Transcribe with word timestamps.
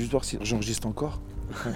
juste 0.00 0.12
voir 0.12 0.24
si 0.24 0.38
j'enregistre 0.42 0.86
encore. 0.86 1.20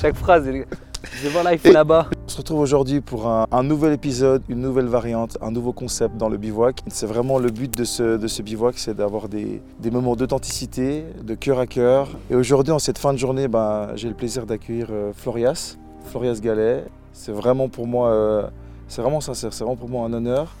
Chaque 0.00 0.16
phrase, 0.16 0.44
je 0.46 1.22
vais 1.22 1.28
voir 1.28 1.44
là, 1.44 1.52
il 1.52 1.58
faut 1.58 1.72
là-bas. 1.72 2.08
On 2.26 2.28
se 2.28 2.38
retrouve 2.38 2.60
aujourd'hui 2.60 3.00
pour 3.00 3.26
un, 3.26 3.62
nouvel 3.62 3.92
épisode, 3.92 4.42
une 4.48 4.60
nouvelle 4.60 4.86
variante, 4.86 5.36
un 5.42 5.50
nouveau 5.50 5.72
concept 5.72 6.16
dans 6.16 6.28
le 6.28 6.36
bivouac. 6.36 6.80
C'est 6.88 7.06
vraiment 7.06 7.38
le 7.38 7.50
but 7.50 7.76
de 7.76 7.84
ce, 7.84 8.16
de 8.16 8.26
ce 8.26 8.42
bivouac, 8.42 8.78
c'est 8.78 8.94
d'avoir 8.94 9.28
des, 9.28 9.60
des, 9.80 9.90
moments 9.90 10.16
d'authenticité, 10.16 11.04
de 11.22 11.34
cœur 11.34 11.58
à 11.58 11.66
cœur. 11.66 12.08
Et 12.30 12.34
aujourd'hui, 12.34 12.72
en 12.72 12.78
cette 12.78 12.98
fin 12.98 13.12
de 13.12 13.18
journée, 13.18 13.48
ben, 13.48 13.88
j'ai 13.96 14.08
le 14.08 14.14
plaisir 14.14 14.46
d'accueillir 14.46 14.88
euh, 14.90 15.12
Florias, 15.12 15.76
Florias 16.04 16.38
Gallet. 16.40 16.84
C'est 17.12 17.32
vraiment 17.32 17.68
pour 17.68 17.86
moi, 17.86 18.08
euh, 18.08 18.46
c'est 18.88 19.02
vraiment 19.02 19.20
sincère, 19.20 19.52
c'est 19.52 19.64
vraiment 19.64 19.76
pour 19.76 19.88
moi 19.88 20.06
un 20.06 20.12
honneur. 20.12 20.54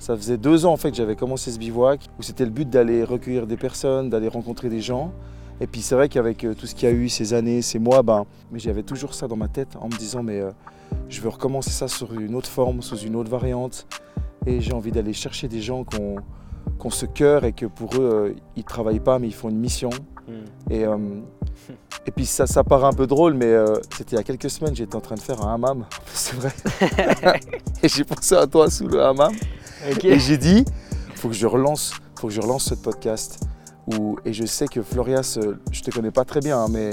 Ça 0.00 0.16
faisait 0.16 0.38
deux 0.38 0.64
ans 0.64 0.72
en 0.72 0.76
fait 0.78 0.90
que 0.90 0.96
j'avais 0.96 1.14
commencé 1.14 1.52
ce 1.52 1.58
bivouac, 1.58 2.08
où 2.18 2.22
c'était 2.22 2.46
le 2.46 2.50
but 2.50 2.68
d'aller 2.68 3.04
recueillir 3.04 3.46
des 3.46 3.58
personnes, 3.58 4.08
d'aller 4.08 4.28
rencontrer 4.28 4.70
des 4.70 4.80
gens. 4.80 5.12
Et 5.60 5.66
puis 5.66 5.82
c'est 5.82 5.94
vrai 5.94 6.08
qu'avec 6.08 6.42
euh, 6.42 6.54
tout 6.54 6.66
ce 6.66 6.74
qu'il 6.74 6.88
y 6.88 6.92
a 6.92 6.94
eu 6.94 7.10
ces 7.10 7.34
années, 7.34 7.60
ces 7.60 7.78
mois, 7.78 8.02
ben, 8.02 8.24
mais 8.50 8.58
j'avais 8.58 8.82
toujours 8.82 9.12
ça 9.12 9.28
dans 9.28 9.36
ma 9.36 9.48
tête 9.48 9.76
en 9.78 9.88
me 9.88 9.96
disant 9.96 10.22
mais 10.22 10.40
euh, 10.40 10.52
je 11.10 11.20
veux 11.20 11.28
recommencer 11.28 11.68
ça 11.68 11.86
sur 11.86 12.14
une 12.14 12.34
autre 12.34 12.48
forme, 12.48 12.80
sous 12.80 12.96
une 12.96 13.14
autre 13.14 13.30
variante. 13.30 13.86
Et 14.46 14.62
j'ai 14.62 14.72
envie 14.72 14.90
d'aller 14.90 15.12
chercher 15.12 15.48
des 15.48 15.60
gens 15.60 15.84
qui 15.84 15.98
ont, 16.00 16.16
ce 16.88 17.04
cœur 17.04 17.44
et 17.44 17.52
que 17.52 17.66
pour 17.66 17.94
eux, 17.96 18.10
euh, 18.30 18.34
ils 18.56 18.60
ne 18.60 18.64
travaillent 18.64 19.00
pas 19.00 19.18
mais 19.18 19.26
ils 19.26 19.34
font 19.34 19.50
une 19.50 19.58
mission. 19.58 19.90
Hmm. 20.26 20.72
Et, 20.72 20.84
et 22.06 22.10
puis 22.10 22.24
ça, 22.24 22.46
ça 22.46 22.64
paraît 22.64 22.86
un 22.86 22.94
peu 22.94 23.06
drôle, 23.06 23.34
mais 23.34 23.54
c'était 23.94 24.16
il 24.16 24.18
y 24.18 24.20
a 24.20 24.22
quelques 24.22 24.48
semaines, 24.48 24.74
j'étais 24.74 24.96
en 24.96 25.02
train 25.02 25.16
de 25.16 25.20
faire 25.20 25.46
un 25.46 25.52
hammam, 25.52 25.84
c'est 26.06 26.36
vrai. 26.36 26.52
et 27.82 27.88
j'ai 27.88 28.04
pensé 28.04 28.34
à 28.34 28.46
toi 28.46 28.70
sous 28.70 28.88
le 28.88 29.02
hammam. 29.04 29.34
Et 30.02 30.18
j'ai 30.18 30.38
dit, 30.38 30.64
faut 31.14 31.28
que 31.28 31.34
je 31.34 31.46
relance, 31.46 31.94
faut 32.18 32.28
que 32.28 32.32
je 32.32 32.40
relance 32.40 32.64
ce 32.64 32.74
podcast 32.74 33.40
et 34.24 34.32
je 34.32 34.44
sais 34.44 34.68
que 34.68 34.82
Florias, 34.82 35.38
je 35.72 35.82
te 35.82 35.90
connais 35.90 36.10
pas 36.10 36.24
très 36.24 36.40
bien, 36.40 36.58
hein, 36.58 36.68
mais 36.70 36.90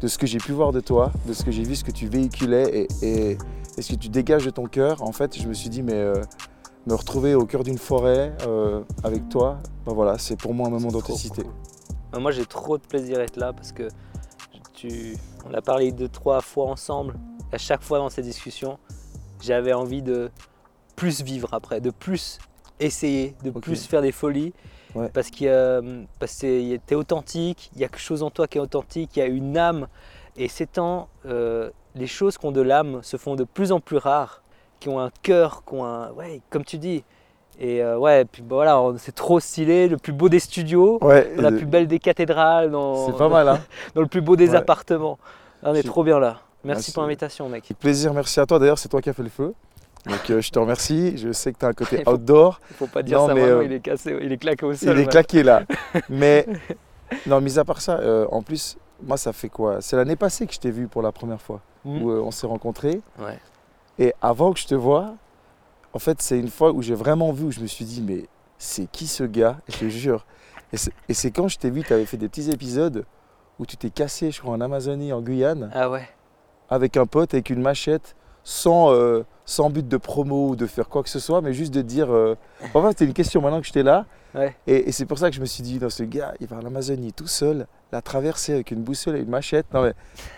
de 0.00 0.08
ce 0.08 0.18
que 0.18 0.26
j'ai 0.26 0.38
pu 0.38 0.52
voir 0.52 0.72
de 0.72 0.80
toi, 0.80 1.10
de 1.26 1.32
ce 1.32 1.44
que 1.44 1.50
j'ai 1.50 1.62
vu, 1.62 1.74
ce 1.74 1.84
que 1.84 1.90
tu 1.90 2.06
véhiculais 2.06 2.86
et, 3.02 3.38
ce 3.80 3.92
que 3.92 3.98
tu 3.98 4.08
dégages 4.08 4.44
de 4.44 4.50
ton 4.50 4.66
cœur, 4.66 5.02
en 5.02 5.12
fait, 5.12 5.40
je 5.40 5.46
me 5.46 5.54
suis 5.54 5.68
dit, 5.68 5.82
mais 5.82 5.94
euh, 5.94 6.14
me 6.86 6.94
retrouver 6.94 7.34
au 7.34 7.46
cœur 7.46 7.62
d'une 7.62 7.78
forêt 7.78 8.34
euh, 8.46 8.82
avec 9.04 9.28
toi, 9.28 9.58
ben 9.86 9.92
voilà, 9.92 10.18
c'est 10.18 10.36
pour 10.36 10.52
moi 10.52 10.66
un 10.66 10.70
moment 10.70 10.88
d'authenticité. 10.88 11.42
Moi, 12.18 12.32
j'ai 12.32 12.46
trop 12.46 12.76
de 12.78 12.82
plaisir 12.82 13.18
à 13.18 13.22
être 13.22 13.36
là 13.36 13.52
parce 13.52 13.72
que 13.72 13.88
tu, 14.74 15.16
on 15.48 15.54
a 15.54 15.60
parlé 15.60 15.92
deux, 15.92 16.08
trois 16.08 16.40
fois 16.40 16.66
ensemble. 16.66 17.14
À 17.52 17.58
chaque 17.58 17.82
fois 17.82 17.98
dans 17.98 18.08
ces 18.10 18.22
discussions, 18.22 18.78
j'avais 19.40 19.72
envie 19.72 20.02
de 20.02 20.30
plus 20.98 21.22
vivre 21.22 21.48
après, 21.52 21.80
de 21.80 21.90
plus 21.90 22.38
essayer, 22.80 23.36
de 23.44 23.50
plus 23.50 23.86
faire 23.86 24.02
des 24.02 24.12
folies. 24.12 24.52
Parce 25.12 25.30
que 25.30 25.36
tu 25.36 26.92
es 26.92 26.94
authentique, 26.96 27.70
il 27.74 27.80
y 27.80 27.84
a 27.84 27.88
quelque 27.88 28.00
chose 28.00 28.24
en 28.24 28.30
toi 28.30 28.48
qui 28.48 28.58
est 28.58 28.60
authentique, 28.60 29.10
il 29.16 29.20
y 29.20 29.22
a 29.22 29.26
une 29.26 29.56
âme. 29.56 29.86
Et 30.36 30.48
ces 30.48 30.66
temps, 30.66 31.08
euh, 31.26 31.70
les 31.94 32.08
choses 32.08 32.36
qui 32.36 32.46
ont 32.46 32.52
de 32.52 32.60
l'âme 32.60 33.00
se 33.02 33.16
font 33.16 33.36
de 33.36 33.44
plus 33.44 33.70
en 33.70 33.80
plus 33.80 33.96
rares, 33.96 34.42
qui 34.80 34.88
ont 34.88 34.98
un 34.98 35.10
cœur, 35.22 35.62
qui 35.64 35.74
ont 35.74 35.84
un. 35.84 36.10
Ouais, 36.12 36.40
comme 36.50 36.64
tu 36.64 36.78
dis. 36.78 37.04
Et 37.60 37.82
euh, 37.82 37.96
ouais, 37.96 38.24
puis 38.24 38.42
bah, 38.42 38.56
voilà, 38.56 38.80
c'est 38.98 39.14
trop 39.14 39.40
stylé, 39.40 39.88
le 39.88 39.98
plus 39.98 40.12
beau 40.12 40.28
des 40.28 40.38
studios, 40.40 41.00
la 41.36 41.52
plus 41.52 41.66
belle 41.66 41.86
des 41.86 41.98
cathédrales, 41.98 42.70
dans, 42.70 43.12
pas 43.12 43.28
mal, 43.28 43.48
hein. 43.48 43.60
dans 43.94 44.00
le 44.00 44.06
plus 44.08 44.20
beau 44.20 44.36
des 44.36 44.54
appartements. 44.54 45.18
on 45.62 45.74
est 45.74 45.82
trop 45.82 46.02
bien 46.02 46.18
là. 46.18 46.40
Merci 46.64 46.92
pour 46.92 47.02
l'invitation, 47.02 47.48
mec. 47.48 47.72
Plaisir, 47.78 48.12
merci 48.12 48.40
à 48.40 48.46
toi. 48.46 48.58
D'ailleurs, 48.58 48.78
c'est 48.78 48.88
toi 48.88 49.00
qui 49.00 49.10
as 49.10 49.12
fait 49.12 49.22
le 49.22 49.28
feu. 49.28 49.54
Donc 50.06 50.30
euh, 50.30 50.40
je 50.40 50.50
te 50.50 50.58
remercie. 50.58 51.16
Je 51.16 51.32
sais 51.32 51.52
que 51.52 51.58
tu 51.58 51.64
as 51.64 51.68
un 51.68 51.72
côté 51.72 52.02
outdoor. 52.08 52.60
Il 52.70 52.72
ne 52.72 52.76
faut 52.76 52.86
pas 52.86 53.02
dire 53.02 53.24
ça, 53.26 53.34
mais, 53.34 53.42
euh, 53.42 53.64
il 53.64 53.72
est 53.72 53.80
cassé, 53.80 54.16
il 54.20 54.32
est 54.32 54.38
claqué 54.38 54.66
au 54.66 54.74
sol. 54.74 54.96
Il 54.96 55.02
est 55.02 55.06
claqué 55.06 55.42
là. 55.42 55.62
mais 56.08 56.46
non, 57.26 57.40
mis 57.40 57.58
à 57.58 57.64
part 57.64 57.80
ça, 57.80 57.98
euh, 57.98 58.26
en 58.30 58.42
plus, 58.42 58.76
moi 59.02 59.16
ça 59.16 59.32
fait 59.32 59.48
quoi? 59.48 59.80
C'est 59.80 59.96
l'année 59.96 60.16
passée 60.16 60.46
que 60.46 60.54
je 60.54 60.60
t'ai 60.60 60.70
vu 60.70 60.88
pour 60.88 61.02
la 61.02 61.12
première 61.12 61.40
fois, 61.40 61.60
mmh. 61.84 62.02
où 62.02 62.10
on 62.10 62.30
s'est 62.30 62.46
rencontrés. 62.46 63.00
Ouais. 63.18 63.38
Et 63.98 64.14
avant 64.22 64.52
que 64.52 64.60
je 64.60 64.66
te 64.66 64.74
vois, 64.74 65.14
en 65.92 65.98
fait, 65.98 66.22
c'est 66.22 66.38
une 66.38 66.50
fois 66.50 66.72
où 66.72 66.82
j'ai 66.82 66.94
vraiment 66.94 67.32
vu, 67.32 67.46
où 67.46 67.50
je 67.50 67.60
me 67.60 67.66
suis 67.66 67.84
dit, 67.84 68.02
mais 68.02 68.26
c'est 68.58 68.90
qui 68.90 69.06
ce 69.06 69.24
gars? 69.24 69.58
Je 69.68 69.78
te 69.78 69.88
jure. 69.88 70.24
Et 71.08 71.14
c'est 71.14 71.30
quand 71.30 71.48
je 71.48 71.58
t'ai 71.58 71.70
vu, 71.70 71.82
tu 71.82 71.92
avais 71.92 72.04
fait 72.04 72.18
des 72.18 72.28
petits 72.28 72.50
épisodes 72.50 73.04
où 73.58 73.66
tu 73.66 73.76
t'es 73.76 73.90
cassé, 73.90 74.30
je 74.30 74.40
crois, 74.40 74.54
en 74.54 74.60
Amazonie, 74.60 75.12
en 75.12 75.20
Guyane. 75.20 75.70
Ah 75.74 75.90
ouais. 75.90 76.08
Avec 76.68 76.96
un 76.96 77.06
pote, 77.06 77.34
avec 77.34 77.50
une 77.50 77.62
machette 77.62 78.14
sans, 78.44 78.92
euh, 78.92 79.24
sans 79.48 79.70
but 79.70 79.88
de 79.88 79.96
promo 79.96 80.50
ou 80.50 80.56
de 80.56 80.66
faire 80.66 80.90
quoi 80.90 81.02
que 81.02 81.08
ce 81.08 81.18
soit, 81.18 81.40
mais 81.40 81.54
juste 81.54 81.72
de 81.72 81.80
dire. 81.80 82.12
Euh... 82.12 82.36
Enfin, 82.74 82.90
c'était 82.90 83.06
une 83.06 83.14
question 83.14 83.40
maintenant 83.40 83.60
que 83.60 83.66
j'étais 83.66 83.82
là. 83.82 84.04
Et, 84.66 84.92
c'est 84.92 85.06
pour 85.06 85.18
ça 85.18 85.30
que 85.30 85.36
je 85.36 85.40
me 85.40 85.46
suis 85.46 85.62
dit, 85.62 85.78
non, 85.80 85.88
ce 85.88 86.02
gars, 86.02 86.34
il 86.38 86.46
va 86.46 86.58
en 86.58 86.66
Amazonie 86.66 87.14
tout 87.14 87.26
seul, 87.26 87.66
la 87.90 88.02
traverser 88.02 88.52
avec 88.52 88.70
une 88.70 88.82
boussole 88.82 89.16
et 89.16 89.20
une 89.20 89.30
machette. 89.30 89.64
Non, 89.72 89.82
mais 89.82 89.94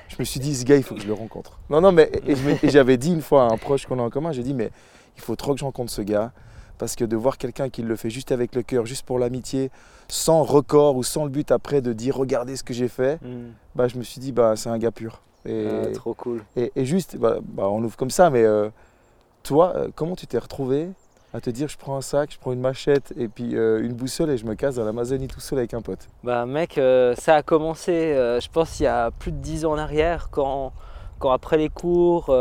je 0.08 0.14
me 0.20 0.24
suis 0.24 0.38
dit, 0.38 0.54
ce 0.54 0.64
gars, 0.64 0.76
il 0.76 0.84
faut 0.84 0.94
que 0.94 1.00
je 1.00 1.08
le 1.08 1.12
rencontre. 1.12 1.58
Non, 1.70 1.80
non, 1.80 1.90
mais 1.90 2.08
et, 2.24 2.36
j'avais 2.70 2.96
dit 2.98 3.12
une 3.12 3.20
fois 3.20 3.48
à 3.48 3.52
un 3.52 3.56
proche 3.56 3.84
qu'on 3.84 3.98
a 3.98 4.02
en 4.02 4.10
commun, 4.10 4.30
j'ai 4.30 4.44
dit, 4.44 4.54
mais 4.54 4.70
il 5.16 5.22
faut 5.22 5.34
trop 5.34 5.54
que 5.54 5.58
je 5.58 5.64
rencontre 5.64 5.90
ce 5.90 6.02
gars. 6.02 6.30
Parce 6.78 6.94
que 6.94 7.04
de 7.04 7.16
voir 7.16 7.36
quelqu'un 7.36 7.68
qui 7.68 7.82
le 7.82 7.96
fait 7.96 8.10
juste 8.10 8.30
avec 8.30 8.54
le 8.54 8.62
cœur, 8.62 8.86
juste 8.86 9.04
pour 9.04 9.18
l'amitié, 9.18 9.72
sans 10.06 10.44
record 10.44 10.96
ou 10.96 11.02
sans 11.02 11.24
le 11.24 11.30
but 11.30 11.50
après 11.50 11.80
de 11.82 11.92
dire 11.92 12.16
regardez 12.16 12.54
ce 12.54 12.62
que 12.62 12.72
j'ai 12.72 12.88
fait, 12.88 13.16
hmm. 13.22 13.50
bah, 13.74 13.88
je 13.88 13.98
me 13.98 14.04
suis 14.04 14.20
dit 14.20 14.30
bah, 14.30 14.54
c'est 14.54 14.70
un 14.70 14.78
gars 14.78 14.92
pur. 14.92 15.20
Et, 15.44 15.66
ah, 15.68 15.90
trop 15.92 16.14
cool. 16.14 16.42
Et, 16.56 16.84
juste, 16.84 17.16
bah, 17.16 17.38
bah, 17.42 17.68
on 17.68 17.82
ouvre 17.82 17.96
comme 17.96 18.10
ça, 18.10 18.30
mais 18.30 18.44
euh, 18.44 18.70
toi, 19.42 19.72
euh, 19.76 19.88
comment 19.94 20.16
tu 20.16 20.26
t'es 20.26 20.38
retrouvé 20.38 20.88
à 21.32 21.40
te 21.40 21.50
dire 21.50 21.68
je 21.68 21.78
prends 21.78 21.96
un 21.96 22.00
sac, 22.00 22.32
je 22.32 22.38
prends 22.38 22.52
une 22.52 22.60
machette 22.60 23.12
et 23.16 23.28
puis 23.28 23.56
euh, 23.56 23.84
une 23.84 23.92
boussole 23.92 24.30
et 24.30 24.36
je 24.36 24.44
me 24.44 24.54
casse 24.54 24.74
dans 24.76 24.84
l'Amazonie 24.84 25.28
tout 25.28 25.40
seul 25.40 25.58
avec 25.58 25.74
un 25.74 25.80
pote? 25.80 26.08
Bah 26.24 26.44
mec, 26.46 26.74
ça 27.16 27.36
a 27.36 27.42
commencé, 27.42 28.14
je 28.14 28.48
pense, 28.48 28.80
il 28.80 28.84
y 28.84 28.86
a 28.86 29.10
plus 29.10 29.32
de 29.32 29.38
10 29.38 29.64
ans 29.64 29.72
en 29.72 29.78
arrière, 29.78 30.28
quand, 30.30 30.72
quand 31.18 31.30
après 31.30 31.56
les 31.56 31.68
cours, 31.68 32.34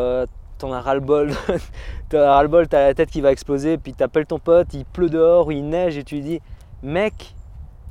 t'en 0.57 0.73
as 0.73 0.81
ras-le-bol, 0.81 1.31
t'as 2.09 2.33
ras-le-bol, 2.33 2.67
t'as 2.67 2.87
la 2.87 2.93
tête 2.93 3.09
qui 3.09 3.21
va 3.21 3.31
exploser, 3.31 3.77
puis 3.77 3.93
t'appelles 3.93 4.25
ton 4.25 4.39
pote, 4.39 4.73
il 4.73 4.85
pleut 4.85 5.09
dehors 5.09 5.47
ou 5.47 5.51
il 5.51 5.67
neige 5.67 5.97
et 5.97 6.03
tu 6.03 6.15
lui 6.15 6.21
dis 6.21 6.41
mec, 6.83 7.35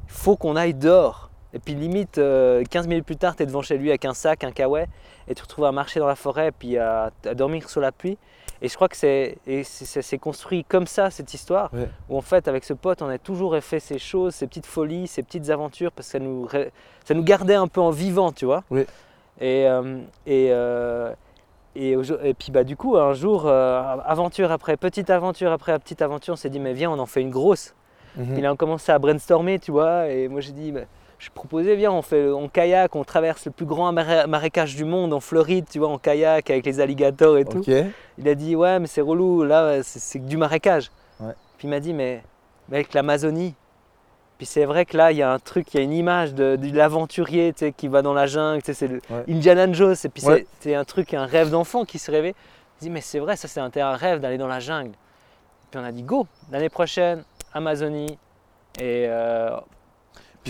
il 0.07 0.13
faut 0.13 0.37
qu'on 0.37 0.57
aille 0.57 0.75
dehors. 0.75 1.31
Et 1.55 1.59
puis 1.59 1.75
limite, 1.75 2.17
15 2.17 2.19
euh, 2.19 2.65
minutes 2.87 3.07
plus 3.07 3.17
tard, 3.17 3.35
tu 3.35 3.43
es 3.43 3.47
devant 3.47 3.63
chez 3.63 3.79
lui 3.79 3.89
avec 3.89 4.05
un 4.05 4.13
sac, 4.13 4.45
un 4.45 4.53
kawaii, 4.53 4.87
et 5.27 5.35
tu 5.35 5.37
te 5.37 5.43
retrouves 5.43 5.65
à 5.65 5.73
marcher 5.73 5.99
dans 5.99 6.07
la 6.07 6.15
forêt, 6.15 6.53
puis 6.53 6.77
à, 6.77 7.11
dormir 7.35 7.69
sous 7.71 7.81
la 7.81 7.91
pluie. 7.91 8.19
Et 8.61 8.69
je 8.69 8.75
crois 8.75 8.89
que 8.89 8.97
c'est 8.97 10.19
construit 10.21 10.65
comme 10.65 10.87
ça, 10.87 11.11
cette 11.11 11.33
histoire, 11.33 11.71
où 12.09 12.17
en 12.17 12.21
fait, 12.21 12.49
avec 12.49 12.65
ce 12.65 12.73
pote, 12.73 13.03
on 13.03 13.09
a 13.09 13.19
toujours 13.19 13.57
fait 13.61 13.81
ces 13.81 13.99
choses, 13.99 14.35
ces 14.35 14.47
petites 14.47 14.67
folies, 14.67 15.07
ces 15.07 15.23
petites 15.23 15.51
aventures, 15.51 15.93
parce 15.93 16.09
que 16.09 16.13
ça 16.13 16.19
nous, 16.19 16.49
ça 17.05 17.15
nous 17.15 17.23
gardait 17.23 17.55
un 17.55 17.69
peu 17.69 17.81
en 17.81 17.91
vivant, 17.91 18.33
tu 18.33 18.45
vois. 18.45 18.65
Et, 19.41 19.69
euh, 19.69 20.01
et, 20.27 20.49
euh, 20.51 21.13
et, 21.77 21.93
et, 21.93 22.35
puis 22.35 22.51
bah, 22.51 22.65
du 22.65 22.77
coup, 22.77 22.97
un 22.97 23.13
jour, 23.13 23.49
aventure 23.49 24.51
après 24.51 24.77
petite 24.77 25.11
aventure 25.11 25.53
après 25.53 25.79
petite 25.79 26.03
aventure, 26.03 26.35
on 26.35 26.37
s'est 26.37 26.51
dit, 26.51 26.59
mais 26.59 26.73
viens, 26.75 26.91
on 26.91 26.99
en 26.99 27.07
fait 27.07 27.21
une 27.21 27.31
grosse. 27.31 27.75
Il 28.37 28.45
a 28.45 28.55
commencé 28.57 28.91
à 28.91 28.99
brainstormer, 28.99 29.61
tu 29.61 29.71
vois, 29.71 30.09
et 30.09 30.27
moi 30.27 30.41
j'ai 30.41 30.51
dit, 30.51 30.73
bah, 30.73 30.81
je 31.19 31.31
proposais, 31.31 31.75
viens, 31.75 31.93
on 31.93 32.03
fait 32.03 32.31
en 32.31 32.49
kayak, 32.49 32.95
on 32.95 33.05
traverse 33.05 33.47
le 33.47 33.51
plus 33.51 33.67
grand 33.67 33.93
marécage 33.93 34.77
du 34.77 34.84
monde 34.84 35.12
en 35.12 35.21
Floride, 35.21 35.67
tu 35.69 35.79
vois, 35.81 35.89
en 35.89 35.99
kayak 35.99 36.49
avec 36.49 36.65
les 36.65 36.81
alligators 36.81 37.39
et 37.39 37.45
tout. 37.45 37.65
Il 38.19 38.29
a 38.29 38.34
dit, 38.34 38.55
ouais, 38.55 38.79
mais 38.79 38.87
c'est 38.87 39.01
relou, 39.01 39.43
là, 39.43 39.83
c'est 39.83 40.25
du 40.25 40.37
marécage. 40.37 40.91
Puis 41.19 41.67
il 41.67 41.71
m'a 41.71 41.81
dit, 41.81 41.93
mais, 41.93 42.23
avec 42.71 42.95
l'Amazonie. 42.95 43.55
Puis 44.37 44.47
c'est 44.47 44.65
vrai 44.65 44.84
que 44.84 44.97
là, 44.97 45.11
il 45.11 45.19
y 45.19 45.23
a 45.23 45.33
un 45.33 45.41
truc, 45.41 45.75
il 45.75 45.79
y 45.79 45.81
a 45.81 45.83
une 45.83 45.93
image 45.93 46.33
de, 46.33 46.56
l'aventurier 46.73 47.53
tu 47.53 47.67
sais, 47.67 47.73
qui 47.73 47.89
va 47.89 48.03
dans 48.03 48.15
la 48.15 48.27
jungle, 48.27 48.62
tu 48.62 48.73
sais, 48.73 48.89
c'est 48.89 49.29
Indiana 49.29 49.71
Jones, 49.73 49.97
et 50.05 50.09
puis 50.09 50.23
c'est 50.61 50.75
un 50.77 50.85
truc, 50.85 51.12
un 51.15 51.27
rêve 51.27 51.50
d'enfant 51.50 51.85
qui 51.85 51.99
se 51.99 52.12
rêvait. 52.12 52.37
Il 52.81 52.85
dit, 52.85 52.91
mais 52.91 53.00
c'est 53.00 53.19
vrai, 53.19 53.35
ça 53.35 53.49
c'est 53.49 53.59
un, 53.59 53.71
un 53.75 53.97
rêve 53.97 54.21
d'aller 54.21 54.39
dans 54.39 54.47
la 54.47 54.61
jungle. 54.61 54.93
Puis 55.73 55.81
on 55.81 55.85
a 55.85 55.91
dit, 55.91 56.05
go, 56.05 56.29
l'année 56.53 56.69
prochaine, 56.69 57.25
Amazonie. 57.53 58.17
Et 58.79 59.06
euh, 59.09 59.50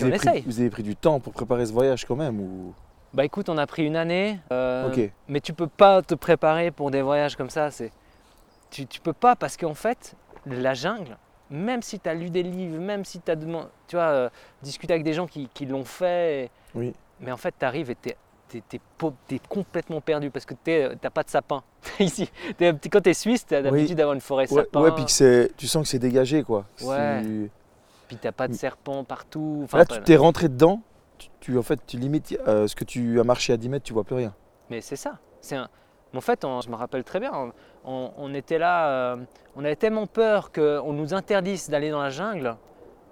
vous 0.01 0.07
avez, 0.07 0.17
pris, 0.17 0.41
vous 0.45 0.59
avez 0.59 0.69
pris 0.69 0.83
du 0.83 0.95
temps 0.95 1.19
pour 1.19 1.33
préparer 1.33 1.65
ce 1.65 1.73
voyage 1.73 2.05
quand 2.05 2.15
même 2.15 2.39
ou... 2.39 2.73
Bah 3.13 3.25
écoute, 3.25 3.49
on 3.49 3.57
a 3.57 3.65
pris 3.65 3.85
une 3.85 3.95
année, 3.95 4.39
euh, 4.51 5.07
mais 5.27 5.41
tu 5.41 5.53
peux 5.53 5.67
pas 5.67 6.03
te 6.03 6.13
préparer 6.13 6.69
pour 6.69 6.91
des 6.91 7.01
voyages 7.01 7.35
comme 7.35 7.49
ça. 7.49 7.71
C'est, 7.71 7.91
tu, 8.69 8.85
tu 8.85 9.01
peux 9.01 9.13
pas 9.13 9.35
parce 9.35 9.57
qu'en 9.57 9.73
fait, 9.73 10.13
la 10.45 10.75
jungle, 10.75 11.17
même 11.49 11.81
si 11.81 11.99
tu 11.99 12.07
as 12.07 12.13
lu 12.13 12.29
des 12.29 12.43
livres, 12.43 12.79
même 12.79 13.03
si 13.05 13.19
tu 13.19 13.31
as 13.31 13.35
tu 13.35 13.95
vois, 13.95 14.03
euh, 14.03 14.29
discuté 14.61 14.93
avec 14.93 15.03
des 15.03 15.13
gens 15.13 15.25
qui, 15.25 15.49
qui 15.55 15.65
l'ont 15.65 15.85
fait, 15.85 16.51
oui. 16.75 16.93
mais 17.19 17.31
en 17.31 17.37
fait, 17.37 17.55
tu 17.57 17.65
arrives 17.65 17.89
et 17.89 17.97
tu 17.99 18.09
es, 18.57 19.39
complètement 19.49 20.01
perdu 20.01 20.29
parce 20.29 20.45
que 20.45 20.53
tu 20.63 20.71
n'as 20.71 21.09
pas 21.09 21.23
de 21.23 21.29
sapin. 21.29 21.63
Ici, 21.99 22.29
quand 22.59 23.01
tu 23.01 23.09
es 23.09 23.13
suisse, 23.15 23.43
tu 23.47 23.55
as 23.55 23.61
l'habitude 23.61 23.97
d'avoir 23.97 24.13
une 24.13 24.21
forêt 24.21 24.51
ouais, 24.51 24.63
sapin. 24.65 24.81
Ouais, 24.81 24.91
puis 24.91 25.05
que 25.05 25.51
tu 25.57 25.65
sens 25.65 25.83
que 25.83 25.89
c'est 25.89 25.99
dégagé 25.99 26.43
quoi. 26.43 26.65
Ouais 26.83 27.49
puis 28.09 28.17
t'as 28.17 28.33
pas 28.33 28.47
de 28.49 28.53
serpent 28.53 29.05
partout. 29.05 29.65
Là, 29.71 29.85
tu 29.85 30.01
t'es 30.01 30.17
rentré 30.17 30.49
dedans, 30.49 30.81
tu, 31.39 31.57
en 31.57 31.61
fait, 31.61 31.79
tu 31.87 31.97
limites 31.97 32.37
euh, 32.47 32.67
ce 32.67 32.75
que 32.75 32.83
tu 32.83 33.19
as 33.19 33.23
marché 33.23 33.53
à 33.53 33.57
10 33.57 33.69
mètres, 33.69 33.85
tu 33.85 33.93
vois 33.93 34.03
plus 34.03 34.15
rien. 34.15 34.33
Mais 34.69 34.81
c'est 34.81 34.95
ça. 34.97 35.19
C'est 35.39 35.55
un... 35.55 35.69
En 36.15 36.21
fait, 36.21 36.39
je 36.63 36.69
me 36.69 36.75
rappelle 36.75 37.03
très 37.03 37.19
bien, 37.19 37.31
on, 37.85 38.33
était 38.33 38.57
là, 38.57 38.89
euh, 38.89 39.17
on 39.55 39.63
avait 39.63 39.75
tellement 39.75 40.07
peur 40.07 40.51
qu'on 40.51 40.91
nous 40.91 41.13
interdise 41.13 41.69
d'aller 41.69 41.91
dans 41.91 42.01
la 42.01 42.09
jungle 42.09 42.55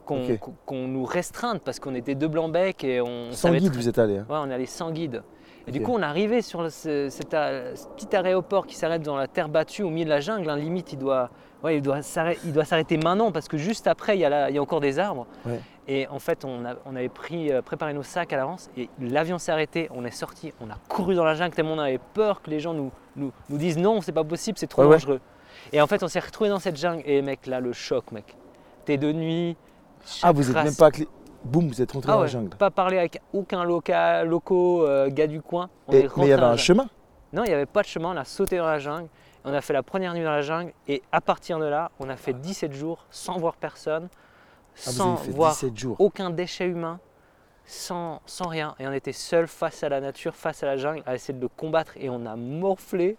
qu'on 0.06 0.24
Ok. 0.24 0.40
qu'on- 0.40 0.54
qu'on 0.66 0.88
nous 0.88 1.06
restreinte 1.06 1.62
parce 1.64 1.80
qu'on 1.80 1.94
était 1.94 2.16
deux 2.16 2.28
blancs 2.28 2.52
becs 2.52 2.84
et 2.84 3.00
on 3.02 3.32
Sans 3.34 3.52
guide, 3.52 3.70
très- 3.72 3.78
vous 3.82 3.88
êtes 3.90 4.00
allé. 4.00 4.18
hein. 4.18 4.26
Ouais, 4.30 4.38
on 4.40 4.50
allait 4.50 4.66
sans 4.66 4.90
guide. 4.92 5.22
Et 5.68 5.72
du 5.72 5.82
coup, 5.84 5.92
on 5.94 6.02
arrivait 6.02 6.42
sur 6.42 6.64
le- 6.64 6.70
ce, 6.72 7.10
cet 7.10 7.34
a- 7.36 7.76
ce 7.76 7.88
petit 7.90 8.16
aéroport 8.16 8.66
qui 8.66 8.76
s'arrête 8.76 9.04
dans 9.04 9.18
la 9.18 9.28
terre 9.28 9.50
battue 9.50 9.84
au 9.84 9.90
milieu 9.92 10.06
de 10.06 10.10
la 10.10 10.20
jungle. 10.22 10.50
hein. 10.50 10.56
Limite, 10.56 10.94
il 10.94 10.98
doit, 11.00 11.30
ouais, 11.64 11.78
il 11.78 11.82
doit 11.82 12.02
s'arrêter 12.02 12.40
il 12.46 12.54
doit 12.54 12.66
s'arrêter 12.66 12.98
maintenant 12.98 13.32
parce 13.32 13.48
que 13.48 13.58
juste 13.58 13.88
après, 13.88 14.18
il 14.18 14.22
y 14.22 14.26
a, 14.26 14.30
la- 14.30 14.50
il 14.50 14.56
y 14.56 14.60
a 14.60 14.62
encore 14.62 14.80
des 14.82 15.00
arbres. 15.00 15.26
Ouais. 15.46 15.60
Et 15.90 16.08
en 16.10 16.20
fait, 16.20 16.44
on, 16.46 16.66
a- 16.66 16.76
on 16.86 16.96
avait 16.96 17.08
pris, 17.10 17.52
euh, 17.52 17.62
préparé 17.62 17.94
nos 17.94 18.04
sacs 18.04 18.34
à 18.34 18.38
l'avance 18.38 18.70
et 18.78 18.90
l'avion 19.00 19.38
s'est 19.38 19.52
arrêté. 19.52 19.90
On 19.96 20.04
est 20.06 20.12
sorti, 20.12 20.54
on 20.62 20.70
a 20.70 20.76
couru 20.90 21.16
dans 21.16 21.24
la 21.24 21.34
jungle 21.36 21.56
tellement 21.56 21.74
on 21.74 21.80
avait 21.80 22.00
peur 22.14 22.42
que 22.42 22.50
les 22.50 22.60
gens 22.60 22.74
nous, 22.74 22.92
nous, 23.16 23.32
nous 23.50 23.58
disent 23.58 23.78
non, 23.78 24.02
c'est 24.02 24.12
pas 24.12 24.24
possible, 24.24 24.58
c'est 24.58 24.68
trop 24.68 24.84
Ouais, 24.84 24.90
dangereux. 24.90 25.22
Et 25.74 25.82
en 25.82 25.88
fait, 25.88 26.04
on 26.04 26.08
s'est 26.08 26.20
retrouvé 26.20 26.50
dans 26.50 26.60
cette 26.60 26.78
jungle 26.78 27.04
et 27.06 27.22
mec, 27.22 27.46
là, 27.48 27.60
le 27.60 27.74
choc, 27.74 28.12
mec. 28.12 28.36
T'es 28.86 28.98
de 28.98 29.12
nuit. 29.12 29.56
Ah, 30.24 30.32
vous 30.32 30.48
êtes 30.50 30.56
chaque 30.56 30.66
même 30.66 30.76
pas. 30.76 30.92
clé- 30.92 31.08
Boum, 31.44 31.68
vous 31.68 31.82
êtes 31.82 31.92
rentré 31.92 32.12
ah 32.12 32.16
dans 32.16 32.22
la 32.22 32.28
jungle. 32.28 32.50
Pas 32.58 32.72
parler 32.72 32.98
avec 32.98 33.22
aucun 33.32 33.64
local, 33.64 34.28
locaux, 34.28 34.86
euh, 34.86 35.10
gars 35.10 35.28
du 35.28 35.42
coin. 35.42 35.70
On 35.88 35.94
Et- 35.94 36.00
est 36.00 36.18
mais 36.18 36.26
il 36.26 36.30
y 36.30 36.34
avait 36.34 36.44
un 36.44 36.48
jungle. 36.50 36.60
chemin? 36.60 36.88
Non, 37.32 37.44
il 37.46 37.48
n'y 37.50 37.54
avait 37.54 37.66
pas 37.66 37.82
de 37.82 37.88
chemin. 37.88 38.12
On 38.14 38.18
a 38.18 38.26
sauté 38.26 38.58
dans 38.58 38.66
la 38.66 38.80
jungle. 38.80 39.08
On 39.50 39.54
a 39.54 39.62
fait 39.62 39.72
la 39.74 39.82
première 39.84 40.14
nuit 40.14 40.24
dans 40.24 40.32
la 40.32 40.42
jungle. 40.42 40.74
Et 40.90 41.02
à 41.12 41.22
partir 41.22 41.58
de 41.58 41.66
là, 41.66 41.90
on 42.00 42.10
a 42.10 42.18
fait 42.18 42.34
17 42.34 42.74
jours 42.74 43.06
sans 43.10 43.38
voir 43.38 43.56
personne, 43.56 44.10
Ah, 44.76 44.80
sans 44.92 45.16
voir 45.16 45.52
17 45.54 45.78
jours. 45.78 45.96
aucun 46.00 46.30
déchet 46.32 46.66
humain, 46.68 47.00
sans, 47.66 48.22
sans 48.26 48.48
rien. 48.50 48.76
Et 48.80 48.88
on 48.88 48.92
était 48.92 49.14
seuls 49.14 49.48
face 49.48 49.84
à 49.84 49.90
la 49.90 50.02
nature, 50.02 50.36
face 50.36 50.64
à 50.64 50.66
la 50.66 50.76
jungle, 50.76 51.02
à 51.06 51.16
essayer 51.16 51.34
de 51.34 51.42
le 51.42 51.48
combattre. 51.48 51.94
Et 51.96 52.10
on 52.10 52.26
a 52.26 52.36
morflé. 52.36 53.16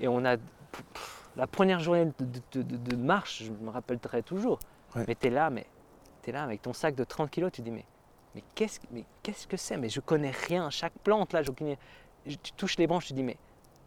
Et 0.00 0.06
on 0.08 0.22
a. 0.26 0.36
pff, 0.36 1.30
la 1.36 1.46
première 1.46 1.80
journée 1.80 2.04
de, 2.04 2.12
de- 2.52 2.62
de- 2.62 2.76
de 2.76 2.96
marche, 2.96 3.42
je 3.44 3.50
me 3.50 3.70
rappellerai 3.70 4.22
toujours. 4.22 4.58
Ouais. 4.94 5.04
Mais 5.08 5.14
t'es 5.14 5.30
là, 5.30 5.48
mais 5.48 5.66
t'es 6.20 6.30
là 6.30 6.42
avec 6.42 6.60
ton 6.60 6.74
sac 6.74 6.94
de 6.94 7.04
30 7.04 7.30
kilos, 7.30 7.50
tu 7.52 7.62
dis 7.62 7.70
mais, 7.70 7.84
mais 8.34 8.42
qu'est-ce 8.54 8.80
mais 8.92 9.04
qu'est-ce 9.22 9.46
que 9.46 9.56
c'est? 9.56 9.76
Mais 9.78 9.88
je 9.88 10.00
connais 10.00 10.30
rien. 10.46 10.68
Chaque 10.70 10.92
plante 11.02 11.32
là, 11.32 11.42
je 11.42 11.50
connais- 11.50 11.78
je- 12.26 12.36
tu 12.36 12.52
touches 12.52 12.76
les 12.76 12.86
branches, 12.86 13.06
tu 13.06 13.14
dis 13.14 13.22
mais 13.24 13.36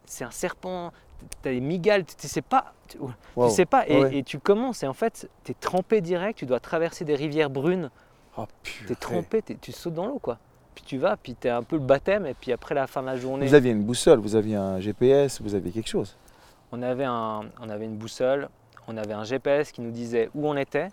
c'est 0.08 0.24
un 0.24 0.30
serpent. 0.30 0.92
T'as 1.42 1.50
des 1.50 1.60
migales, 1.60 2.04
tu, 2.04 2.14
tu 2.16 2.28
sais 2.28 2.42
pas. 2.42 2.72
Tu, 2.88 2.98
Wow. 3.36 3.48
tu 3.48 3.54
sais 3.54 3.66
pas. 3.66 3.86
Et, 3.88 4.00
Ouais. 4.00 4.16
et 4.18 4.22
tu 4.22 4.38
commences 4.38 4.82
et 4.82 4.86
en 4.86 4.92
fait, 4.94 5.28
t'es 5.44 5.54
trempé 5.54 6.00
direct. 6.00 6.38
Tu 6.38 6.46
dois 6.46 6.60
traverser 6.60 7.04
des 7.04 7.14
rivières 7.16 7.50
brunes. 7.50 7.90
Oh, 8.36 8.44
T'es 8.62 8.70
purée. 8.70 8.96
trempé, 8.96 9.42
tu 9.60 9.72
sautes 9.72 9.94
dans 9.94 10.06
l'eau 10.06 10.18
quoi. 10.20 10.38
Puis 10.76 10.84
tu 10.86 10.96
vas, 10.98 11.16
puis 11.16 11.34
t'es 11.34 11.48
un 11.48 11.64
peu 11.64 11.74
le 11.74 11.82
baptême, 11.82 12.24
et 12.24 12.34
puis 12.34 12.52
après 12.52 12.72
la 12.76 12.86
fin 12.86 13.00
de 13.02 13.06
la 13.06 13.16
journée, 13.16 13.46
Vous 13.46 13.54
aviez 13.54 13.72
une 13.72 13.82
boussole, 13.82 14.20
vous 14.20 14.36
aviez 14.36 14.54
un 14.54 14.78
GPS, 14.78 15.40
vous 15.42 15.56
aviez 15.56 15.72
quelque 15.72 15.88
chose. 15.88 16.16
on, 16.70 16.80
avait 16.82 17.04
un, 17.04 17.40
on 17.60 17.68
avait 17.68 17.86
une 17.86 17.96
boussole, 17.96 18.48
on 18.86 18.96
avait 18.96 19.12
un 19.14 19.24
GPS 19.24 19.72
qui 19.72 19.80
nous 19.80 19.90
disait 19.90 20.30
où 20.36 20.46
on 20.48 20.56
était. 20.56 20.88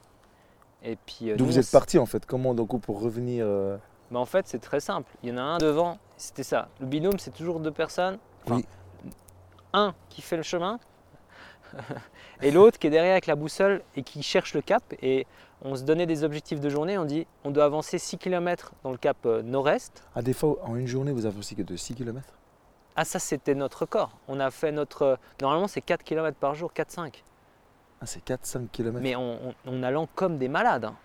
Et 0.83 0.95
puis 1.05 1.29
euh, 1.31 1.35
D'où 1.35 1.45
vous 1.45 1.59
êtes 1.59 1.69
parti 1.69 1.99
en 1.99 2.07
fait? 2.07 2.25
Comment 2.25 2.55
donc 2.55 2.79
pour 2.81 2.99
revenir 2.99 3.45
euh, 3.47 3.77
Bah, 4.09 4.19
En 4.19 4.25
fait, 4.25 4.47
c'est 4.47 4.57
très 4.59 4.79
simple. 4.79 5.11
Il 5.21 5.29
y 5.29 5.31
en 5.31 5.37
a 5.37 5.41
un 5.41 5.57
devant, 5.59 5.99
c'était 6.17 6.41
ça. 6.43 6.67
Le 6.79 6.87
binôme, 6.87 7.19
c'est 7.19 7.33
toujours 7.33 7.59
deux 7.59 7.71
personnes. 7.71 8.17
Enfin, 8.45 8.55
Oui. 8.55 8.65
Un 9.77 9.93
qui 10.09 10.21
fait 10.21 10.37
le 10.37 10.43
chemin, 10.43 10.79
et 12.41 12.51
l'autre 12.51 12.79
qui 12.79 12.87
est 12.87 12.89
derrière 12.89 13.11
avec 13.13 13.27
la 13.27 13.35
boussole 13.35 13.81
et 13.95 14.03
qui 14.03 14.23
cherche 14.23 14.53
le 14.53 14.61
cap. 14.61 14.83
Et 15.01 15.27
on 15.61 15.75
se 15.75 15.83
donnait 15.83 16.05
des 16.05 16.23
objectifs 16.23 16.59
de 16.61 16.69
journée. 16.69 16.97
On 16.97 17.05
dit 17.05 17.27
on 17.43 17.51
doit 17.51 17.65
avancer 17.65 17.97
6 17.97 18.17
km 18.17 18.71
dans 18.83 18.91
le 18.91 18.97
cap 18.97 19.17
euh, 19.25 19.41
nord-est. 19.41 20.03
Ah, 20.15 20.21
des 20.21 20.33
fois, 20.33 20.57
en 20.63 20.75
une 20.75 20.87
journée, 20.87 21.11
vous 21.11 21.25
avancez 21.25 21.55
que 21.55 21.61
de 21.63 21.75
6 21.75 21.95
km 21.95 22.25
Ah, 22.95 23.03
ça, 23.03 23.19
c'était 23.19 23.55
notre 23.55 23.79
record. 23.81 24.17
On 24.29 24.39
a 24.39 24.51
fait 24.51 24.71
notre. 24.71 25.19
Normalement, 25.41 25.67
c'est 25.67 25.81
4 25.81 26.03
km 26.03 26.37
par 26.37 26.55
jour, 26.55 26.71
4-5. 26.73 27.23
Ah, 27.99 28.05
c'est 28.05 28.23
4-5 28.23 28.67
km. 28.71 28.99
Mais 29.01 29.15
en 29.15 29.83
allant 29.83 30.07
comme 30.15 30.37
des 30.37 30.47
malades. 30.47 30.85
hein. 30.85 30.95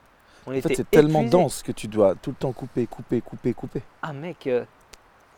On 0.47 0.51
en 0.53 0.55
était 0.55 0.69
fait, 0.69 0.75
c'est 0.77 0.91
tellement 0.91 1.23
dense 1.25 1.63
que 1.63 1.73
tu 1.73 1.87
dois 1.89 2.15
tout 2.15 2.31
le 2.31 2.37
temps 2.37 2.53
couper, 2.53 2.87
couper, 2.87 3.21
couper, 3.21 3.53
couper. 3.53 3.83
Ah, 4.03 4.13
mec, 4.13 4.47
euh, 4.47 4.65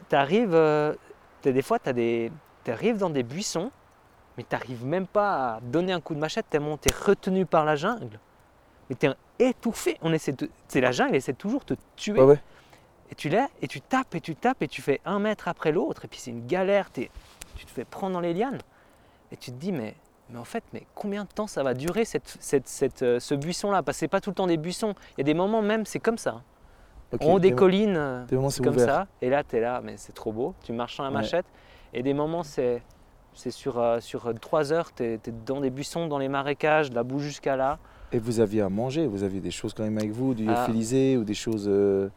t'arrives. 0.09 0.55
euh, 0.55 0.95
t'as- 1.41 1.53
des 1.53 1.63
fois, 1.63 1.79
tu 1.79 1.93
des. 1.95 2.31
T'arrives 2.65 2.99
dans 2.99 3.11
des 3.11 3.23
buissons, 3.23 3.71
mais 4.37 4.45
t'arrives 4.45 4.85
même 4.85 5.07
pas 5.07 5.55
à 5.57 5.61
donner 5.61 5.93
un 5.93 6.01
coup 6.01 6.15
de 6.15 6.21
machette 6.21 6.49
tellement 6.49 6.77
t'es 6.77 6.93
retenu 6.93 7.45
par 7.47 7.65
la 7.65 7.77
jungle. 7.77 8.19
Mais 8.89 8.97
t'es 8.97 9.09
étouffé. 9.39 9.99
On 10.03 10.13
essaie 10.13 10.33
de. 10.33 10.49
C'est 10.69 10.81
la 10.81 10.93
jungle, 10.93 11.11
elle 11.11 11.17
essaie 11.17 11.33
toujours 11.33 11.65
de 11.65 11.75
te 11.75 11.81
tuer. 11.97 12.21
Ouais, 12.21 12.27
ouais. 12.27 12.41
Et 13.11 13.15
tu 13.15 13.29
l'es, 13.29 13.47
et 13.61 13.69
tu 13.69 13.81
tapes, 13.81 14.15
et 14.15 14.21
tu 14.21 14.35
tapes, 14.37 14.63
et 14.63 14.69
tu 14.69 14.81
fais 14.81 15.01
un 15.05 15.19
mètre 15.19 15.49
après 15.49 15.71
l'autre, 15.71 16.05
et 16.07 16.09
puis 16.09 16.19
c'est 16.19 16.31
une 16.31 16.47
galère, 16.47 16.91
t'es- 16.91 17.11
tu 17.57 17.67
te 17.67 17.71
fais 17.71 17.85
prendre 17.85 18.15
dans 18.15 18.21
les 18.21 18.33
lianes. 18.33 18.61
Et 19.31 19.37
tu 19.37 19.51
te 19.51 19.57
dis, 19.57 19.71
mais, 19.71 19.95
mais 20.31 20.39
en 20.39 20.45
fait, 20.45 20.65
mais 20.73 20.87
combien 20.95 21.25
de 21.25 21.29
temps 21.29 21.47
ça 21.47 21.63
va 21.63 21.75
durer 21.75 22.07
cette, 22.07 22.37
cette, 22.41 22.67
cette, 22.69 23.03
euh, 23.03 23.21
ce 23.21 23.35
buisson-là? 23.35 23.83
Parce 23.83 23.97
que 23.97 24.01
c'est 24.01 24.09
pas 24.09 24.21
tout 24.23 24.31
le 24.31 24.35
temps 24.35 24.47
des 24.47 24.57
buissons. 24.57 24.95
Il 25.17 25.19
y 25.19 25.21
a 25.21 25.25
des 25.25 25.35
moments 25.35 25.61
même, 25.63 25.85
c'est 25.85 25.99
comme 26.01 26.17
ça. 26.17 26.43
Ok, 27.13 27.21
en 27.23 27.33
haut 27.35 27.39
des 27.39 27.51
des- 27.51 27.55
collines, 27.57 28.25
des 28.29 28.37
moments, 28.37 28.49
c'est 28.49 28.63
comme 28.65 28.75
ouvert. 28.77 28.87
ça. 28.89 29.07
Et 29.21 29.29
là, 29.29 29.45
tu 29.45 29.57
es 29.57 29.61
là, 29.61 29.83
mais 29.85 29.99
c'est 29.99 30.13
trop 30.15 30.33
beau. 30.33 30.55
Tu 30.63 30.73
marches 30.73 30.97
sans 30.97 31.03
la 31.03 31.11
Ouais. 31.11 31.17
machette. 31.17 31.45
Et 31.93 32.03
des 32.03 32.15
moments, 32.15 32.43
c'est 32.43 32.83
c'est 33.35 33.51
sur, 33.51 33.79
euh, 33.79 33.99
sur 34.01 34.27
euh, 34.27 34.35
trois 34.35 34.73
heures, 34.75 34.93
tu 34.95 35.05
es, 35.05 35.19
dans 35.47 35.61
des 35.63 35.71
buissons, 35.71 36.07
dans 36.07 36.19
les 36.19 36.29
marécages, 36.29 36.91
de 36.91 36.95
la 36.95 37.03
boue 37.03 37.19
jusqu'à 37.19 37.57
là. 37.57 37.79
Et 38.13 38.19
vous 38.19 38.41
aviez 38.41 38.61
à 38.61 38.69
manger, 38.69 39.07
vous 39.07 39.23
aviez 39.23 39.41
des 39.41 39.51
choses 39.51 39.73
quand 39.73 39.85
même 39.85 39.97
avec 39.97 40.11
vous, 40.11 40.35
du 40.35 40.45
Ah. 40.47 40.51
lyophilisé 40.53 41.17
ou 41.17 41.25
des 41.25 41.33
choses. 41.35 41.65
euh, 41.67 42.11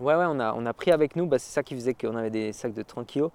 Ouais, 0.00 0.16
ouais, 0.16 0.24
on 0.26 0.40
a, 0.40 0.52
on 0.54 0.66
a 0.66 0.72
pris 0.74 0.90
avec 0.90 1.14
nous, 1.14 1.26
bah, 1.26 1.38
c'est 1.38 1.52
ça 1.52 1.62
qui 1.62 1.74
faisait 1.76 1.94
qu'on 1.94 2.16
avait 2.16 2.30
des 2.30 2.52
sacs 2.52 2.74
de 2.74 2.82
30 2.82 3.06
kilos. 3.06 3.30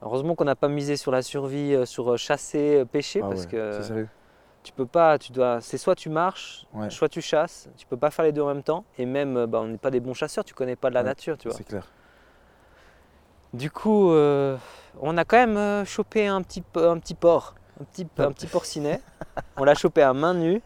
Heureusement 0.00 0.36
qu'on 0.36 0.44
n'a 0.44 0.54
pas 0.54 0.68
misé 0.68 0.96
sur 0.96 1.10
la 1.10 1.22
survie, 1.22 1.74
euh, 1.74 1.84
sur 1.84 2.16
chasser, 2.16 2.84
pêcher, 2.90 3.20
ah 3.20 3.28
parce 3.28 3.46
ouais, 3.46 3.50
que 3.50 3.82
sérieux. 3.82 4.08
tu 4.62 4.72
peux 4.72 4.86
pas, 4.86 5.18
tu 5.18 5.32
dois, 5.32 5.60
c'est 5.60 5.76
soit 5.76 5.96
tu 5.96 6.08
marches, 6.08 6.66
Ouais. 6.72 6.88
soit 6.88 7.08
tu 7.08 7.20
chasses, 7.20 7.68
tu 7.76 7.84
peux 7.84 7.96
pas 7.96 8.12
faire 8.12 8.24
les 8.24 8.32
deux 8.32 8.42
en 8.42 8.46
même 8.54 8.62
temps, 8.62 8.84
et 8.96 9.06
même, 9.06 9.46
bah, 9.46 9.60
on 9.60 9.66
n'est 9.66 9.76
pas 9.76 9.90
des 9.90 9.98
bons 10.00 10.14
chasseurs, 10.14 10.44
tu 10.44 10.54
connais 10.54 10.76
pas 10.76 10.88
de 10.88 10.94
la 10.94 11.00
Ouais, 11.00 11.06
nature, 11.06 11.36
tu 11.36 11.48
vois. 11.48 11.56
C'est 11.56 11.64
clair. 11.64 11.84
Du 13.54 13.70
coup, 13.70 14.12
euh, 14.12 14.56
on 15.00 15.16
a 15.16 15.24
quand 15.24 15.36
même 15.38 15.56
euh, 15.56 15.84
chopé 15.84 16.26
un 16.26 16.42
petit, 16.42 16.62
un 16.76 16.98
petit 16.98 17.14
porc, 17.14 17.54
un 17.80 17.84
petit, 17.84 18.06
Ah. 18.18 18.24
un 18.24 18.32
petit 18.32 18.46
porcinet. 18.46 19.00
on 19.56 19.64
l'a 19.64 19.74
chopé 19.74 20.02
à 20.02 20.12
main 20.12 20.34
nue 20.34 20.60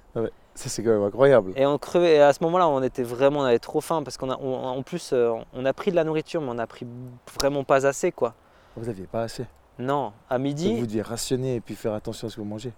Ça, 0.54 0.68
c'est 0.68 0.82
quand 0.82 0.90
même 0.90 1.02
incroyable. 1.02 1.52
et 1.56 1.64
on 1.64 1.78
crevait. 1.78 2.16
Et 2.16 2.20
à 2.20 2.32
ce 2.32 2.42
moment-là, 2.44 2.68
on 2.68 2.82
était 2.82 3.02
vraiment, 3.04 3.40
on 3.40 3.44
avait 3.44 3.58
trop 3.58 3.80
faim 3.80 4.02
parce 4.02 4.16
qu'on 4.16 4.30
a, 4.30 4.36
on- 4.38 4.54
en 4.66 4.82
plus, 4.82 5.10
euh, 5.12 5.32
on 5.54 5.64
a 5.64 5.72
pris 5.72 5.90
de 5.90 5.96
la 5.96 6.04
nourriture, 6.04 6.40
mais 6.42 6.48
on 6.50 6.58
a 6.58 6.66
pris 6.66 6.86
vraiment 7.40 7.64
pas 7.64 7.86
assez, 7.86 8.10
quoi. 8.12 8.34
Vous 8.76 8.86
n'aviez 8.86 9.06
pas 9.06 9.22
assez. 9.22 9.46
Non, 9.78 10.12
à 10.28 10.36
Donc 10.36 10.44
midi, 10.44 10.78
vous 10.78 10.86
deviez 10.86 11.02
rationner 11.02 11.54
et 11.56 11.60
puis 11.60 11.74
faire 11.74 11.94
attention 11.94 12.26
à 12.26 12.30
ce 12.30 12.36
que 12.36 12.40
vous 12.42 12.46
mangez. 12.46 12.72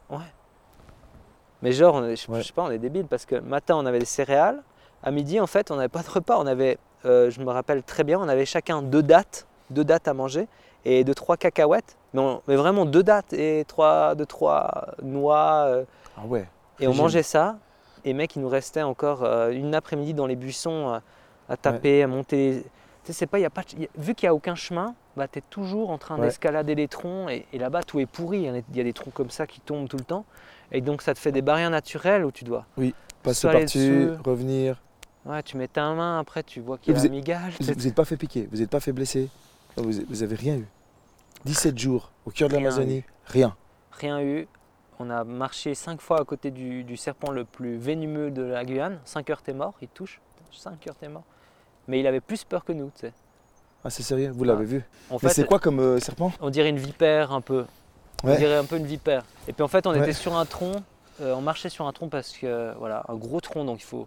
mais 1.63 1.73
genre, 1.73 1.95
on 1.95 2.05
est- 2.05 2.17
je, 2.17 2.31
Ouais. 2.31 2.41
je 2.43 2.47
sais 2.47 2.53
pas, 2.53 2.63
on 2.63 2.71
est 2.71 2.79
débile 2.79 3.07
parce 3.07 3.25
que 3.25 3.37
matin, 3.37 3.75
on 3.77 3.87
avait 3.87 3.99
des 3.99 4.05
céréales. 4.05 4.63
À 5.03 5.11
midi, 5.11 5.41
en 5.41 5.47
fait, 5.47 5.71
on 5.71 5.77
n'avait 5.77 5.89
pas 5.89 6.03
de 6.03 6.09
repas. 6.11 6.39
On 6.39 6.47
avait, 6.47 6.79
euh, 7.05 7.31
je 7.31 7.41
me 7.41 7.51
rappelle 7.51 7.83
très 7.83 8.05
bien, 8.05 8.19
on 8.21 8.29
avait 8.29 8.45
chacun 8.47 8.83
deux 8.83 9.03
dattes, 9.03 9.47
deux 9.71 9.85
dattes 9.85 10.09
à 10.09 10.15
manger 10.15 10.47
et 10.85 11.05
deux 11.05 11.15
trois 11.15 11.37
cacahuètes. 11.37 11.97
Mais, 12.13 12.21
on- 12.21 12.43
mais 12.47 12.57
vraiment 12.57 12.85
deux 12.85 13.03
dattes 13.03 13.33
et 13.33 13.65
trois, 13.67 14.15
deux 14.15 14.27
trois 14.27 14.89
noix. 15.03 15.65
euh, 15.67 15.85
Ah 16.17 16.27
ouais. 16.27 16.47
Et 16.81 16.87
on 16.89 16.95
mangeait 16.95 17.23
ça. 17.23 17.57
Et 18.05 18.13
mec, 18.13 18.37
il 18.37 18.43
nous 18.43 18.49
restait 18.49 18.83
encore 18.83 19.25
euh, 19.25 19.51
une 19.51 19.75
après-midi 19.75 20.13
dans 20.15 20.27
les 20.27 20.37
buissons 20.37 20.93
euh, 20.95 20.99
à 21.49 21.57
taper, 21.57 22.03
à 22.03 22.07
monter. 22.07 22.65
Tu 23.05 23.13
sais, 23.13 23.19
c'est 23.21 23.27
pas, 23.27 23.39
y 23.39 23.45
a 23.45 23.51
pas, 23.51 23.63
de- 23.63 23.83
y 23.83 23.85
a- 23.87 23.89
vu 23.97 24.15
qu'il 24.15 24.27
n'y 24.27 24.31
a 24.31 24.35
aucun 24.35 24.55
chemin, 24.55 24.95
bah, 25.17 25.27
tu 25.29 25.39
es 25.39 25.43
toujours 25.51 25.91
en 25.91 25.99
train 25.99 26.17
Ouais. 26.19 26.27
d'escalader 26.27 26.75
les 26.75 26.89
troncs. 26.89 27.31
Et, 27.31 27.47
et 27.53 27.59
là-bas, 27.59 27.83
tout 27.83 27.99
est 28.01 28.07
pourri. 28.07 28.43
Il 28.71 28.77
y 28.77 28.81
a- 28.81 28.85
des 28.85 28.93
troncs 28.93 29.13
comme 29.15 29.31
ça 29.31 29.47
qui 29.47 29.61
tombent 29.61 29.89
tout 29.89 29.97
le 29.97 30.05
temps. 30.05 30.25
Et 30.73 30.81
donc, 30.81 31.03
ça 31.03 31.15
te 31.15 31.19
fait 31.19 31.33
des 31.33 31.43
barrières 31.43 31.71
naturelles 31.71 32.25
où 32.25 32.31
tu 32.33 32.45
dois. 32.45 32.67
Passer 33.23 33.41
soit 33.41 33.51
aller 33.51 33.59
par-dessus, 33.61 34.07
dessus. 34.07 34.21
revenir. 34.25 34.77
Ouais, 35.25 35.43
tu 35.43 35.57
mets 35.57 35.69
ta 35.69 35.91
main, 35.95 36.19
après, 36.19 36.43
tu 36.43 36.61
vois 36.61 36.77
qu'il 36.77 36.93
y 36.93 36.97
a 36.97 37.01
vous 37.01 37.09
migale. 37.09 37.53
Vous 37.59 37.67
n'êtes 37.73 37.95
pas 37.95 38.05
fait 38.05 38.19
piquer, 38.19 38.47
vous 38.53 38.59
n'êtes 38.59 38.69
pas 38.69 38.81
fait 38.81 38.93
blesser. 38.93 39.31
Vous, 39.77 39.91
vous 40.09 40.23
avez 40.23 40.37
rien 40.37 40.57
eu. 40.57 40.67
17 41.45 41.77
jours 41.79 42.11
au 42.27 42.31
cœur 42.31 42.49
de 42.49 42.55
l'Amazonie, 42.55 43.03
rien. 43.27 43.55
Rien 43.93 44.21
eu. 44.23 44.47
On 44.99 45.11
a 45.11 45.25
marché 45.25 45.75
cinq 45.75 46.01
fois 46.01 46.21
à 46.21 46.25
côté 46.25 46.51
du, 46.51 46.85
du 46.85 46.97
serpent 46.97 47.31
le 47.33 47.45
plus 47.45 47.77
venimeux 47.77 48.31
de 48.31 48.43
la 48.43 48.65
Guyane. 48.65 49.01
5 49.05 49.29
heures, 49.31 49.43
t'es 49.43 49.53
mort. 49.53 49.75
Il 49.83 49.89
touche. 49.89 50.21
5 50.53 50.87
heures, 50.87 50.95
t'es 50.95 51.09
mort. 51.09 51.25
Mais 51.89 51.99
il 52.01 52.07
avait 52.07 52.21
plus 52.21 52.45
peur 52.45 52.65
que 52.65 52.73
nous, 52.73 52.91
tu 52.95 53.01
sais. 53.01 53.13
Ah, 53.85 53.91
c'est 53.91 54.03
sérieux, 54.05 54.31
vous 54.31 54.45
l'avez 54.45 54.65
vu. 54.65 54.83
En 55.11 55.15
Mais 55.15 55.19
fait, 55.29 55.29
c'est 55.35 55.47
quoi 55.47 55.59
comme 55.59 55.81
euh, 55.81 55.99
serpent? 56.01 56.33
on 56.41 56.49
dirait 56.49 56.71
une 56.71 56.79
vipère 56.79 57.33
un 57.33 57.41
peu. 57.43 57.67
On 58.23 58.35
dirait 58.35 58.57
un 58.57 58.65
peu 58.65 58.77
une 58.79 58.87
vipère. 58.87 59.25
Et 59.49 59.53
puis 59.53 59.63
en 59.63 59.69
fait, 59.69 59.87
on 59.87 59.91
Ouais. 59.91 59.99
était 59.99 60.13
sur 60.15 60.35
un 60.37 60.47
tronc. 60.47 60.83
euh, 61.21 61.35
on 61.35 61.43
marchait 61.43 61.69
sur 61.69 61.87
un 61.87 61.93
tronc 61.93 62.09
parce 62.09 62.33
que 62.37 62.73
voilà, 62.79 63.05
un 63.09 63.15
gros 63.17 63.41
tronc, 63.41 63.65
donc 63.65 63.81
il 63.81 63.85
faut. 63.85 64.07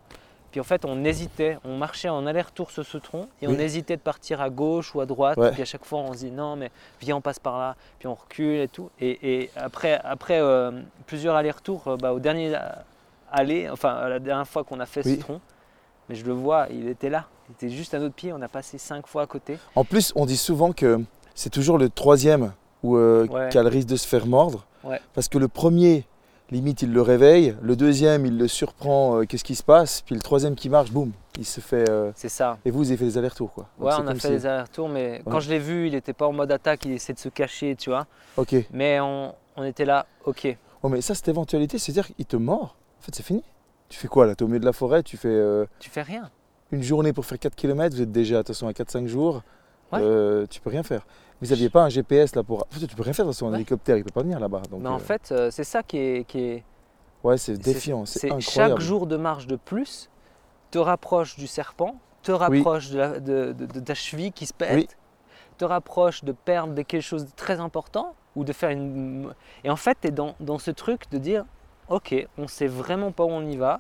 Puis 0.52 0.60
en 0.60 0.64
fait, 0.64 0.86
on 0.86 1.04
hésitait. 1.04 1.58
On 1.66 1.78
marchait 1.78 2.10
en 2.10 2.26
aller-retour 2.26 2.72
sur 2.72 2.86
ce 2.86 2.98
tronc 2.98 3.28
et 3.42 3.48
on 3.48 3.52
Oui. 3.52 3.62
hésitait 3.62 3.98
de 3.98 4.02
partir 4.02 4.42
à 4.42 4.50
gauche 4.50 4.96
ou 4.96 5.02
à 5.02 5.06
droite. 5.06 5.38
Ouais. 5.38 5.52
Puis 5.52 5.62
à 5.62 5.66
chaque 5.66 5.86
fois, 5.86 6.00
on 6.00 6.14
se 6.14 6.20
dit 6.20 6.32
non, 6.32 6.56
mais 6.56 6.72
viens, 7.02 7.18
on 7.18 7.22
passe 7.22 7.40
par 7.40 7.58
là. 7.60 7.76
Puis 8.00 8.08
on 8.08 8.14
recule 8.16 8.60
et 8.62 8.68
tout. 8.68 8.90
Et, 9.00 9.42
et 9.42 9.50
après, 9.56 10.00
après 10.04 10.40
euh, 10.40 10.72
plusieurs 11.06 11.36
allers-retours, 11.36 11.88
euh, 11.88 11.98
bah, 11.98 12.14
au 12.14 12.20
dernier 12.20 12.56
aller, 13.32 13.70
enfin 13.70 13.94
à 13.96 14.10
la 14.10 14.20
dernière 14.20 14.48
fois 14.48 14.64
qu'on 14.64 14.80
a 14.80 14.86
fait 14.86 15.06
Oui. 15.06 15.16
ce 15.16 15.20
tronc, 15.20 15.42
mais 16.10 16.16
je 16.16 16.26
le 16.26 16.34
vois, 16.34 16.68
il 16.72 16.88
était 16.88 17.10
là. 17.10 17.26
Il 17.50 17.54
était 17.54 17.70
juste 17.70 17.94
à 17.94 18.00
notre 18.00 18.16
pied. 18.16 18.32
On 18.34 18.42
a 18.42 18.48
passé 18.48 18.78
cinq 18.78 19.08
fois 19.08 19.24
à 19.24 19.26
côté. 19.26 19.58
En 19.76 19.84
plus, 19.84 20.12
on 20.16 20.26
dit 20.26 20.38
souvent 20.38 20.72
que 20.72 21.00
c'est 21.36 21.50
toujours 21.50 21.78
le 21.78 21.90
troisième 21.90 22.54
où, 22.84 22.96
euh, 22.98 23.26
Ouais. 23.28 23.50
qui 23.50 23.58
a 23.58 23.64
le 23.64 23.70
risque 23.70 23.88
de 23.88 23.96
se 23.96 24.08
faire 24.08 24.26
mordre. 24.26 24.66
Ouais. 24.84 25.00
Parce 25.14 25.28
que 25.28 25.38
le 25.38 25.48
premier, 25.48 26.06
limite 26.52 26.82
il 26.82 26.94
le 26.94 27.02
réveille, 27.02 27.56
le 27.62 27.76
deuxième 27.76 28.26
il 28.26 28.38
le 28.38 28.48
surprend, 28.48 29.20
euh, 29.20 29.26
qu'est-ce 29.26 29.44
qui 29.44 29.56
se 29.56 29.64
passe, 29.64 30.02
puis 30.02 30.16
le 30.16 30.22
troisième 30.22 30.56
qui 30.56 30.70
marche, 30.70 30.92
boum, 30.92 31.12
il 31.38 31.46
se 31.46 31.60
fait. 31.60 31.90
euh, 31.90 32.12
C'est 32.16 32.30
ça. 32.30 32.58
Et 32.66 32.72
vous, 32.72 32.80
vous 32.80 32.88
avez 32.88 32.98
fait 32.98 33.06
des 33.06 33.18
allers-retours 33.18 33.52
quoi. 33.54 33.68
Donc 33.80 33.88
Ouais, 33.90 33.94
on 34.00 34.08
a 34.08 34.16
fait 34.16 34.30
des 34.30 34.46
allers-retours, 34.46 34.90
mais 34.90 35.22
quand 35.30 35.40
je 35.40 35.50
l'ai 35.50 35.60
vu, 35.60 35.88
il 35.88 35.94
n'était 35.94 36.14
pas 36.14 36.28
en 36.28 36.34
mode 36.34 36.52
attaque, 36.52 36.86
il 36.86 36.92
essayait 36.94 37.14
de 37.16 37.20
se 37.20 37.30
cacher, 37.30 37.76
tu 37.76 37.90
vois. 37.90 38.06
Ok. 38.38 38.56
Mais 38.72 39.00
on, 39.00 39.34
on 39.56 39.64
était 39.64 39.86
là, 39.86 40.06
ok. 40.26 40.56
Oh, 40.84 40.90
mais 40.90 41.02
ça, 41.02 41.16
cette 41.16 41.28
éventualité, 41.28 41.78
c'est-à-dire 41.80 42.08
qu'il 42.16 42.26
te 42.26 42.38
mord? 42.38 42.76
En 43.00 43.04
fait, 43.04 43.14
c'est 43.16 43.24
fini. 43.24 43.44
Tu 43.90 43.98
fais 44.00 44.08
quoi 44.08 44.26
là? 44.28 44.36
T'es 44.36 44.44
au 44.44 44.48
milieu 44.48 44.60
de 44.60 44.66
la 44.66 44.74
forêt, 44.74 45.02
tu 45.04 45.18
fais 45.18 45.28
euh, 45.30 45.66
Tu 45.80 45.90
fais 45.90 46.02
rien. 46.02 46.30
une 46.72 46.84
journée 46.84 47.14
pour 47.14 47.26
faire 47.26 47.40
4 47.40 47.56
km, 47.56 47.96
vous 47.96 48.02
êtes 48.02 48.12
déjà 48.12 48.40
attention 48.40 48.68
à 48.68 48.72
4-5 48.72 49.08
jours, 49.08 49.42
Ouais. 49.94 50.02
tu 50.50 50.60
peux 50.60 50.70
rien 50.70 50.84
faire. 50.84 51.06
Vous 51.42 51.48
n'aviez 51.48 51.70
pas 51.70 51.84
un 51.84 51.90
GPS 51.90 52.36
là 52.36 52.44
pour. 52.44 52.64
En 52.64 52.80
fait, 52.80 52.88
tu 52.88 52.96
peux 52.96 53.04
rien 53.04 53.14
faire 53.14 53.26
dans 53.26 53.44
un 53.46 53.50
Ouais. 53.50 53.56
hélicoptère, 53.58 53.98
il 53.98 54.04
peut 54.04 54.12
pas 54.12 54.24
venir 54.24 54.40
là-bas. 54.40 54.62
Donc, 54.72 54.82
mais 54.82 54.90
en 54.90 54.96
euh, 54.96 55.00
fait, 55.00 55.30
euh, 55.32 55.52
c'est 55.52 55.64
ça 55.64 55.84
qui 55.84 55.98
est, 55.98 56.28
qui 56.28 56.40
est, 56.40 56.64
ouais, 57.24 57.38
c'est 57.38 57.58
défiant, 57.58 58.06
c'est 58.06 58.32
incroyable. 58.32 58.42
chaque 58.42 58.80
jour 58.80 59.06
de 59.08 59.18
marche 59.18 59.46
de 59.48 59.56
plus 59.56 60.10
te 60.72 60.80
rapproche 60.80 61.38
du 61.38 61.46
serpent, 61.48 61.96
te 62.24 62.32
rapproche 62.32 62.90
de, 62.90 62.98
la- 62.98 63.20
de- 63.20 63.54
de- 63.54 63.66
de 63.68 63.80
ta 63.80 63.94
cheville 63.94 64.32
qui 64.34 64.46
se 64.48 64.54
pète, 64.54 64.74
Oui. 64.76 64.88
te 65.58 65.64
rapproche 65.66 66.24
de 66.24 66.32
perdre 66.32 66.74
de 66.74 66.82
quelque 66.82 67.02
chose 67.04 67.26
de 67.26 67.32
très 67.36 67.60
important 67.60 68.16
ou 68.36 68.44
de 68.44 68.52
faire 68.52 68.72
une. 68.72 69.32
Et 69.64 69.70
en 69.70 69.76
fait, 69.76 69.98
tu 70.02 70.08
es 70.08 70.12
dans, 70.12 70.36
dans 70.40 70.58
ce 70.58 70.72
truc 70.72 71.04
de 71.12 71.18
dire 71.20 71.46
ok, 71.88 72.28
on 72.38 72.48
sait 72.48 72.68
vraiment 72.68 73.12
pas 73.12 73.24
où 73.24 73.30
on 73.30 73.46
y 73.46 73.56
va. 73.58 73.80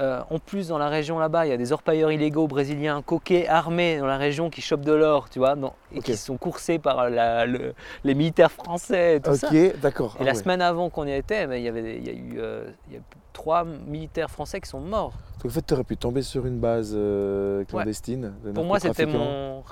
Euh, 0.00 0.22
en 0.30 0.38
plus, 0.38 0.68
dans 0.68 0.78
la 0.78 0.88
région 0.88 1.18
là-bas, 1.18 1.44
il 1.46 1.50
y 1.50 1.52
a 1.52 1.58
des 1.58 1.72
orpailleurs 1.72 2.10
illégaux 2.10 2.46
brésiliens, 2.48 3.02
coquets, 3.02 3.46
armés 3.48 3.98
dans 3.98 4.06
la 4.06 4.16
région 4.16 4.48
qui 4.48 4.62
chopent 4.62 4.80
de 4.84 4.92
l'or, 4.92 5.28
tu 5.28 5.38
vois, 5.40 5.56
dans- 5.56 5.74
et 5.92 6.00
qui 6.00 6.16
sont 6.16 6.38
coursés 6.38 6.78
par 6.78 7.10
la- 7.10 7.44
le- 7.44 7.74
les 8.04 8.14
militaires 8.14 8.50
français 8.50 9.16
et 9.16 9.20
tout 9.20 9.34
ça. 9.34 9.48
Ok, 9.48 9.78
d'accord. 9.80 10.14
Et 10.18 10.22
Ah 10.22 10.24
la 10.24 10.32
ouais. 10.32 10.38
semaine 10.38 10.62
avant 10.62 10.88
qu'on 10.88 11.06
y 11.06 11.12
était, 11.12 11.46
ben, 11.46 11.56
il 11.56 11.64
y 11.64 11.68
avait, 11.68 11.98
il 11.98 12.06
y 12.06 12.08
a 12.08 12.12
eu 12.14 12.38
euh, 12.40 12.70
il 12.88 12.94
y 12.94 12.96
a 12.96 13.00
trois 13.34 13.64
militaires 13.64 14.30
français 14.30 14.58
qui 14.62 14.70
sont 14.70 14.80
morts. 14.80 15.12
Donc 15.42 15.50
en 15.50 15.54
fait, 15.54 15.66
tu 15.66 15.74
aurais 15.74 15.84
pu 15.84 15.98
tomber 15.98 16.22
sur 16.22 16.46
une 16.46 16.58
base 16.58 16.94
euh, 16.96 17.64
clandestine. 17.64 18.32
de 18.42 18.52
Pour 18.52 18.64
moi, 18.64 18.80
c'était 18.80 19.04
mon, 19.04 19.62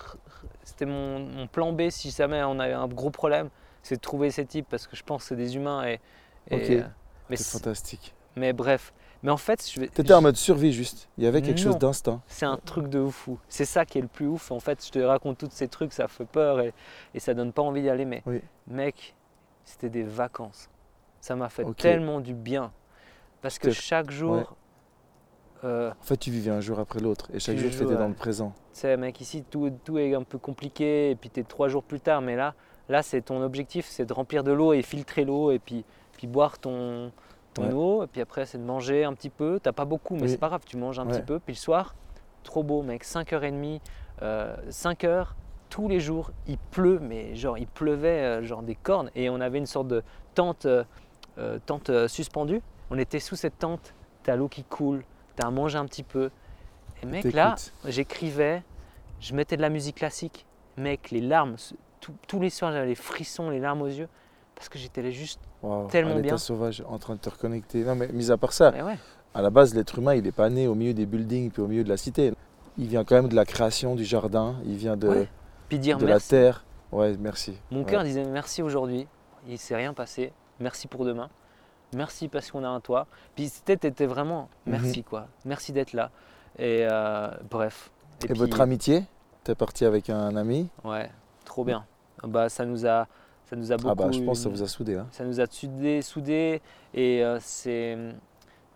c'était 0.63 0.85
mon, 0.87 1.21
mon 1.21 1.47
plan 1.47 1.73
B 1.73 1.89
si 1.89 2.11
jamais 2.11 2.43
on 2.45 2.59
avait 2.59 2.75
un 2.75 2.87
gros 2.87 3.11
problème, 3.11 3.49
c'est 3.83 3.97
de 3.97 4.01
trouver 4.03 4.31
ces 4.31 4.45
types 4.45 4.67
parce 4.69 4.87
que 4.87 4.95
je 4.95 5.03
pense 5.05 5.23
que 5.23 5.29
c'est 5.29 5.37
des 5.37 5.57
humains 5.57 5.87
et. 5.87 6.01
et, 6.51 6.55
Ok. 6.81 6.85
mais, 7.31 7.37
c'est- 7.37 7.51
fantastique. 7.59 8.15
mais 8.37 8.53
bref, 8.53 8.93
mais 9.23 9.31
en 9.31 9.37
fait, 9.37 9.69
je 9.71 9.81
vais. 9.81 9.89
Tu 9.89 10.01
étais 10.01 10.15
en 10.15 10.23
mode 10.23 10.37
survie 10.37 10.73
juste. 10.73 11.09
Il 11.19 11.25
y 11.25 11.27
avait 11.27 11.43
quelque 11.43 11.59
Non. 11.59 11.73
chose 11.73 11.79
d'instinct. 11.79 12.21
C'est 12.27 12.47
un 12.47 12.57
truc 12.57 12.89
de 12.89 13.07
fou. 13.09 13.39
C'est 13.49 13.65
ça 13.65 13.85
qui 13.85 13.99
est 13.99 14.03
le 14.03 14.09
plus 14.09 14.27
ouf. 14.27 14.51
En 14.51 14.61
fait, 14.61 14.85
je 14.85 14.91
te 14.91 14.99
raconte 14.99 15.39
tous 15.39 15.49
ces 15.51 15.69
trucs, 15.69 15.93
ça 15.93 16.07
fait 16.09 16.25
peur 16.27 16.61
et, 16.61 16.73
et 17.15 17.21
ça 17.21 17.35
donne 17.35 17.53
pas 17.53 17.63
envie 17.63 17.83
d'y 17.83 17.89
aller. 17.91 18.05
Mais 18.05 18.23
Oui. 18.27 18.41
mec, 18.67 19.15
c'était 19.65 19.89
des 19.91 20.05
vacances. 20.05 20.69
Ça 21.21 21.35
m'a 21.37 21.49
fait 21.49 21.65
tellement 21.75 22.21
du 22.21 22.33
bien. 22.35 22.73
Parce 23.43 23.59
que 23.59 23.71
chaque 23.71 24.11
jour, 24.11 24.35
ouais. 24.37 24.45
euh, 25.65 25.91
En 25.91 26.05
fait, 26.05 26.17
tu 26.17 26.31
vivais 26.31 26.51
un 26.51 26.61
jour 26.61 26.79
après 26.79 27.01
l'autre. 27.01 27.29
Et 27.35 27.41
chaque 27.41 27.57
jour, 27.59 27.71
tu 27.71 27.83
étais 27.83 27.97
dans 27.97 28.09
le 28.09 28.15
présent. 28.15 28.53
tu 28.73 28.81
sais, 28.81 28.97
mec, 28.97 29.21
ici, 29.21 29.45
tout, 29.49 29.71
tout 29.85 29.99
est 29.99 30.15
un 30.15 30.23
peu 30.23 30.39
compliqué 30.39 31.11
et 31.11 31.17
puis 31.17 31.31
tu 31.31 31.41
es 31.41 31.43
trois 31.45 31.69
jours 31.69 31.83
plus 31.83 32.01
tard. 32.01 32.21
Mais 32.23 32.37
là, 32.37 32.55
là 32.89 33.03
c'est 33.03 33.21
ton 33.23 33.43
objectif, 33.43 33.87
c'est 33.89 34.07
de 34.07 34.13
remplir 34.13 34.45
de 34.45 34.53
l'eau 34.53 34.73
et 34.73 34.83
filtrer 34.83 35.25
l'eau 35.25 35.51
et 35.51 35.59
puis, 35.59 35.85
puis 36.17 36.27
boire 36.27 36.59
ton, 36.59 37.13
ton 37.59 37.67
Ouais. 37.69 37.73
eau. 37.75 38.03
Et 38.05 38.07
puis 38.07 38.21
après, 38.21 38.47
c'est 38.47 38.59
de 38.59 38.63
manger 38.65 39.05
un 39.05 39.15
petit 39.15 39.31
peu. 39.31 39.59
T'as 39.63 39.73
pas 39.73 39.85
beaucoup, 39.85 40.15
mais 40.15 40.23
Oui. 40.23 40.29
c'est 40.31 40.39
pas 40.39 40.49
grave, 40.49 40.63
tu 40.67 40.77
manges 40.77 40.99
un 40.99 41.07
Ouais. 41.07 41.13
petit 41.13 41.23
peu. 41.27 41.39
Puis 41.39 41.55
le 41.55 41.59
soir, 41.59 41.95
trop 42.43 42.63
beau, 42.63 42.83
mec, 42.83 43.05
5h30, 43.05 43.81
euh, 44.23 44.57
5h. 44.71 45.35
Tous 45.71 45.87
les 45.89 46.01
jours, 46.01 46.31
il 46.47 46.57
pleut, 46.59 46.99
mais 46.99 47.35
genre 47.35 47.59
il 47.59 47.67
pleuvait 47.67 48.09
euh, 48.25 48.43
genre 48.43 48.63
des 48.63 48.75
cornes 48.75 49.11
et 49.15 49.29
on 49.29 49.39
avait 49.41 49.59
une 49.59 49.67
sorte 49.67 49.89
de 49.89 50.03
tente, 50.35 50.65
euh, 50.65 50.83
euh, 51.39 51.59
tente 51.67 51.91
suspendue. 52.09 52.63
On 52.91 52.97
était 52.99 53.21
sous 53.21 53.37
cette 53.37 53.59
tente, 53.59 53.93
t'as 54.23 54.35
l'eau 54.37 54.49
qui 54.49 54.65
coule, 54.65 55.05
t'as 55.37 55.47
à 55.47 55.51
manger 55.51 55.77
un 55.79 55.85
petit 55.85 56.03
peu. 56.05 56.31
Et 57.03 57.07
mec, 57.07 57.33
là, 57.35 57.55
j'écrivais, 57.85 58.63
je 59.21 59.35
mettais 59.35 59.57
de 59.59 59.63
la 59.63 59.69
musique 59.69 59.97
classique. 59.97 60.47
Mec, 60.79 61.11
les 61.11 61.21
larmes, 61.21 61.57
tout- 62.01 62.15
tous 62.27 62.41
les 62.41 62.51
soirs 62.51 62.73
j'avais 62.73 62.87
les 62.87 62.95
frissons, 62.95 63.51
les 63.51 63.61
larmes 63.61 63.83
aux 63.83 63.87
yeux, 63.89 64.09
parce 64.59 64.69
que 64.69 64.79
j'étais 64.79 65.03
là 65.03 65.11
juste. 65.11 65.41
Waouh, 65.63 65.87
tellement 65.87 66.17
à 66.17 66.21
bien. 66.21 66.37
sauvage, 66.37 66.83
en 66.89 66.99
train 66.99 67.15
de 67.15 67.21
te 67.21 67.31
reconnecter. 67.31 67.85
Non, 67.85 67.95
mais 67.95 68.09
mis 68.09 68.33
à 68.33 68.37
part 68.37 68.53
ça, 68.53 68.73
ouais, 68.73 68.99
à 69.35 69.41
la 69.41 69.51
base, 69.51 69.73
l'être 69.75 69.99
humain, 69.99 70.15
il 70.17 70.25
n'est 70.25 70.33
pas 70.33 70.51
né 70.51 70.67
au 70.67 70.75
milieu 70.75 70.93
des 70.95 71.07
buildings 71.07 71.51
puis 71.53 71.63
au 71.63 71.69
milieu 71.69 71.85
de 71.85 71.89
la 71.89 71.97
cité. 71.97 72.33
Il 72.77 72.89
vient 72.89 73.05
quand 73.05 73.15
même 73.15 73.29
de 73.29 73.37
la 73.37 73.45
création 73.45 73.95
du 73.95 74.05
jardin. 74.05 74.57
Il 74.65 74.77
vient 74.77 74.97
de, 74.97 75.09
Ouais. 75.09 75.29
puis 75.69 75.79
dire 75.79 75.97
de 75.99 76.07
merci. 76.07 76.35
la 76.35 76.41
terre. 76.41 76.65
Ouais, 76.91 77.17
merci. 77.19 77.57
Mon 77.71 77.81
Ouais. 77.81 77.85
cœur 77.85 78.03
disait 78.03 78.25
merci 78.25 78.63
aujourd'hui, 78.63 79.07
il 79.47 79.59
s'est 79.59 79.77
rien 79.77 79.95
passé, 79.95 80.33
merci 80.59 80.89
pour 80.89 81.05
demain, 81.05 81.29
merci 81.95 82.27
parce 82.29 82.51
qu'on 82.51 82.65
a 82.65 82.69
un 82.69 82.81
toit. 82.81 83.07
Puis 83.37 83.49
c'était 83.49 84.07
vraiment 84.07 84.49
Mhm. 84.67 84.73
merci 84.73 85.05
quoi, 85.05 85.29
merci 85.45 85.73
d'être 85.73 85.93
là. 85.93 86.11
Et 86.59 86.87
euh, 86.91 87.29
bref. 87.51 87.91
Et, 88.25 88.29
puis, 88.29 88.39
votre 88.39 88.61
amitié? 88.61 89.05
T'es 89.45 89.55
parti 89.55 89.85
avec 89.85 90.11
un 90.11 90.35
ami? 90.35 90.69
Ouais, 90.83 91.11
trop 91.45 91.65
bien. 91.65 91.85
Bah 92.25 92.49
ça 92.49 92.65
nous 92.65 92.85
a, 92.87 93.07
ça 93.49 93.57
nous 93.57 93.73
a 93.73 93.77
beaucoup. 93.77 93.89
Ah 93.91 93.95
bah, 93.95 94.11
je 94.13 94.21
pense 94.21 94.39
que 94.39 94.45
ça 94.45 94.49
vous 94.51 94.63
a 94.63 94.69
soudé. 94.69 94.97
Hein. 94.97 95.07
ça 95.11 95.25
nous 95.25 95.41
a 95.41 95.47
soudés, 95.47 96.03
soudés 96.03 96.61
et 96.95 97.23
euh, 97.25 97.39
c'est, 97.41 97.97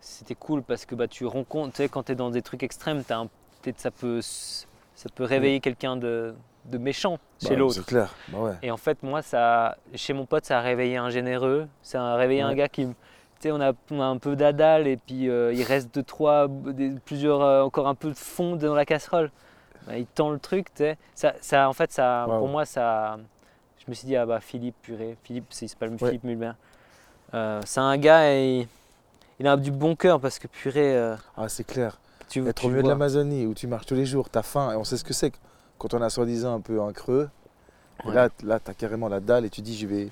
c'était 0.00 0.34
cool 0.34 0.62
parce 0.62 0.84
que 0.86 0.94
bah, 0.94 1.08
tu 1.08 1.26
rencontres, 1.26 1.72
tu 1.72 1.76
sais, 1.78 1.88
quand 1.88 2.04
tu 2.04 2.12
es 2.12 2.14
dans 2.14 2.30
des 2.30 2.42
trucs 2.42 2.62
extrêmes, 2.62 3.02
un- 3.10 3.28
ça 3.76 3.90
peut, 3.90 4.20
ça 4.22 5.08
peut 5.14 5.24
réveiller 5.24 5.60
quelqu'un 5.60 5.96
de, 5.96 6.34
de 6.66 6.78
méchant 6.78 7.18
chez 7.40 7.50
Bah, 7.50 7.56
l'autre. 7.56 7.74
C'est 7.74 7.84
clair. 7.86 8.14
Bah 8.28 8.38
ouais. 8.38 8.52
Et 8.62 8.70
en 8.70 8.76
fait, 8.76 9.02
moi, 9.02 9.22
ça, 9.22 9.76
chez 9.94 10.12
mon 10.12 10.26
pote, 10.26 10.44
ça 10.44 10.58
a 10.58 10.60
réveillé 10.62 10.96
un 10.96 11.10
généreux, 11.10 11.68
ça 11.82 12.02
a 12.02 12.16
réveillé 12.16 12.40
un 12.42 12.54
gars 12.54 12.68
qui, 12.68 12.86
tu 12.86 12.94
sais, 13.40 13.52
on 13.52 13.60
a, 13.60 13.72
on 13.90 14.00
a 14.00 14.04
un 14.06 14.18
peu 14.18 14.34
d'adal 14.36 14.86
et 14.88 14.96
puis 14.96 15.28
euh, 15.28 15.52
il 15.52 15.62
reste 15.62 15.94
deux, 15.94 16.02
trois, 16.02 16.48
des- 16.48 16.94
plusieurs, 17.04 17.40
euh, 17.42 17.62
encore 17.62 17.86
un 17.88 17.94
peu 17.94 18.08
de 18.08 18.16
fond 18.16 18.56
dans 18.56 18.74
la 18.74 18.84
casserole. 18.84 19.30
Bah, 19.86 19.96
il 19.98 20.06
tend 20.06 20.30
le 20.30 20.38
truc, 20.38 20.66
tu 20.74 20.78
sais. 20.84 20.96
Ça, 21.14 21.34
ça, 21.40 21.68
en 21.68 21.72
fait, 21.72 21.92
ça, 21.92 22.24
pour 22.26 22.48
moi, 22.48 22.64
ça, 22.64 23.18
je 23.84 23.90
me 23.90 23.94
suis 23.94 24.06
dit, 24.06 24.16
ah 24.16 24.26
bah 24.26 24.40
Philippe, 24.40 24.76
purée, 24.82 25.16
Philippe, 25.24 25.46
c'est 25.50 25.66
il 25.66 25.68
s'appelle 25.68 25.90
Ouais. 25.90 25.98
Philippe 25.98 26.24
Mulbert. 26.24 26.56
Euh, 27.34 27.60
c'est 27.64 27.80
un 27.80 27.96
gars 27.98 28.32
et 28.32 28.68
il 29.40 29.46
a 29.46 29.56
du 29.56 29.70
bon 29.70 29.96
cœur 29.96 30.20
parce 30.20 30.38
que 30.38 30.46
purée, 30.46 30.96
euh, 30.96 31.16
Ah, 31.36 31.48
c'est 31.48 31.64
clair. 31.64 31.98
tu, 32.28 32.46
Être 32.46 32.60
tu 32.60 32.66
au 32.66 32.70
milieu 32.70 32.82
de 32.82 32.88
l'Amazonie 32.88 33.46
où 33.46 33.54
tu 33.54 33.66
marches 33.66 33.86
tous 33.86 33.94
les 33.94 34.06
jours, 34.06 34.28
t'as 34.30 34.42
faim 34.42 34.72
et 34.72 34.76
on 34.76 34.84
sait 34.84 34.96
ce 34.96 35.04
que 35.04 35.12
c'est 35.14 35.32
quand 35.78 35.94
on 35.94 36.02
a 36.02 36.10
soi-disant 36.10 36.54
un 36.54 36.60
peu 36.60 36.80
un 36.80 36.92
creux. 36.92 37.28
Et 38.06 38.10
là, 38.10 38.28
là, 38.42 38.58
t'as 38.58 38.74
carrément 38.74 39.08
la 39.08 39.20
dalle 39.20 39.44
et 39.44 39.50
tu 39.50 39.60
dis, 39.62 39.76
je 39.76 39.86
vais, 39.86 40.08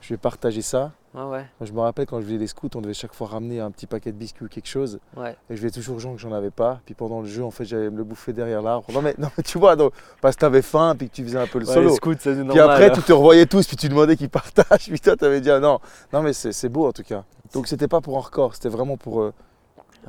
je 0.00 0.08
vais 0.14 0.16
partager 0.18 0.62
ça. 0.62 0.92
Ouais, 1.14 1.22
ouais, 1.22 1.46
Moi, 1.60 1.66
je 1.66 1.72
me 1.72 1.78
rappelle 1.78 2.06
quand 2.06 2.18
je 2.20 2.24
faisais 2.26 2.38
les 2.38 2.46
scouts, 2.48 2.68
on 2.74 2.80
devait 2.80 2.92
chaque 2.92 3.14
fois 3.14 3.28
ramener 3.28 3.60
un 3.60 3.70
petit 3.70 3.86
paquet 3.86 4.10
de 4.10 4.16
biscuits 4.16 4.46
ou 4.46 4.48
quelque 4.48 4.66
chose. 4.66 4.98
ouais. 5.16 5.36
Et 5.48 5.54
je 5.56 5.62
vais 5.62 5.70
toujours 5.70 5.94
aux 5.96 5.98
gens 6.00 6.12
que 6.14 6.18
j'en 6.20 6.32
avais 6.32 6.50
pas. 6.50 6.80
Puis 6.84 6.94
pendant 6.94 7.20
le 7.20 7.28
jeu, 7.28 7.44
en 7.44 7.52
fait, 7.52 7.64
j'allais 7.64 7.88
me 7.88 7.98
le 7.98 8.04
bouffer 8.04 8.32
derrière 8.32 8.62
l'arbre. 8.62 8.86
Non 8.92 9.00
mais, 9.00 9.14
non, 9.18 9.28
mais 9.38 9.44
tu 9.44 9.56
vois, 9.58 9.76
donc, 9.76 9.92
parce 10.20 10.34
que 10.34 10.40
t'avais 10.40 10.62
faim, 10.62 10.94
puis 10.98 11.08
que 11.08 11.14
tu 11.14 11.22
faisais 11.22 11.38
un 11.38 11.46
peu 11.46 11.60
le 11.60 11.66
Ouais, 11.68 11.74
solo. 11.74 11.88
les 11.90 11.94
scouts, 11.94 12.14
c'est 12.18 12.34
Puis 12.34 12.42
normal. 12.44 12.68
après, 12.70 12.90
tu 12.92 13.00
te 13.02 13.12
revoyais 13.12 13.46
tous, 13.46 13.64
puis 13.66 13.76
tu 13.76 13.88
demandais 13.88 14.16
qu'ils 14.16 14.28
partagent. 14.28 14.66
Puis 14.88 14.98
toi, 14.98 15.14
t'avais 15.16 15.40
dit, 15.40 15.50
ah 15.52 15.60
non. 15.60 15.78
Non, 16.12 16.20
mais 16.22 16.32
c'est 16.32 16.50
c'est 16.52 16.68
beau 16.68 16.88
en 16.88 16.92
tout 16.92 17.04
cas. 17.04 17.22
Donc 17.52 17.68
c'était 17.68 17.86
pas 17.88 18.00
pour 18.00 18.16
un 18.18 18.20
record, 18.20 18.54
c'était 18.54 18.68
vraiment 18.68 18.96
pour. 18.96 19.20
euh, 19.22 19.32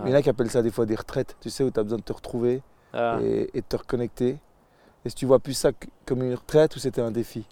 Il 0.06 0.10
y 0.10 0.14
en 0.14 0.16
a 0.18 0.22
qui 0.24 0.30
appellent 0.30 0.50
ça 0.50 0.64
des 0.64 0.72
fois 0.72 0.88
des 0.88 0.96
retraites, 0.96 1.36
tu 1.40 1.50
sais, 1.52 1.64
où 1.64 1.70
tu 1.70 1.80
as 1.80 1.84
besoin 1.84 2.00
de 2.00 2.04
te 2.04 2.14
retrouver 2.14 2.64
Ah. 2.94 3.20
et, 3.22 3.50
et 3.54 3.62
de 3.62 3.66
te 3.70 3.76
reconnecter. 3.78 4.38
Est-ce 5.06 5.14
que 5.14 5.20
tu 5.20 5.26
vois 5.28 5.38
plus 5.38 5.54
ça 5.54 5.70
comme 6.08 6.24
une 6.24 6.34
retraite 6.34 6.76
ou 6.76 6.80
c'était 6.80 7.02
un 7.02 7.12
défi? 7.12 7.46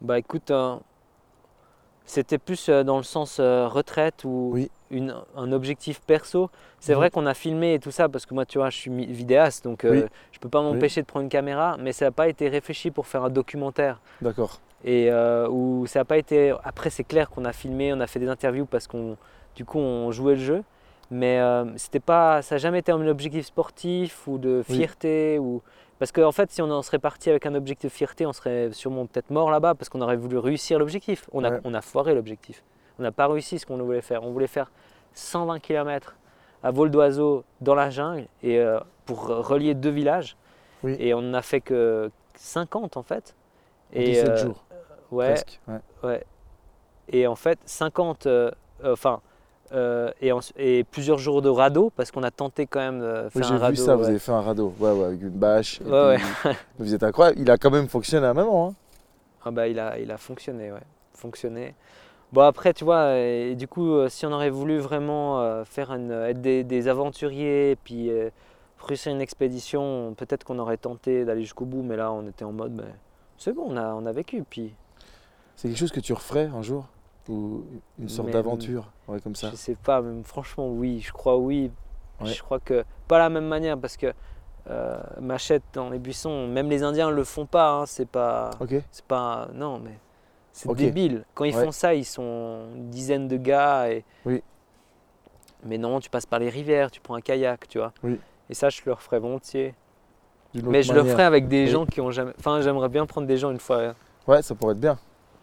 Bah 0.00 0.16
écoute, 0.18 0.50
euh, 0.52 0.76
c'était 2.04 2.38
plus 2.38 2.68
euh, 2.68 2.82
dans 2.84 2.96
le 2.98 3.02
sens 3.02 3.38
euh, 3.40 3.66
retraite 3.68 4.24
ou 4.24 4.50
Oui. 4.52 4.70
une- 4.90 5.14
un 5.36 5.52
objectif 5.52 6.00
perso. 6.00 6.50
C'est 6.80 6.92
vrai 6.94 7.08
qu'on 7.10 7.24
a 7.26 7.32
filmé 7.34 7.74
et 7.74 7.78
tout 7.78 7.90
ça 7.90 8.08
parce 8.10 8.26
que 8.26 8.34
moi, 8.34 8.44
tu 8.44 8.58
vois, 8.58 8.68
je 8.70 8.76
suis 8.76 8.90
vidéaste, 9.06 9.64
donc 9.64 9.84
euh, 9.84 10.02
Oui. 10.02 10.04
je 10.32 10.38
peux 10.38 10.50
pas 10.50 10.60
m'empêcher 10.60 11.00
de 11.00 11.06
prendre 11.06 11.22
une 11.24 11.30
caméra, 11.30 11.76
mais 11.80 11.92
ça 11.92 12.04
n'a 12.04 12.10
pas 12.10 12.28
été 12.28 12.48
réfléchi 12.48 12.90
pour 12.90 13.06
faire 13.06 13.24
un 13.24 13.30
documentaire. 13.30 14.00
D'accord. 14.20 14.60
Et 14.84 15.10
euh, 15.10 15.48
où 15.48 15.86
ça 15.86 16.00
n'a 16.00 16.04
pas 16.04 16.18
été. 16.18 16.54
Après, 16.62 16.90
c'est 16.90 17.04
clair 17.04 17.30
qu'on 17.30 17.46
a 17.46 17.54
filmé, 17.54 17.94
on 17.94 18.00
a 18.00 18.06
fait 18.06 18.20
des 18.20 18.28
interviews 18.28 18.66
parce 18.66 18.86
qu'on, 18.86 19.16
du 19.56 19.64
coup, 19.64 19.78
on 19.78 20.12
jouait 20.12 20.34
le 20.34 20.40
jeu. 20.42 20.62
Mais 21.10 21.38
euh, 21.38 21.64
c'était 21.76 22.00
pas, 22.00 22.42
ça 22.42 22.54
n'a 22.56 22.58
jamais 22.58 22.80
été 22.80 22.92
un 22.92 23.06
objectif 23.06 23.46
sportif 23.46 24.26
ou 24.26 24.36
de 24.36 24.62
fierté. 24.62 25.38
Ou... 25.38 25.62
Parce 25.98 26.12
qu'en 26.12 26.32
fait, 26.32 26.50
si 26.50 26.60
on 26.60 26.70
en 26.70 26.82
serait 26.82 26.98
parti 26.98 27.30
avec 27.30 27.46
un 27.46 27.54
objectif 27.54 27.92
fierté, 27.92 28.26
on 28.26 28.32
serait 28.32 28.70
sûrement 28.72 29.06
peut-être 29.06 29.30
mort 29.30 29.50
là-bas 29.50 29.74
parce 29.74 29.88
qu'on 29.88 30.00
aurait 30.00 30.16
voulu 30.16 30.38
réussir 30.38 30.78
l'objectif. 30.78 31.28
On 31.32 31.44
a, 31.44 31.50
Ouais. 31.52 31.60
on 31.64 31.72
a 31.74 31.80
foiré 31.80 32.14
l'objectif. 32.14 32.62
On 32.98 33.02
n'a 33.02 33.12
pas 33.12 33.26
réussi 33.28 33.58
ce 33.58 33.66
qu'on 33.66 33.78
voulait 33.78 34.00
faire. 34.02 34.24
On 34.24 34.30
voulait 34.32 34.46
faire 34.48 34.70
120 35.14 35.60
km 35.60 36.16
à 36.62 36.70
vol 36.70 36.90
d'oiseau 36.90 37.44
dans 37.60 37.74
la 37.74 37.90
jungle 37.90 38.26
et, 38.42 38.58
euh, 38.58 38.80
pour 39.06 39.26
relier 39.26 39.74
deux 39.74 39.90
villages. 39.90 40.36
Oui. 40.82 40.96
Et 40.98 41.14
on 41.14 41.22
n'a 41.22 41.42
fait 41.42 41.60
que 41.60 42.10
50 42.34 42.96
en 42.96 43.02
fait. 43.02 43.34
En 43.94 44.00
Et 44.00 44.04
17 44.06 44.28
euh, 44.28 44.36
jours, 44.36 44.64
ouais, 45.12 45.26
presque. 45.34 45.60
ouais. 45.68 45.80
Ouais. 46.02 46.24
Et 47.08 47.26
en 47.26 47.36
fait, 47.36 47.58
50, 47.66 48.26
euh, 48.26 48.50
euh, 48.82 48.92
enfin, 48.94 49.20
euh, 49.74 50.10
et, 50.20 50.32
en- 50.32 50.40
et 50.56 50.84
plusieurs 50.84 51.18
jours 51.18 51.42
de 51.42 51.48
radeau, 51.48 51.90
parce 51.96 52.10
qu'on 52.10 52.22
a 52.22 52.30
tenté 52.30 52.66
quand 52.66 52.80
même 52.80 53.00
de 53.00 53.24
Oui, 53.24 53.30
faire 53.32 53.42
j'ai 53.48 53.54
un 53.54 53.58
radeau. 53.58 53.76
vu 53.76 53.82
ça, 53.84 53.96
vous 53.96 54.04
avez 54.08 54.18
fait 54.18 54.32
un 54.32 54.40
radeau, 54.40 54.72
ouais, 54.78 54.92
ouais, 54.92 55.04
avec 55.06 55.20
une 55.22 55.28
bâche. 55.30 55.80
et 55.80 55.84
Ouais, 55.84 56.16
puis- 56.16 56.26
Mais 56.78 56.84
Vous 56.86 56.94
êtes 56.94 57.02
incroyable, 57.02 57.38
il 57.40 57.50
a 57.50 57.56
quand 57.58 57.70
même 57.70 57.88
fonctionné 57.88 58.26
à 58.26 58.30
un 58.30 58.34
moment. 58.34 58.68
hein. 58.68 58.74
Ah 59.44 59.50
bah, 59.50 59.68
il, 59.68 59.78
a, 59.78 59.98
il 59.98 60.10
a 60.10 60.16
fonctionné, 60.16 60.72
ouais. 60.72 60.80
Fonctionné. 61.14 61.74
Bon 62.32 62.40
après 62.42 62.72
tu 62.72 62.82
vois, 62.84 63.16
et 63.16 63.54
du 63.54 63.68
coup 63.68 63.92
euh, 63.94 64.08
si 64.08 64.26
on 64.26 64.32
aurait 64.32 64.50
voulu 64.50 64.78
vraiment 64.78 65.40
euh, 65.40 65.64
faire 65.64 65.92
une- 65.92 66.10
être 66.10 66.40
des, 66.40 66.64
des 66.64 66.88
aventuriers 66.88 67.70
et 67.72 67.76
puis 67.76 68.10
euh, 68.10 68.30
réussir 68.84 69.12
une 69.12 69.20
expédition, 69.20 70.14
peut-être 70.16 70.42
qu'on 70.42 70.58
aurait 70.58 70.76
tenté 70.78 71.24
d'aller 71.24 71.42
jusqu'au 71.42 71.64
bout, 71.64 71.82
mais 71.82 71.96
là 71.96 72.10
on 72.10 72.26
était 72.26 72.44
en 72.44 72.50
mode 72.50 72.72
ben, 72.74 72.86
c'est 73.38 73.52
bon, 73.52 73.66
on 73.68 73.76
a, 73.76 73.94
on 73.94 74.04
a 74.06 74.10
vécu. 74.10 74.42
Puis 74.48 74.74
C'est 75.54 75.68
quelque 75.68 75.78
chose 75.78 75.92
que 75.92 76.00
tu 76.00 76.12
referais 76.12 76.46
un 76.52 76.62
jour? 76.62 76.86
Ou 77.28 77.64
une 77.98 78.08
sorte 78.08 78.30
d'aventure 78.30 78.90
ouais, 79.08 79.18
comme 79.20 79.34
ça 79.34 79.48
je 79.50 79.56
sais 79.56 79.76
pas, 79.76 80.02
même 80.02 80.24
franchement 80.24 80.68
oui, 80.68 81.00
je 81.00 81.10
crois 81.12 81.36
oui. 81.38 81.70
Ouais. 82.20 82.26
Je 82.28 82.42
crois 82.42 82.60
que 82.60 82.84
pas 83.08 83.18
la 83.18 83.28
même 83.30 83.46
manière 83.46 83.78
parce 83.78 83.96
que 83.96 84.12
euh, 84.70 84.98
machette 85.20 85.62
dans 85.72 85.90
les 85.90 85.98
buissons, 85.98 86.46
même 86.48 86.70
les 86.70 86.82
Indiens 86.82 87.10
le 87.10 87.24
font 87.24 87.44
pas, 87.44 87.70
hein, 87.72 87.86
c'est 87.86 88.08
pas. 88.08 88.50
Ok. 88.60 88.74
C'est 88.90 89.04
pas. 89.04 89.48
Non, 89.52 89.78
mais 89.78 89.98
c'est 90.52 90.72
débile. 90.74 91.24
Quand 91.34 91.44
ils 91.44 91.54
Ouais. 91.54 91.64
font 91.64 91.70
ça, 91.72 91.94
ils 91.94 92.04
sont 92.06 92.68
une 92.74 92.88
dizaine 92.88 93.28
de 93.28 93.36
gars. 93.36 93.90
Et... 93.90 94.04
Oui. 94.24 94.42
Mais 95.64 95.76
non, 95.76 96.00
tu 96.00 96.08
passes 96.08 96.24
par 96.26 96.38
les 96.38 96.48
rivières, 96.48 96.90
tu 96.90 97.00
prends 97.00 97.14
un 97.14 97.20
kayak, 97.20 97.68
tu 97.68 97.78
vois. 97.78 97.92
Oui. 98.02 98.18
Et 98.48 98.54
ça, 98.54 98.68
je 98.70 98.80
le 98.86 98.92
referais 98.92 99.18
volontiers. 99.18 99.74
Mais 100.54 100.82
je 100.82 100.92
le 100.92 100.98
manière. 101.00 101.12
ferais 101.12 101.24
avec 101.24 101.48
des 101.48 101.64
Oui. 101.64 101.70
gens 101.70 101.84
qui 101.84 102.00
ont 102.00 102.10
jamais. 102.10 102.32
Enfin, 102.38 102.60
j'aimerais 102.62 102.88
bien 102.88 103.04
prendre 103.06 103.26
des 103.26 103.36
gens 103.36 103.50
une 103.50 103.58
fois. 103.60 103.82
hein. 103.82 103.94
Ouais, 104.26 104.40
ça 104.40 104.54
pourrait 104.54 104.72
être 104.72 104.80
bien. 104.80 104.98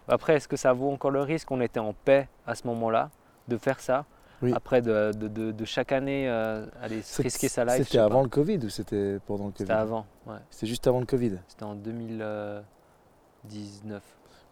Après, 0.08 0.34
est-ce 0.34 0.48
que 0.48 0.56
ça 0.56 0.72
vaut 0.72 0.90
encore 0.90 1.10
le 1.10 1.20
risque 1.22 1.50
On 1.50 1.60
était 1.60 1.80
en 1.80 1.92
paix 1.92 2.28
à 2.46 2.54
ce 2.54 2.66
moment-là 2.66 3.10
de 3.48 3.56
faire 3.56 3.80
ça. 3.80 4.04
Oui. 4.42 4.52
Après, 4.54 4.82
de, 4.82 5.12
de- 5.12 5.28
de- 5.28 5.52
de 5.52 5.64
chaque 5.64 5.92
année, 5.92 6.28
euh, 6.28 6.66
aller 6.82 7.02
se 7.02 7.22
risquer 7.22 7.48
sa 7.48 7.64
life. 7.64 7.86
C'était 7.86 7.98
pas. 7.98 8.04
avant 8.06 8.22
le 8.22 8.28
Covid 8.28 8.58
ou 8.58 8.68
c'était 8.70 9.18
pendant 9.26 9.46
le 9.46 9.52
Covid 9.52 9.58
C'était 9.66 9.72
avant, 9.72 10.04
ouais. 10.26 10.34
C'était 10.50 10.66
juste 10.66 10.86
avant 10.88 10.98
le 10.98 11.06
Covid. 11.06 11.38
C'était 11.46 11.62
en 11.64 11.76
2019. 11.76 14.02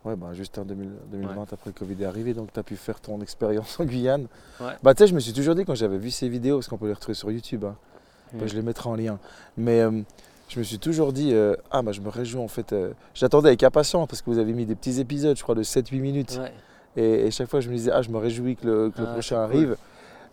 Ouais, 0.05 0.17
bah, 0.17 0.29
juste 0.33 0.59
en 0.59 0.65
2000 0.65 0.91
2020, 1.11 1.35
Ouais. 1.37 1.43
après 1.53 1.71
le 1.71 1.73
Covid 1.73 2.03
est 2.03 2.07
arrivé, 2.07 2.33
donc 2.35 2.53
tu 2.53 2.61
as 2.61 2.63
pu 2.63 2.77
faire 2.77 3.01
ton 3.01 3.21
expérience 3.21 3.79
en 3.81 3.85
Guyane. 3.85 4.27
Ouais. 4.61 4.73
Bah, 4.83 4.95
tu 4.95 5.03
sais, 5.03 5.07
je 5.09 5.15
me 5.15 5.21
suis 5.21 5.33
toujours 5.33 5.55
dit 5.55 5.65
quand 5.65 5.75
j'avais 5.75 5.99
vu 5.99 6.11
ces 6.11 6.29
vidéos, 6.29 6.57
parce 6.59 6.69
qu'on 6.69 6.79
peut 6.79 6.87
les 6.87 6.95
retrouver 6.95 7.15
sur 7.15 7.31
YouTube, 7.31 7.65
hein, 7.65 7.77
bah, 8.33 8.45
Mm. 8.45 8.49
je 8.49 8.55
les 8.55 8.63
mettrai 8.63 8.89
en 8.89 8.95
lien. 8.95 9.19
Mais 9.59 9.81
euh, 9.81 10.03
je 10.51 10.59
me 10.59 10.65
suis 10.65 10.79
toujours 10.79 11.13
dit, 11.13 11.33
euh, 11.33 11.55
ah, 11.71 11.81
bah, 11.83 11.93
je 11.93 12.01
me 12.01 12.09
réjouis 12.09 12.41
en 12.43 12.49
fait. 12.49 12.73
euh, 12.73 12.93
J'attendais 13.15 13.49
avec 13.49 13.63
impatience 13.63 14.07
parce 14.09 14.21
que 14.23 14.31
vous 14.31 14.39
avez 14.39 14.53
mis 14.53 14.67
des 14.67 14.75
petits 14.75 15.01
épisodes, 15.01 15.37
je 15.37 15.43
crois, 15.43 15.55
de 15.55 15.63
7-8 15.63 16.01
minutes. 16.01 16.39
Ouais. 16.43 16.53
Et, 16.97 17.27
et 17.27 17.31
chaque 17.31 17.49
fois, 17.49 17.61
je 17.61 17.69
me 17.71 17.75
disais, 17.77 17.91
ah, 17.93 18.03
je 18.03 18.11
me 18.11 18.19
réjouis 18.19 18.57
que 18.57 18.67
le, 18.67 18.91
que 18.91 19.01
le 19.01 19.07
Ah, 19.09 19.13
prochain 19.13 19.37
cool. 19.37 19.45
arrive. 19.57 19.77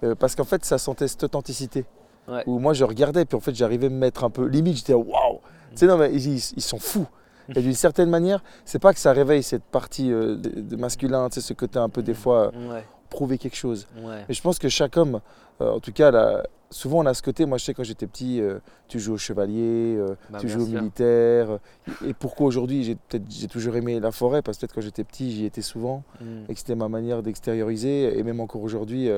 Euh, 0.04 0.16
parce 0.16 0.36
qu'en 0.36 0.44
fait, 0.44 0.66
ça 0.66 0.78
sentait 0.78 1.08
cette 1.08 1.24
authenticité. 1.24 1.86
Ouais. 2.28 2.44
Où 2.48 2.60
moi, 2.60 2.74
je 2.74 2.84
regardais, 2.84 3.26
puis 3.26 3.38
en 3.38 3.40
fait, 3.40 3.56
j'arrivais 3.56 3.88
à 3.88 3.90
me 3.90 3.96
mettre 3.98 4.24
un 4.24 4.30
peu. 4.30 4.46
Limite, 4.46 4.78
j'étais, 4.78 4.94
waouh 4.94 5.40
Tu 5.72 5.78
sais, 5.78 5.88
non, 5.88 5.98
mais 5.98 6.12
ils, 6.14 6.28
ils- 6.36 6.54
ils 6.58 6.62
sont 6.62 6.80
fous. 6.80 7.08
Et 7.56 7.62
d'une 7.62 7.74
certaine 7.74 8.10
manière, 8.10 8.44
c'est 8.66 8.80
pas 8.80 8.92
que 8.94 9.00
ça 9.00 9.14
réveille 9.14 9.42
cette 9.42 9.64
partie 9.64 10.12
euh, 10.12 10.36
de, 10.36 10.60
de 10.60 10.76
masculin, 10.76 11.30
tu 11.30 11.36
sais, 11.36 11.48
ce 11.48 11.54
côté 11.54 11.80
un 11.80 11.88
peu 11.88 12.02
des 12.04 12.14
fois 12.14 12.52
euh, 12.54 12.74
Ouais, 12.74 12.84
prouver 13.10 13.38
quelque 13.38 13.56
chose. 13.58 13.88
ouais. 14.04 14.26
Et 14.30 14.34
je 14.34 14.42
pense 14.42 14.60
que 14.60 14.70
chaque 14.70 14.98
homme, 14.98 15.20
euh, 15.62 15.72
en 15.72 15.80
tout 15.80 15.92
cas, 15.92 16.12
là, 16.12 16.44
souvent 16.70 17.00
on 17.00 17.06
a 17.06 17.14
ce 17.14 17.22
côté. 17.22 17.46
Moi, 17.46 17.58
je 17.58 17.66
sais 17.66 17.74
quand 17.74 17.84
j'étais 17.84 18.08
petit, 18.08 18.42
euh, 18.42 18.60
tu 18.88 19.00
joues 19.00 19.14
au 19.14 19.18
chevalier, 19.18 19.96
euh, 19.98 20.16
Bah, 20.30 20.40
tu 20.40 20.50
joues 20.50 20.64
au 20.64 20.68
militaire. 20.68 21.60
et 22.06 22.14
pourquoi 22.14 22.46
aujourd'hui, 22.48 22.84
j'ai 22.84 22.96
peut-être 22.96 23.24
j'ai 23.30 23.48
toujours 23.48 23.76
aimé 23.76 24.00
la 24.00 24.12
forêt 24.12 24.42
parce 24.42 24.58
que 24.58 24.62
peut-être 24.62 24.74
quand 24.76 24.82
j'étais 24.82 25.04
petit, 25.04 25.32
j'y 25.32 25.46
étais 25.46 25.62
souvent 25.62 26.04
Mm. 26.22 26.26
et 26.50 26.54
que 26.54 26.60
c'était 26.60 26.76
ma 26.76 26.90
manière 26.90 27.24
d'extérioriser. 27.24 28.18
Et 28.18 28.24
même 28.24 28.40
encore 28.40 28.62
aujourd'hui, 28.62 29.10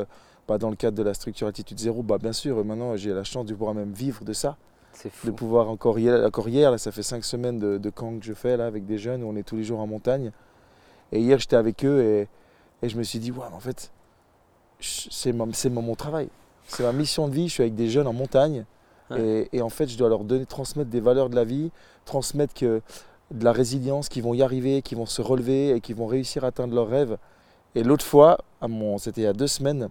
bah, 0.48 0.58
dans 0.58 0.70
le 0.70 0.76
cadre 0.76 0.98
de 0.98 1.04
la 1.04 1.14
structure 1.14 1.48
Attitude 1.48 1.80
Zéro, 1.80 2.04
bah, 2.04 2.18
bien 2.18 2.34
sûr, 2.34 2.64
maintenant 2.64 2.96
j'ai 2.96 3.14
la 3.14 3.24
chance 3.24 3.46
de 3.46 3.54
pouvoir 3.54 3.74
même 3.74 3.92
vivre 3.94 4.24
de 4.24 4.34
ça 4.34 4.58
C'est 4.94 5.10
de 5.10 5.14
fou. 5.14 5.32
pouvoir 5.34 5.70
encore 5.70 5.98
hier, 6.00 6.26
encore 6.26 6.50
hier 6.50 6.72
là, 6.72 6.78
ça 6.78 6.92
fait 6.92 7.04
cinq 7.04 7.24
semaines 7.24 7.60
de, 7.60 7.78
de 7.78 7.90
camp 7.90 8.18
que 8.20 8.26
je 8.26 8.34
fais 8.34 8.58
là 8.58 8.66
avec 8.66 8.86
des 8.86 8.98
jeunes 8.98 9.24
où 9.24 9.28
on 9.30 9.36
est 9.36 9.44
tous 9.44 9.56
les 9.58 9.64
jours 9.64 9.80
en 9.80 9.88
montagne. 9.88 10.32
Et 11.12 11.20
hier 11.20 11.40
j'étais 11.40 11.56
avec 11.56 11.84
eux 11.86 12.02
et, 12.04 12.28
et 12.82 12.90
je 12.90 12.98
me 12.98 13.04
suis 13.04 13.20
dit, 13.20 13.32
ouais, 13.32 13.46
mais 13.50 13.56
en 13.56 13.60
fait, 13.60 13.92
c'est 14.80 15.34
mon, 15.34 15.96
travail. 15.96 16.30
C'est 16.68 16.84
ma 16.84 16.94
mission 16.94 17.28
de 17.28 17.34
vie. 17.34 17.48
Je 17.48 17.54
suis 17.54 17.64
avec 17.64 17.76
des 17.76 17.90
jeunes 17.90 18.08
en 18.08 18.14
montagne 18.14 18.66
Ouais. 19.12 19.48
et, 19.52 19.58
et 19.58 19.62
en 19.64 19.70
fait, 19.70 19.88
je 19.88 19.98
dois 19.98 20.08
leur 20.08 20.24
donner, 20.24 20.46
transmettre 20.46 20.92
des 20.92 21.00
valeurs 21.00 21.32
de 21.32 21.36
la 21.36 21.44
vie, 21.44 21.72
transmettre 22.06 22.54
que, 22.54 22.80
de 23.32 23.44
la 23.44 23.52
résilience, 23.52 24.10
qu'ils 24.10 24.24
vont 24.24 24.34
y 24.34 24.44
arriver, 24.44 24.82
qu'ils 24.82 24.98
vont 24.98 25.06
se 25.06 25.22
relever 25.22 25.72
et 25.72 25.82
qu'ils 25.82 25.96
vont 25.96 26.06
réussir 26.06 26.44
à 26.44 26.48
atteindre 26.48 26.76
leurs 26.76 26.88
rêves. 26.88 27.18
Et 27.76 27.84
l'autre 27.84 28.06
fois, 28.06 28.38
c'était 28.98 29.22
il 29.22 29.24
y 29.24 29.28
a 29.28 29.34
deux 29.34 29.48
semaines, 29.48 29.90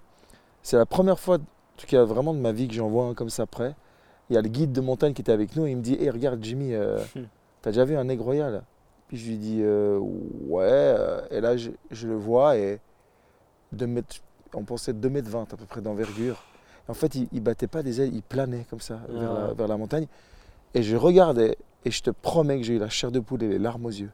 c'est 0.63 0.77
la 0.77 0.87
première 0.87 1.19
fois, 1.19 1.37
en 1.37 1.41
tout 1.77 1.87
cas 1.87 2.05
vraiment 2.05 2.35
de 2.35 2.41
ma 2.41 2.53
vie, 2.53 2.69
que 2.69 2.75
j'en 2.75 2.89
vois 2.89 3.07
un 3.07 3.15
comme 3.15 3.31
ça 3.31 3.47
près. 3.47 3.75
Il 4.29 4.35
y 4.35 4.37
a 4.37 4.43
le 4.43 4.49
guide 4.49 4.73
de 4.73 4.81
montagne 4.81 5.15
qui 5.15 5.23
était 5.23 5.33
avec 5.33 5.57
nous 5.57 5.67
et 5.67 5.71
il 5.71 5.77
me 5.77 5.83
dit 5.83 5.97
Hé, 5.99 6.11
regarde, 6.11 6.43
Jimmy, 6.43 6.75
euh, 6.75 6.99
t'as 7.63 7.71
déjà 7.71 7.85
vu 7.85 7.97
un 7.97 8.09
aigle 8.09 8.23
royal? 8.23 8.63
Puis 9.09 9.17
je 9.17 9.31
lui 9.31 9.37
dis 9.39 9.61
Euh, 9.63 9.99
Ouais. 9.99 10.63
euh, 10.67 11.21
Et 11.31 11.41
là, 11.41 11.57
je, 11.57 11.71
je 11.91 12.07
le 12.09 12.15
vois 12.17 12.57
et 12.57 12.81
deux 13.73 13.87
mètres, 13.87 14.17
on 14.55 14.63
pensait 14.65 14.93
2 14.93 15.09
mètres 15.11 15.29
20 15.31 15.53
à 15.53 15.57
peu 15.57 15.65
près 15.67 15.81
d'envergure. 15.81 16.43
En 16.89 16.95
fait, 16.95 17.15
il, 17.15 17.29
il 17.33 17.43
battait 17.43 17.67
pas 17.67 17.83
des 17.83 18.01
ailes, 18.01 18.15
il 18.15 18.23
planait 18.23 18.65
comme 18.71 18.81
ça 18.81 18.99
vers, 19.09 19.33
la, 19.35 19.45
Ah. 19.51 19.55
vers 19.55 19.69
la 19.69 19.77
montagne. 19.77 20.07
Et 20.75 20.83
je 20.83 20.97
regardais 20.97 21.57
et 21.85 21.91
je 21.91 22.03
te 22.03 22.11
promets 22.11 22.59
que 22.59 22.63
j'ai 22.65 22.75
eu 22.75 22.79
la 22.79 22.89
chair 22.89 23.11
de 23.11 23.21
poule 23.21 23.43
et 23.43 23.49
les 23.49 23.59
larmes 23.59 23.85
aux 23.87 23.91
yeux. 23.91 24.11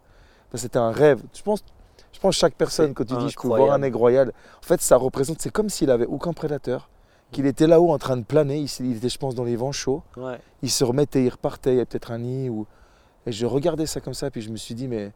C'était 0.54 0.78
un 0.78 0.90
rêve. 0.92 1.20
Je 1.32 1.42
pense, 1.42 1.64
je 2.12 2.20
pense 2.20 2.36
que 2.36 2.38
chaque 2.40 2.54
personne, 2.54 2.94
quand 2.94 3.04
tu 3.04 3.16
dis 3.16 3.28
je 3.30 3.36
peux 3.36 3.48
voir 3.48 3.72
un 3.72 3.82
aigle 3.82 3.96
royal, 3.96 4.32
en 4.60 4.66
fait, 4.66 4.80
ça 4.80 4.96
représente, 4.96 5.40
c'est 5.42 5.50
comme 5.50 5.68
s'il 5.68 5.90
avait 5.90 6.06
aucun 6.06 6.32
prédateur, 6.32 6.88
qu'il 7.32 7.46
était 7.46 7.66
là-haut 7.66 7.90
en 7.90 7.98
train 7.98 8.16
de 8.16 8.22
planer. 8.22 8.64
Il, 8.80 8.96
était, 8.96 9.08
je 9.08 9.18
pense, 9.18 9.34
dans 9.34 9.42
les 9.42 9.56
vents 9.56 9.72
chauds. 9.72 10.02
Ouais. 10.16 10.38
Il 10.62 10.70
se 10.70 10.84
remettait, 10.84 11.24
il 11.24 11.28
repartait, 11.30 11.70
il 11.70 11.74
y 11.74 11.78
avait 11.78 11.86
peut-être 11.86 12.12
un 12.12 12.18
nid. 12.18 12.48
Ou... 12.50 12.66
Et 13.26 13.32
je 13.32 13.46
regardais 13.46 13.86
ça 13.86 14.00
comme 14.00 14.14
ça, 14.14 14.30
puis 14.30 14.42
je 14.42 14.50
me 14.50 14.56
suis 14.56 14.74
dit, 14.74 14.86
mais 14.88 15.12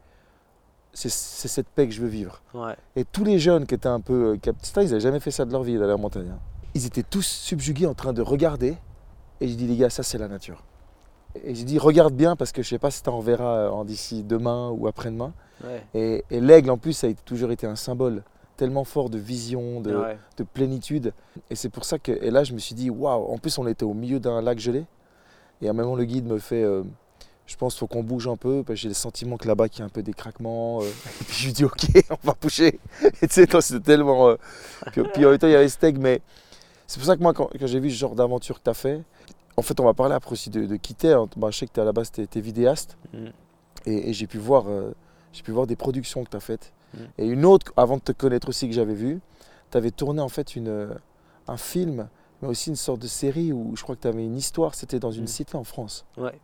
c'est 0.93 1.09
cette 1.11 1.69
paix 1.69 1.87
que 1.87 1.93
je 1.95 2.01
veux 2.01 2.09
vivre. 2.09 2.41
Ouais. 2.55 2.75
Et 2.97 3.05
tous 3.05 3.23
les 3.25 3.39
jeunes 3.39 3.67
qui 3.67 3.75
étaient 3.75 3.87
un 3.89 4.01
peu. 4.01 4.37
euh, 4.45 4.53
ça, 4.63 4.83
ils 4.83 4.89
n'avaient 4.89 5.01
jamais 5.01 5.21
fait 5.21 5.31
ça 5.31 5.45
de 5.45 5.53
leur 5.53 5.63
vie, 5.63 5.79
d'aller 5.79 5.93
en 5.93 5.99
montagne. 5.99 6.31
hein. 6.33 6.39
Ils 6.75 6.87
étaient 6.87 7.03
tous 7.03 7.27
subjugués 7.27 7.87
en 7.87 7.95
train 7.95 8.13
de 8.13 8.23
regarder. 8.23 8.77
Et 9.41 9.49
je 9.49 9.55
dis, 9.55 9.67
les 9.67 9.77
gars, 9.77 9.91
ça, 9.91 10.03
c'est 10.03 10.19
la 10.19 10.27
nature. 10.29 10.65
Et 11.45 11.55
je 11.55 11.65
dis, 11.65 11.79
regarde 11.79 12.15
bien, 12.15 12.35
parce 12.35 12.51
que 12.53 12.63
je 12.63 12.69
sais 12.69 12.79
pas 12.79 12.91
si 12.91 13.03
tu 13.03 13.11
en 13.11 13.21
verras 13.21 13.57
euh, 13.67 13.71
en 13.71 13.85
d'ici 13.85 14.23
demain 14.25 14.71
ou 14.71 14.87
après-demain. 14.89 15.33
Ouais. 15.63 15.85
Et, 15.95 16.25
et 16.31 16.41
l'aigle, 16.41 16.71
en 16.71 16.79
plus, 16.79 16.95
ça 16.95 17.07
a 17.07 17.13
toujours 17.25 17.51
été 17.53 17.67
un 17.67 17.77
symbole 17.77 18.23
tellement 18.57 18.85
fort 18.85 19.09
de 19.11 19.19
vision, 19.19 19.81
de, 19.81 19.95
Ouais. 19.95 20.19
de 20.39 20.43
plénitude. 20.43 21.13
Et 21.51 21.55
c'est 21.55 21.69
pour 21.69 21.85
ça 21.85 21.99
que. 21.99 22.11
Et 22.11 22.31
là, 22.31 22.43
je 22.45 22.55
me 22.55 22.59
suis 22.59 22.75
dit, 22.75 22.91
waouh, 22.91 23.31
en 23.33 23.39
plus, 23.39 23.57
on 23.59 23.67
était 23.69 23.85
au 23.85 23.95
milieu 23.95 24.19
d'un 24.19 24.41
lac 24.41 24.59
gelé. 24.59 24.85
Et 25.61 25.69
à 25.69 25.71
un 25.71 25.75
moment, 25.75 25.95
le 25.95 26.05
guide 26.07 26.27
me 26.27 26.39
fait. 26.39 26.65
euh, 26.65 26.83
je 27.49 27.57
pense 27.57 27.73
qu'il 27.75 27.81
faut 27.81 27.87
qu'on 27.89 28.05
bouge 28.05 28.29
un 28.29 28.37
peu, 28.37 28.63
parce 28.63 28.77
que 28.77 28.83
j'ai 28.83 28.89
le 28.89 28.95
sentiment 28.95 29.37
que 29.39 29.49
là-bas, 29.49 29.69
qu'il 29.69 29.81
y 29.81 29.83
a 29.83 29.87
un 29.87 29.89
peu 29.89 30.03
des 30.05 30.13
craquements. 30.13 30.81
euh. 30.83 30.85
Et 31.21 31.25
puis 31.25 31.37
je 31.37 31.47
lui 31.47 31.53
dis, 31.55 31.65
ok, 31.65 31.87
on 32.11 32.27
va 32.27 32.37
bouger. 32.41 32.79
Et 33.23 33.27
tu 33.27 33.35
sais, 33.47 33.47
c'était 33.61 33.81
tellement. 33.81 34.29
euh, 34.29 34.37
Puis, 34.93 35.03
puis 35.15 35.27
en 35.27 35.31
même 35.31 35.39
temps, 35.39 35.49
il 35.49 35.53
y 35.53 35.57
avait 35.57 35.69
Steg, 35.69 35.99
mais 35.99 36.21
c'est 36.87 36.99
pour 37.01 37.07
ça 37.07 37.17
que 37.17 37.23
moi, 37.23 37.33
quand, 37.35 37.49
quand 37.59 37.67
j'ai 37.67 37.81
vu 37.81 37.91
ce 37.91 37.97
genre 37.97 38.15
d'aventure 38.15 38.59
que 38.59 38.65
tu 38.65 38.71
as 38.71 38.75
fait, 38.75 39.03
en 39.57 39.63
fait, 39.63 39.81
on 39.81 39.85
va 39.85 39.95
parler 39.95 40.15
après 40.15 40.33
aussi 40.33 40.51
de, 40.51 40.67
de 40.67 40.77
qui 40.77 40.95
t'es. 40.95 41.13
hein. 41.13 41.27
Bah, 41.37 41.49
je 41.51 41.59
sais 41.59 41.67
que 41.67 41.73
t'es 41.73 41.81
à 41.81 41.85
la 41.85 41.93
base, 41.93 42.13
tu 42.13 42.21
es, 42.23 42.41
vidéaste. 42.41 42.97
Mm. 43.13 43.27
Et, 43.87 44.11
et 44.11 44.13
j'ai 44.13 44.27
pu 44.29 44.39
voir, 44.39 44.69
euh, 44.69 44.95
pu 45.43 45.51
voir 45.51 45.67
des 45.67 45.75
productions 45.77 46.23
que 46.25 46.31
tu 46.31 46.37
as 46.37 46.41
faites. 46.41 46.73
Mm. 46.95 46.99
Et 47.19 47.27
une 47.27 47.45
autre, 47.45 47.73
avant 47.77 47.97
de 47.97 48.03
te 48.03 48.13
connaître 48.13 48.49
aussi, 48.49 48.69
que 48.69 48.75
j'avais 48.75 48.95
vue, 48.95 49.21
tu 49.71 49.77
avais 49.79 49.91
tourné 49.91 50.21
en 50.21 50.29
fait 50.29 50.55
une, 50.55 50.69
euh, 50.69 50.95
un 51.49 51.57
film, 51.57 52.09
mais 52.43 52.49
aussi 52.49 52.69
une 52.71 52.77
sorte 52.77 53.01
de 53.01 53.07
série 53.09 53.53
où 53.53 53.75
je 53.75 53.83
crois 53.83 53.97
que 53.97 54.03
tu 54.03 54.09
avais 54.09 54.23
une 54.25 54.37
histoire. 54.37 54.75
C'était 54.75 54.99
dans 55.01 55.11
une 55.11 55.25
Mm. 55.25 55.29
cité 55.29 55.57
en 55.57 55.65
France. 55.65 56.05
Ouais. 56.17 56.39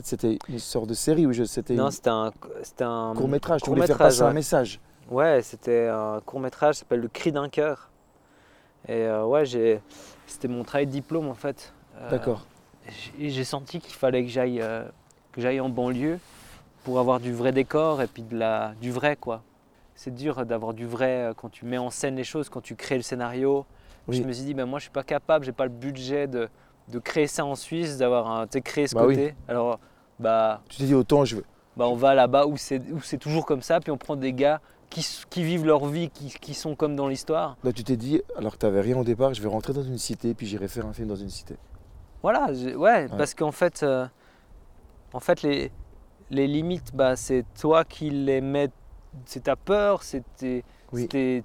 C'était 0.00 0.38
une 0.48 0.58
sorte 0.58 0.88
de 0.88 0.94
série 0.94 1.26
où 1.26 1.32
je- 1.32 1.44
c'était 1.44 1.74
Non, 1.74 1.86
un 1.86 1.90
c'était 1.90 2.08
un, 2.08 2.32
c'était 2.62 2.84
un 2.84 3.12
court 3.14 3.28
métrage. 3.28 3.60
Tu 3.62 3.68
voulais 3.68 3.86
faire 3.86 3.98
passer 3.98 4.22
un 4.22 4.28
ouais. 4.28 4.32
message. 4.32 4.80
Ouais, 5.10 5.42
c'était 5.42 5.88
un 5.88 6.20
court 6.24 6.40
métrage, 6.40 6.76
s'appelle 6.76 7.00
Le 7.00 7.08
Cri 7.08 7.30
d'un 7.32 7.48
cœur. 7.50 7.90
Et 8.88 8.92
euh, 9.02 9.26
ouais, 9.26 9.44
j'ai, 9.44 9.80
c'était 10.26 10.48
mon 10.48 10.64
travail 10.64 10.86
de 10.86 10.92
diplôme 10.92 11.28
en 11.28 11.34
fait. 11.34 11.74
Euh, 12.00 12.10
D'accord. 12.10 12.46
j'ai- 13.18 13.28
J'ai 13.28 13.44
senti 13.44 13.80
qu'il 13.80 13.92
fallait 13.94 14.22
que 14.24 14.30
j'aille, 14.30 14.62
euh, 14.62 14.84
que 15.32 15.42
j'aille 15.42 15.60
en 15.60 15.68
banlieue 15.68 16.18
pour 16.84 16.98
avoir 16.98 17.20
du 17.20 17.32
vrai 17.34 17.52
décor 17.52 18.00
et 18.00 18.06
puis 18.06 18.22
de 18.22 18.36
la, 18.36 18.72
du 18.80 18.90
vrai 18.90 19.16
quoi. 19.16 19.42
C'est 19.94 20.14
dur 20.14 20.46
d'avoir 20.46 20.72
du 20.72 20.86
vrai 20.86 21.26
euh, 21.30 21.34
quand 21.34 21.50
tu 21.50 21.66
mets 21.66 21.78
en 21.78 21.90
scène 21.90 22.16
les 22.16 22.24
choses, 22.24 22.48
quand 22.48 22.62
tu 22.62 22.76
crées 22.76 22.96
le 22.96 23.02
scénario. 23.02 23.66
Oui. 24.08 24.16
Je 24.16 24.22
me 24.22 24.32
suis 24.32 24.44
dit, 24.44 24.54
ben 24.54 24.64
moi 24.64 24.78
je 24.78 24.84
suis 24.84 24.90
pas 24.90 25.04
capable, 25.04 25.44
j'ai 25.44 25.52
pas 25.52 25.64
le 25.64 25.70
budget 25.70 26.26
de, 26.26 26.48
de 26.88 26.98
créer 26.98 27.26
ça 27.26 27.44
en 27.44 27.54
Suisse, 27.54 27.96
d'avoir 27.98 28.28
un, 28.30 28.46
créer 28.46 28.86
ce 28.86 28.94
Bah 28.94 29.04
oui. 29.06 29.14
côté. 29.16 29.34
Alors, 29.48 29.78
bah, 30.18 30.62
Tu 30.68 30.78
t'es 30.78 30.84
dit 30.84 30.94
autant 30.94 31.24
je 31.24 31.36
veux. 31.36 31.44
bah, 31.76 31.86
on 31.88 31.94
va 31.94 32.14
là-bas 32.14 32.46
où 32.46 32.56
c'est 32.56 32.80
où 32.90 33.00
c'est 33.00 33.18
toujours 33.18 33.46
comme 33.46 33.62
ça, 33.62 33.80
puis 33.80 33.90
on 33.90 33.98
prend 33.98 34.16
des 34.16 34.32
gars 34.32 34.60
qui, 34.90 35.06
qui 35.30 35.42
vivent 35.42 35.64
leur 35.64 35.86
vie, 35.86 36.10
qui, 36.10 36.28
qui 36.28 36.52
sont 36.54 36.74
comme 36.76 36.96
dans 36.96 37.08
l'histoire. 37.08 37.56
Là, 37.64 37.72
tu 37.72 37.82
t'es 37.82 37.96
dit, 37.96 38.20
alors 38.36 38.52
que 38.54 38.58
tu 38.58 38.66
n'avais 38.66 38.82
rien 38.82 38.98
au 38.98 39.04
départ, 39.04 39.32
je 39.32 39.40
vais 39.40 39.48
rentrer 39.48 39.72
dans 39.72 39.82
une 39.82 39.96
cité, 39.98 40.34
puis 40.34 40.46
j'irai 40.46 40.68
faire 40.68 40.86
un 40.86 40.92
film 40.92 41.08
dans 41.08 41.16
une 41.16 41.30
cité. 41.30 41.56
Voilà, 42.22 42.48
ouais, 42.76 43.08
parce 43.08 43.34
qu'en 43.34 43.52
fait, 43.52 43.82
euh, 43.82 44.06
en 45.12 45.20
fait 45.20 45.42
les, 45.42 45.72
les 46.30 46.46
limites, 46.46 46.94
bah, 46.94 47.16
c'est 47.16 47.44
toi 47.58 47.84
qui 47.84 48.10
les 48.10 48.40
mets, 48.40 48.68
c'est 49.24 49.44
ta 49.44 49.56
peur, 49.56 50.02
c'est 50.02 50.22
tes- 50.36 50.64
Oui. 50.92 51.08
je 51.10 51.40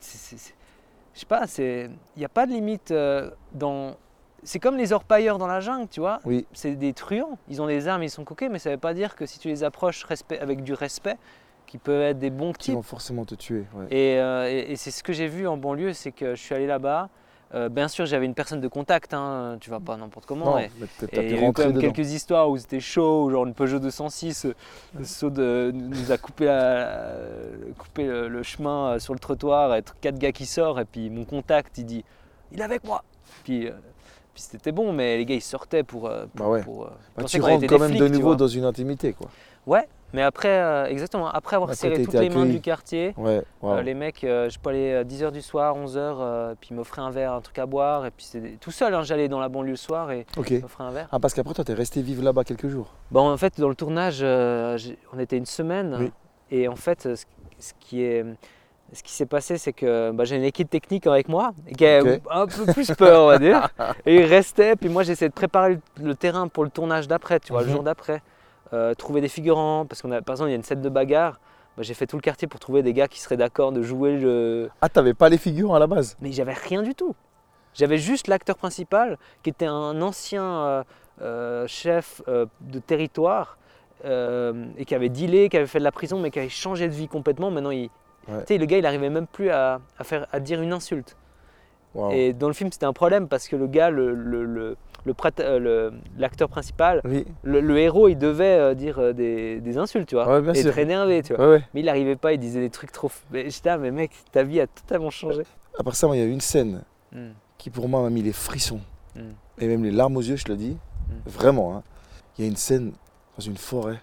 sais 1.13 1.25
pas, 1.25 1.47
c'est, 1.47 1.89
il 2.15 2.19
n'y 2.19 2.25
a 2.25 2.29
pas 2.29 2.45
de 2.45 2.51
limite 2.51 2.91
euh, 2.91 3.31
dans, 3.53 3.95
c'est 4.43 4.59
comme 4.59 4.77
les 4.77 4.93
orpailleurs 4.93 5.37
dans 5.37 5.47
la 5.47 5.59
jungle, 5.59 5.87
tu 5.89 5.99
vois. 5.99 6.19
Oui. 6.25 6.45
C'est 6.53 6.75
des 6.75 6.93
truands, 6.93 7.37
ils 7.49 7.61
ont 7.61 7.67
des 7.67 7.87
armes, 7.87 8.03
ils 8.03 8.09
sont 8.09 8.23
coquets, 8.23 8.49
mais 8.49 8.59
ça 8.59 8.69
ne 8.69 8.75
veut 8.75 8.79
pas 8.79 8.93
dire 8.93 9.15
que 9.15 9.25
si 9.25 9.39
tu 9.39 9.47
les 9.47 9.63
approches 9.63 10.03
respect, 10.03 10.39
avec 10.39 10.63
du 10.63 10.73
respect, 10.73 11.17
qui 11.65 11.77
peuvent 11.77 12.01
être 12.01 12.19
des 12.19 12.29
bons 12.29 12.53
types. 12.53 12.75
vont 12.75 12.81
forcément 12.81 13.25
te 13.25 13.35
tuer. 13.35 13.65
ouais. 13.73 13.85
Et, 13.91 14.19
euh, 14.19 14.49
et- 14.49 14.71
et 14.71 14.75
c'est 14.77 14.91
ce 14.91 15.03
que 15.03 15.11
j'ai 15.11 15.27
vu 15.27 15.47
en 15.47 15.57
banlieue, 15.57 15.91
c'est 15.93 16.11
que 16.13 16.33
je 16.35 16.41
suis 16.41 16.55
allé 16.55 16.65
là-bas. 16.65 17.09
Euh, 17.55 17.69
bien 17.69 17.87
sûr, 17.87 18.05
j'avais 18.05 18.25
une 18.25 18.33
personne 18.33 18.59
de 18.59 18.67
contact, 18.67 19.13
hein, 19.13 19.57
tu 19.61 19.69
vas 19.69 19.79
pas 19.79 19.95
n'importe 19.97 20.25
comment. 20.25 20.45
Non, 20.51 20.57
et- 20.59 20.69
il 21.13 21.17
y 21.17 21.19
a 21.19 21.23
eu 21.23 21.35
quand 21.39 21.41
rentrer 21.45 21.63
même 21.65 21.73
dedans. 21.73 21.91
quelques 21.93 22.11
histoires 22.11 22.49
où 22.49 22.57
c'était 22.57 22.79
chaud, 22.81 23.29
genre 23.31 23.45
une 23.45 23.53
Peugeot 23.53 23.79
206 23.79 24.45
euh, 24.45 25.29
de- 25.29 25.71
nous 25.73 26.11
a 26.11 26.17
coupé, 26.17 26.45
coupé 27.77 28.05
le, 28.05 28.27
le 28.27 28.43
chemin 28.43 28.91
euh, 28.93 28.99
sur 28.99 29.13
le 29.13 29.19
trottoir, 29.19 29.73
être 29.75 29.95
quatre 29.99 30.17
gars 30.17 30.31
qui 30.31 30.45
sortent, 30.45 30.79
et 30.79 30.85
puis 30.85 31.09
mon 31.09 31.25
contact 31.25 31.77
il 31.77 31.85
dit 31.85 32.03
Il 32.51 32.59
est 32.59 32.63
avec 32.63 32.83
moi 32.83 33.03
Puis, 33.43 33.67
euh, 33.67 33.71
puis 34.37 34.45
c'était 34.47 34.71
bon, 34.71 34.93
mais 34.93 35.17
les 35.17 35.25
gars 35.25 35.33
ils 35.33 35.41
sortaient 35.41 35.81
pour. 35.83 36.05
euh, 36.07 36.25
pour, 36.35 36.45
Bah 36.45 36.51
ouais. 36.51 36.61
pour, 36.61 36.83
euh, 36.85 36.89
Bah, 37.15 37.23
tu 37.23 37.41
rentres 37.41 37.65
quand 37.65 37.79
même 37.79 37.95
de 37.95 37.97
flics, 38.05 38.13
nouveau 38.13 38.35
dans 38.35 38.47
une 38.47 38.65
intimité. 38.65 39.13
Quoi. 39.13 39.29
Ouais, 39.65 39.87
mais 40.13 40.21
après, 40.21 40.47
euh, 40.61 40.85
exactement, 40.85 41.27
après 41.27 41.55
avoir 41.55 41.71
Après, 41.71 41.75
serré 41.89 42.03
toutes 42.03 42.13
les 42.13 42.29
mains 42.29 42.45
du 42.45 42.61
quartier. 42.61 43.15
Ouais. 43.17 43.41
Euh, 43.63 43.81
les 43.81 43.95
mecs, 43.95 44.23
euh, 44.23 44.47
je 44.47 44.59
peux 44.59 44.69
aller 44.69 44.93
à 44.93 45.03
10h 45.03 45.31
du 45.31 45.41
soir, 45.41 45.75
11h, 45.75 46.53
puis 46.61 46.69
ils 46.71 46.75
m'offraient 46.75 47.01
un 47.01 47.09
verre, 47.09 47.33
un 47.33 47.41
truc 47.41 47.57
à 47.57 47.65
boire. 47.65 48.05
Et 48.05 48.11
puis 48.11 48.25
c'était 48.25 48.57
tout 48.61 48.69
seul, 48.71 48.93
hein, 48.93 49.01
j'allais 49.01 49.27
dans 49.27 49.39
la 49.39 49.49
banlieue 49.49 49.71
le 49.71 49.75
soir 49.75 50.11
et 50.11 50.27
Ok. 50.37 50.51
ils 50.51 50.61
m'offraient 50.61 50.83
un 50.83 50.91
verre. 50.91 51.07
Ah, 51.11 51.17
parce 51.19 51.33
qu'après, 51.33 51.55
toi, 51.55 51.63
t'es 51.65 51.73
resté 51.73 52.03
vivre 52.03 52.23
là-bas 52.23 52.43
quelques 52.43 52.67
jours. 52.67 52.93
Bon, 53.09 53.27
en 53.31 53.37
fait, 53.37 53.59
dans 53.59 53.69
le 53.69 53.75
tournage, 53.75 54.21
on 54.21 55.17
était 55.19 55.37
une 55.37 55.47
semaine. 55.47 55.97
Oui. 55.99 56.11
Et 56.51 56.67
en 56.67 56.75
fait, 56.75 57.01
ce, 57.01 57.15
ce 57.59 57.73
qui 57.79 58.03
est. 58.03 58.23
Ce 58.93 59.03
qui 59.03 59.11
s'est 59.11 59.25
passé, 59.25 59.57
c'est 59.57 59.73
que 59.73 60.11
bah, 60.11 60.23
j'ai 60.23 60.37
une 60.37 60.43
équipe 60.43 60.69
technique 60.69 61.07
avec 61.07 61.27
moi 61.27 61.51
qui 61.77 61.85
a 61.85 61.99
un 62.31 62.47
peu 62.47 62.71
plus 62.73 62.89
peur, 62.91 63.23
on 63.23 63.27
va 63.27 63.37
dire. 63.37 63.69
Et 64.05 64.15
ils 64.15 64.25
restaient, 64.25 64.75
puis 64.77 64.87
moi 64.89 65.03
j'essayais 65.03 65.27
de 65.29 65.33
préparer 65.33 65.79
le, 66.01 66.15
terrain 66.15 66.47
pour 66.47 66.63
le 66.63 66.69
tournage 66.69 67.07
d'après, 67.07 67.39
tu 67.39 67.51
vois, 67.51 67.61
le 67.61 67.67
Mhm. 67.67 67.73
jour 67.73 67.83
d'après. 67.83 68.21
Euh, 68.73 68.93
trouver 68.93 69.21
des 69.21 69.27
figurants, 69.29 69.85
parce 69.85 70.01
qu'on 70.01 70.11
a, 70.11 70.21
par 70.21 70.33
exemple, 70.35 70.49
il 70.49 70.53
y 70.53 70.55
a 70.55 70.57
une 70.57 70.63
scène 70.63 70.81
de 70.81 70.89
bagarre. 70.89 71.39
Bah, 71.75 71.83
j'ai 71.83 71.93
fait 71.93 72.07
tout 72.07 72.15
le 72.17 72.21
quartier 72.21 72.47
pour 72.47 72.59
trouver 72.59 72.81
des 72.81 72.93
gars 72.93 73.07
qui 73.07 73.19
seraient 73.19 73.37
d'accord 73.37 73.71
de 73.71 73.81
jouer 73.81 74.17
le, 74.17 74.69
Ah, 74.81 74.89
t'avais 74.89 75.13
pas 75.13 75.29
les 75.29 75.37
figures 75.37 75.75
à 75.75 75.79
la 75.79 75.87
base? 75.87 76.17
Mais 76.21 76.31
j'avais 76.31 76.53
rien 76.53 76.81
du 76.81 76.95
tout. 76.95 77.13
J'avais 77.73 77.97
juste 77.97 78.27
l'acteur 78.27 78.55
principal 78.57 79.17
qui 79.43 79.49
était 79.51 79.67
un 79.67 80.01
ancien 80.01 80.43
euh, 80.43 80.83
euh, 81.21 81.67
chef 81.67 82.21
de 82.27 82.79
territoire 82.79 83.57
euh, 84.05 84.65
et 84.77 84.85
qui 84.85 84.95
avait 84.95 85.09
dealé, 85.09 85.49
qui 85.49 85.57
avait 85.57 85.67
fait 85.67 85.79
de 85.79 85.83
la 85.83 85.91
prison, 85.91 86.19
mais 86.19 86.31
qui 86.31 86.39
avait 86.39 86.49
changé 86.49 86.87
de 86.87 86.93
vie 86.93 87.07
complètement. 87.07 87.51
Maintenant, 87.51 87.71
il, 87.71 87.89
Ouais. 88.27 88.39
tu 88.41 88.53
sais, 88.53 88.57
le 88.57 88.65
gars, 88.65 88.77
il 88.77 88.85
arrivait 88.85 89.09
même 89.09 89.27
plus 89.27 89.49
à, 89.49 89.79
à 89.97 90.03
faire, 90.03 90.27
à 90.31 90.39
dire 90.39 90.61
une 90.61 90.73
insulte. 90.73 91.15
Et 92.11 92.31
dans 92.33 92.47
le 92.47 92.53
film, 92.53 92.71
c'était 92.71 92.85
un 92.85 92.93
problème 92.93 93.27
parce 93.27 93.47
que 93.47 93.55
le 93.55 93.65
gars, 93.65 93.89
le, 93.89 94.13
le- 94.13 94.45
le- 94.45 94.77
euh, 95.39 95.91
l'acteur 96.17 96.47
principal, 96.47 97.01
Oui, 97.05 97.25
le, 97.41 97.59
le 97.59 97.77
héros, 97.79 98.07
il 98.07 98.17
devait 98.17 98.43
euh, 98.59 98.73
dire 98.75 98.99
euh, 98.99 99.13
des, 99.13 99.59
des 99.61 99.77
insultes, 99.79 100.07
tu 100.07 100.13
vois, 100.15 100.39
Ouais, 100.41 100.51
et 100.51 100.61
sûr. 100.61 100.69
être 100.69 100.77
énervé, 100.77 101.23
tu 101.23 101.33
vois. 101.33 101.43
ouais, 101.45 101.51
ouais. 101.55 101.63
Mais 101.73 101.79
il 101.79 101.85
n'arrivait 101.85 102.15
pas, 102.17 102.33
il 102.33 102.39
disait 102.39 102.59
des 102.59 102.69
trucs 102.69 102.91
trop. 102.91 103.09
j'étais 103.33 103.69
là, 103.69 103.77
mais 103.79 103.89
mec, 103.89 104.11
ta 104.31 104.43
vie 104.43 104.59
a 104.61 104.67
totalement 104.67 105.09
changé. 105.09 105.41
Après 105.79 105.95
ça, 105.95 106.07
il 106.13 106.19
y 106.19 106.21
a 106.21 106.25
une 106.25 106.41
scène 106.41 106.83
Hmm. 107.13 107.29
qui, 107.57 107.69
pour 107.71 107.87
moi, 107.89 108.01
m'a 108.03 108.09
mis 108.11 108.21
les 108.21 108.33
frissons. 108.33 108.81
Mm. 109.15 109.21
Et 109.59 109.67
même 109.67 109.83
les 109.85 109.91
larmes 109.91 110.17
aux 110.17 110.21
yeux, 110.21 110.35
je 110.35 110.43
te 110.43 110.51
le 110.51 110.57
dis. 110.57 110.71
Mm. 110.73 111.13
Vraiment. 111.29 111.77
hein. 111.77 111.83
Il 112.37 112.43
y 112.43 112.47
a 112.47 112.49
une 112.49 112.57
scène 112.57 112.91
dans 113.37 113.43
une 113.45 113.55
forêt 113.57 113.99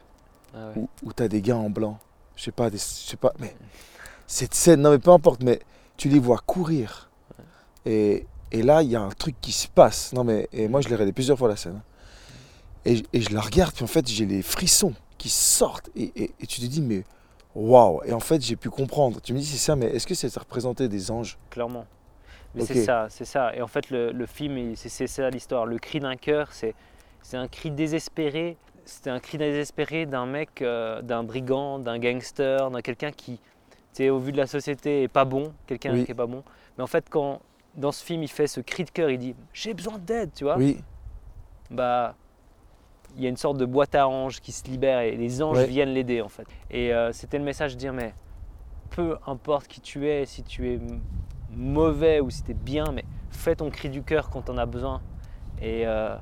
Ah 0.57 0.71
où, 0.75 0.89
où 1.05 1.13
tu 1.13 1.23
as 1.23 1.29
des 1.29 1.43
gars 1.43 1.57
en 1.59 1.69
blanc. 1.69 1.99
Je 2.35 2.45
sais 2.45 2.51
pas, 2.51 2.71
des, 2.71 2.79
je 2.79 2.83
sais 2.83 3.19
pas, 3.19 3.35
mais 3.39 3.55
cette 4.27 4.55
scène, 4.55 4.83
non 4.83 4.91
mais 4.91 4.99
peu 4.99 5.11
importe, 5.11 5.43
mais 5.43 5.61
tu 5.97 6.09
les 6.09 6.19
vois 6.19 6.39
courir. 6.39 7.11
Et, 7.87 8.27
et 8.51 8.63
là, 8.63 8.83
il 8.83 8.91
y 8.91 8.97
a 8.97 9.01
un 9.01 9.11
truc 9.11 9.37
qui 9.41 9.53
se 9.53 9.69
passe. 9.69 10.13
Non 10.13 10.25
mais, 10.25 10.49
et 10.53 10.69
moi, 10.69 10.81
je 10.81 10.89
l'ai 10.89 10.95
regardé 10.95 11.13
plusieurs 11.13 11.39
fois 11.39 11.49
la 11.49 11.57
scène. 11.57 11.81
Et, 12.85 12.97
je- 12.97 13.05
et 13.13 13.21
je 13.21 13.33
la 13.33 13.41
regarde, 13.41 13.75
puis 13.75 13.85
en 13.85 13.89
fait, 13.89 14.07
j'ai 14.09 14.27
les 14.27 14.43
frissons 14.43 14.95
qui 15.19 15.29
sortent. 15.29 15.91
Et, 15.97 16.13
et- 16.17 16.47
tu 16.47 16.61
te 16.61 16.67
dis, 16.67 16.81
mais 16.83 17.05
waouh. 17.55 18.01
Et 18.05 18.13
en 18.13 18.21
fait, 18.21 18.43
j'ai 18.43 18.57
pu 18.57 18.71
comprendre. 18.71 19.21
Tu 19.23 19.33
me 19.33 19.39
dis, 19.39 19.47
c'est 19.47 19.59
ça, 19.59 19.77
mais 19.77 19.87
est-ce 19.87 20.07
que 20.07 20.15
c'est 20.15 20.35
représenter 20.37 20.89
des 20.89 21.11
anges? 21.11 21.39
Clairement. 21.51 21.87
Mais 22.55 22.65
c'est 22.65 22.85
ça, 22.85 23.07
c'est 23.11 23.25
ça. 23.25 23.55
Et 23.57 23.63
en 23.63 23.67
fait, 23.67 23.91
le, 23.91 24.13
le 24.13 24.27
film, 24.27 24.59
il- 24.59 24.77
c'est 24.77 25.07
ça 25.07 25.29
l'histoire. 25.31 25.67
Le 25.67 25.79
cri 25.79 26.01
d'un 26.01 26.17
cœur, 26.17 26.51
c'est 26.53 26.75
un 27.33 27.49
cri 27.49 27.71
désespéré. 27.71 28.57
C'était 28.85 29.11
un 29.11 29.19
cri 29.19 29.39
désespéré 29.39 30.05
d'un 30.05 30.27
mec, 30.27 30.61
euh, 30.61 31.01
d'un 31.01 31.25
brigand, 31.25 31.79
d'un 31.79 31.99
gangster, 31.99 32.71
d'un 32.71 32.83
quelqu'un 32.83 33.13
qui, 33.13 33.41
sais, 33.97 34.11
au 34.11 34.19
vu 34.19 34.33
de 34.33 34.37
la 34.37 34.47
société, 34.47 35.03
est 35.05 35.09
pas 35.09 35.25
bon, 35.25 35.53
quelqu'un 35.67 35.93
Oui. 35.95 36.05
qui 36.05 36.11
est 36.13 36.15
pas 36.15 36.27
bon. 36.27 36.43
Mais 36.77 36.85
en 36.85 36.87
fait, 36.89 37.09
quand 37.11 37.41
dans 37.75 37.93
ce 37.93 38.05
film, 38.05 38.23
il 38.23 38.29
fait 38.29 38.47
ce 38.47 38.61
cri 38.61 38.85
de 38.85 38.91
cœur, 38.91 39.11
il 39.11 39.19
dit 39.19 39.35
j'ai 39.53 39.75
besoin 39.75 39.99
d'aide, 39.99 40.31
tu 40.35 40.45
vois. 40.45 40.57
Oui, 40.57 40.79
Bah, 41.71 42.15
il 43.17 43.23
y 43.23 43.27
a 43.27 43.29
une 43.29 43.37
sorte 43.37 43.59
de 43.59 43.65
boîte 43.65 43.95
à 43.95 44.09
anges 44.09 44.41
qui 44.41 44.53
se 44.53 44.65
libère 44.69 45.01
et 45.01 45.17
les 45.17 45.43
anges 45.43 45.59
Ouais. 45.59 45.67
viennent 45.67 45.93
l'aider 45.95 46.21
en 46.21 46.29
fait. 46.29 46.47
Et 46.71 46.93
euh, 46.93 47.13
c'était 47.13 47.39
le 47.39 47.45
message 47.45 47.75
de 47.75 47.79
dire 47.79 47.93
mais 47.93 48.13
peu 48.91 49.17
importe 49.27 49.67
qui 49.69 49.81
tu 49.81 50.09
es, 50.09 50.27
si 50.27 50.43
tu 50.43 50.73
es 50.73 50.81
mauvais 51.51 52.21
ou 52.21 52.31
si 52.31 52.43
tu 52.43 52.51
es 52.51 52.55
bien, 52.55 52.85
mais 52.93 53.05
fais 53.31 53.57
ton 53.57 53.71
cri 53.71 53.89
du 53.89 54.03
cœur 54.03 54.31
quand 54.31 54.51
on 54.51 54.59
a 54.59 54.67
besoin. 54.67 55.01
Et 55.61 55.87
euh, 55.87 56.17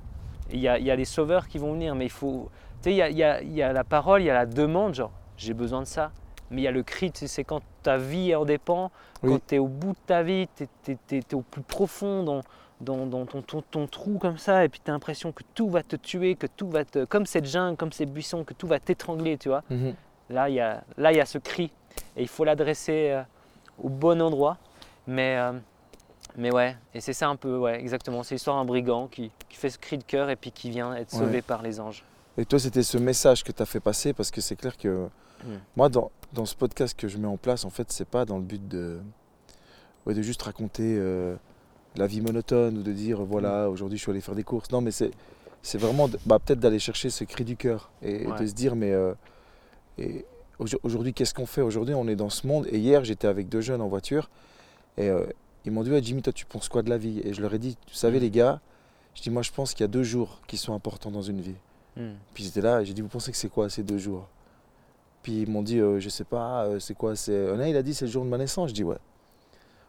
il 0.50 0.60
y, 0.60 0.68
a, 0.68 0.78
y 0.78 0.90
a 0.90 0.96
les 0.96 1.04
sauveurs 1.06 1.48
qui 1.48 1.58
vont 1.58 1.72
venir, 1.72 1.94
mais 1.94 2.04
il 2.06 2.10
faut. 2.10 2.50
Tu 2.82 2.90
sais, 2.90 2.92
il 2.92 2.96
y 2.96 3.02
a, 3.02 3.08
il 3.10 3.16
y 3.16 3.22
a- 3.24 3.42
il 3.42 3.52
y 3.52 3.62
a 3.62 3.72
la 3.72 3.84
parole, 3.84 4.22
il 4.22 4.26
y 4.26 4.30
a 4.30 4.34
la 4.34 4.46
demande, 4.46 4.94
genre 4.94 5.12
j'ai 5.36 5.54
besoin 5.54 5.80
de 5.80 5.86
ça. 5.86 6.12
Mais 6.52 6.60
il 6.60 6.64
y 6.64 6.68
a 6.68 6.70
le 6.70 6.82
cri, 6.82 7.10
c'est 7.14 7.44
quand 7.44 7.62
ta 7.82 7.96
vie 7.96 8.34
en 8.34 8.44
dépend, 8.44 8.90
Oui. 9.22 9.30
quand 9.32 9.40
tu 9.48 9.54
es 9.54 9.58
au 9.58 9.66
bout 9.68 9.92
de 9.92 9.98
ta 10.06 10.22
vie, 10.22 10.46
tu 10.56 10.96
es, 11.16 11.34
au 11.34 11.40
plus 11.40 11.62
profond 11.62 12.22
dans, 12.22 12.40
dans, 12.80 13.06
dans 13.06 13.24
ton, 13.26 13.40
ton, 13.42 13.62
ton 13.62 13.86
trou 13.86 14.18
comme 14.18 14.36
ça, 14.38 14.64
et 14.64 14.68
puis 14.68 14.80
tu 14.84 14.90
as 14.90 14.94
l'impression 14.94 15.32
que 15.32 15.42
tout 15.54 15.70
va 15.70 15.82
te 15.82 15.96
tuer, 15.96 16.34
que 16.34 16.46
tout 16.46 16.68
va 16.68 16.84
te. 16.84 17.04
Comme 17.06 17.24
cette 17.26 17.46
jungle, 17.46 17.76
comme 17.76 17.92
ces 17.92 18.06
buissons, 18.06 18.44
que 18.44 18.52
tout 18.54 18.66
va 18.66 18.78
t'étrangler, 18.78 19.38
tu 19.38 19.48
vois. 19.48 19.62
Mhm. 19.70 19.94
Là, 20.30 20.48
il 20.48 20.54
y 20.56 20.60
a, 20.60 20.82
là, 20.98 21.12
il 21.12 21.16
y 21.16 21.20
a 21.20 21.26
ce 21.26 21.38
cri, 21.38 21.72
et 22.16 22.22
il 22.22 22.28
faut 22.28 22.44
l'adresser 22.44 23.10
euh, 23.10 23.22
au 23.82 23.88
bon 23.88 24.20
endroit. 24.20 24.58
Mais, 25.06 25.36
euh, 25.38 25.52
mais 26.36 26.52
ouais, 26.52 26.76
et 26.94 27.00
c'est 27.00 27.12
ça 27.14 27.28
un 27.28 27.36
peu, 27.36 27.56
ouais, 27.56 27.80
exactement. 27.80 28.22
C'est 28.22 28.34
l'histoire 28.34 28.56
d'un 28.56 28.64
brigand 28.66 29.06
qui, 29.08 29.30
qui 29.48 29.56
fait 29.56 29.70
ce 29.70 29.78
cri 29.78 29.96
de 29.98 30.04
cœur 30.04 30.28
et 30.30 30.36
puis 30.36 30.52
qui 30.52 30.70
vient 30.70 30.94
être 30.94 31.10
sauvé 31.10 31.36
Ouais. 31.36 31.42
par 31.42 31.62
les 31.62 31.80
anges. 31.80 32.04
Et 32.38 32.44
toi, 32.44 32.58
c'était 32.58 32.82
ce 32.82 32.98
message 32.98 33.42
que 33.42 33.52
tu 33.52 33.62
as 33.62 33.66
fait 33.66 33.80
passer 33.80 34.12
parce 34.12 34.30
que 34.30 34.40
c'est 34.40 34.56
clair 34.56 34.76
que 34.76 35.08
Mm. 35.44 35.48
moi, 35.76 35.88
dans, 35.88 36.10
dans 36.32 36.44
ce 36.46 36.54
podcast 36.54 36.98
que 36.98 37.08
je 37.08 37.18
mets 37.18 37.26
en 37.28 37.36
place, 37.36 37.64
en 37.64 37.70
fait, 37.70 37.90
c'est 37.92 38.06
pas 38.08 38.24
dans 38.24 38.36
le 38.38 38.44
but 38.44 38.66
de, 38.68 39.00
ouais, 40.06 40.14
de 40.14 40.22
juste 40.22 40.42
raconter 40.42 40.96
euh, 40.98 41.34
la 41.96 42.06
vie 42.06 42.20
monotone 42.20 42.78
ou 42.78 42.82
de 42.82 42.92
dire 42.92 43.22
voilà, 43.22 43.68
aujourd'hui 43.70 43.98
je 43.98 44.02
suis 44.02 44.10
allé 44.10 44.20
faire 44.20 44.34
des 44.34 44.44
courses. 44.44 44.70
Non, 44.70 44.80
mais 44.80 44.90
c'est, 44.90 45.10
c'est 45.62 45.78
vraiment 45.78 46.08
bah, 46.26 46.38
peut-être 46.38 46.60
d'aller 46.60 46.78
chercher 46.78 47.10
ce 47.10 47.24
cri 47.24 47.44
du 47.44 47.56
cœur 47.56 47.90
et, 48.02 48.24
de 48.40 48.46
se 48.46 48.52
dire 48.52 48.74
mais 48.76 48.92
euh, 48.92 49.14
et 49.98 50.24
aujo- 50.58 50.78
aujourd'hui, 50.82 51.12
qu'est-ce 51.12 51.34
qu'on 51.34 51.46
fait? 51.46 51.60
Aujourd'hui, 51.62 51.94
on 51.94 52.08
est 52.08 52.16
dans 52.16 52.30
ce 52.30 52.46
monde. 52.46 52.66
Et 52.70 52.78
hier, 52.78 53.04
j'étais 53.04 53.26
avec 53.28 53.48
deux 53.48 53.60
jeunes 53.60 53.80
en 53.82 53.88
voiture 53.88 54.30
et 54.96 55.08
euh, 55.08 55.26
ils 55.64 55.70
m'ont 55.72 55.82
dit 55.82 55.90
ouais, 55.90 56.02
Jimmy, 56.02 56.22
toi, 56.22 56.32
tu 56.32 56.46
penses 56.46 56.68
quoi 56.68 56.82
de 56.82 56.90
la 56.90 56.98
vie? 56.98 57.20
Et 57.24 57.34
je 57.34 57.40
leur 57.42 57.52
ai 57.54 57.58
dit 57.58 57.76
vous 57.88 57.94
savez, 57.94 58.18
Mm. 58.18 58.22
les 58.22 58.30
gars, 58.30 58.60
je 59.14 59.22
dis 59.22 59.30
moi, 59.30 59.42
je 59.42 59.50
pense 59.52 59.74
qu'il 59.74 59.82
y 59.82 59.84
a 59.84 59.88
deux 59.88 60.02
jours 60.02 60.40
qui 60.46 60.56
sont 60.56 60.74
importants 60.74 61.10
dans 61.10 61.22
une 61.22 61.40
vie. 61.40 61.56
Puis 62.32 62.44
j'étais 62.44 62.62
là 62.62 62.80
et 62.80 62.86
j'ai 62.86 62.94
dit, 62.94 63.02
vous 63.02 63.08
pensez 63.08 63.30
que 63.30 63.36
c'est 63.36 63.50
quoi 63.50 63.68
ces 63.68 63.82
deux 63.82 63.98
jours? 63.98 64.26
Puis 65.22 65.42
ils 65.42 65.48
m'ont 65.50 65.62
dit, 65.62 65.78
euh, 65.78 66.00
je 66.00 66.08
sais 66.08 66.24
pas, 66.24 66.64
euh, 66.64 66.78
c'est 66.80 66.94
quoi 66.94 67.14
c'est... 67.16 67.32
Euh, 67.32 67.56
non, 67.56 67.64
il 67.64 67.76
a 67.76 67.82
dit, 67.82 67.94
c'est 67.94 68.06
le 68.06 68.10
jour 68.10 68.24
de 68.24 68.28
ma 68.30 68.38
naissance. 68.38 68.70
Je 68.70 68.74
dis, 68.74 68.84
ouais. 68.84 68.98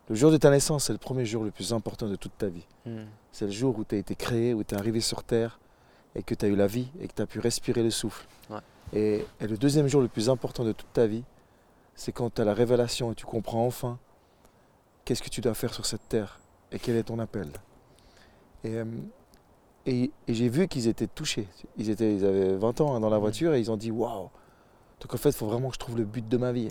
Le 0.10 0.16
jour 0.16 0.32
de 0.32 0.38
ta 0.38 0.50
naissance, 0.52 0.86
c'est 0.86 0.94
le 0.94 1.00
premier 1.00 1.26
jour 1.26 1.44
le 1.44 1.52
plus 1.52 1.74
important 1.74 2.08
de 2.08 2.16
toute 2.16 2.38
ta 2.38 2.48
vie. 2.48 2.66
Hmm. 2.86 3.06
C'est 3.32 3.46
le 3.46 3.52
jour 3.52 3.78
où 3.80 3.84
tu 3.84 3.96
as 3.96 3.98
été 3.98 4.16
créé, 4.16 4.54
où 4.54 4.64
tu 4.64 4.76
es 4.76 4.78
arrivé 4.78 5.00
sur 5.00 5.24
Terre 5.24 5.60
et 6.14 6.22
que 6.24 6.36
tu 6.36 6.46
as 6.46 6.50
eu 6.50 6.56
la 6.56 6.68
vie 6.68 6.88
et 7.02 7.08
que 7.08 7.14
tu 7.14 7.22
as 7.22 7.26
pu 7.26 7.40
respirer 7.40 7.82
le 7.82 7.90
souffle. 7.90 8.28
Ouais. 8.50 8.58
Et, 8.94 9.26
et 9.40 9.48
le 9.48 9.58
deuxième 9.58 9.88
jour 9.88 10.02
le 10.02 10.08
plus 10.10 10.30
important 10.30 10.64
de 10.66 10.72
toute 10.74 10.92
ta 10.94 11.08
vie, 11.08 11.24
c'est 11.96 12.12
quand 12.12 12.32
tu 12.34 12.42
as 12.42 12.46
la 12.46 12.54
révélation 12.54 13.12
et 13.12 13.16
tu 13.16 13.26
comprends 13.26 13.66
enfin 13.66 13.98
qu'est-ce 15.06 15.24
que 15.24 15.30
tu 15.30 15.42
dois 15.42 15.54
faire 15.54 15.74
sur 15.74 15.86
cette 15.86 16.08
Terre 16.10 16.40
et 16.72 16.78
quel 16.80 16.96
est 16.98 17.04
ton 17.04 17.18
appel. 17.20 17.48
Et, 18.64 18.76
euh, 18.76 18.86
et, 19.86 20.12
et 20.28 20.34
j'ai 20.34 20.50
vu 20.50 20.68
qu'ils 20.68 20.88
étaient 20.88 21.08
touchés. 21.08 21.48
Ils, 21.78 21.90
étaient, 21.90 22.14
ils 22.16 22.26
avaient 22.26 22.56
20 22.56 22.82
ans 22.82 22.96
hein, 22.96 23.00
dans 23.00 23.10
la 23.10 23.18
Mhm. 23.18 23.22
voiture 23.22 23.54
et 23.54 23.60
ils 23.60 23.72
ont 23.72 23.78
dit 23.78 23.90
Waouh 23.92 24.30
Donc 25.04 25.14
en 25.14 25.18
fait, 25.18 25.30
il 25.30 25.36
faut 25.36 25.46
vraiment 25.48 25.68
que 25.70 25.76
je 25.76 25.80
trouve 25.80 25.98
le 25.98 26.06
but 26.06 26.28
de 26.28 26.38
ma 26.38 26.52
vie. 26.52 26.70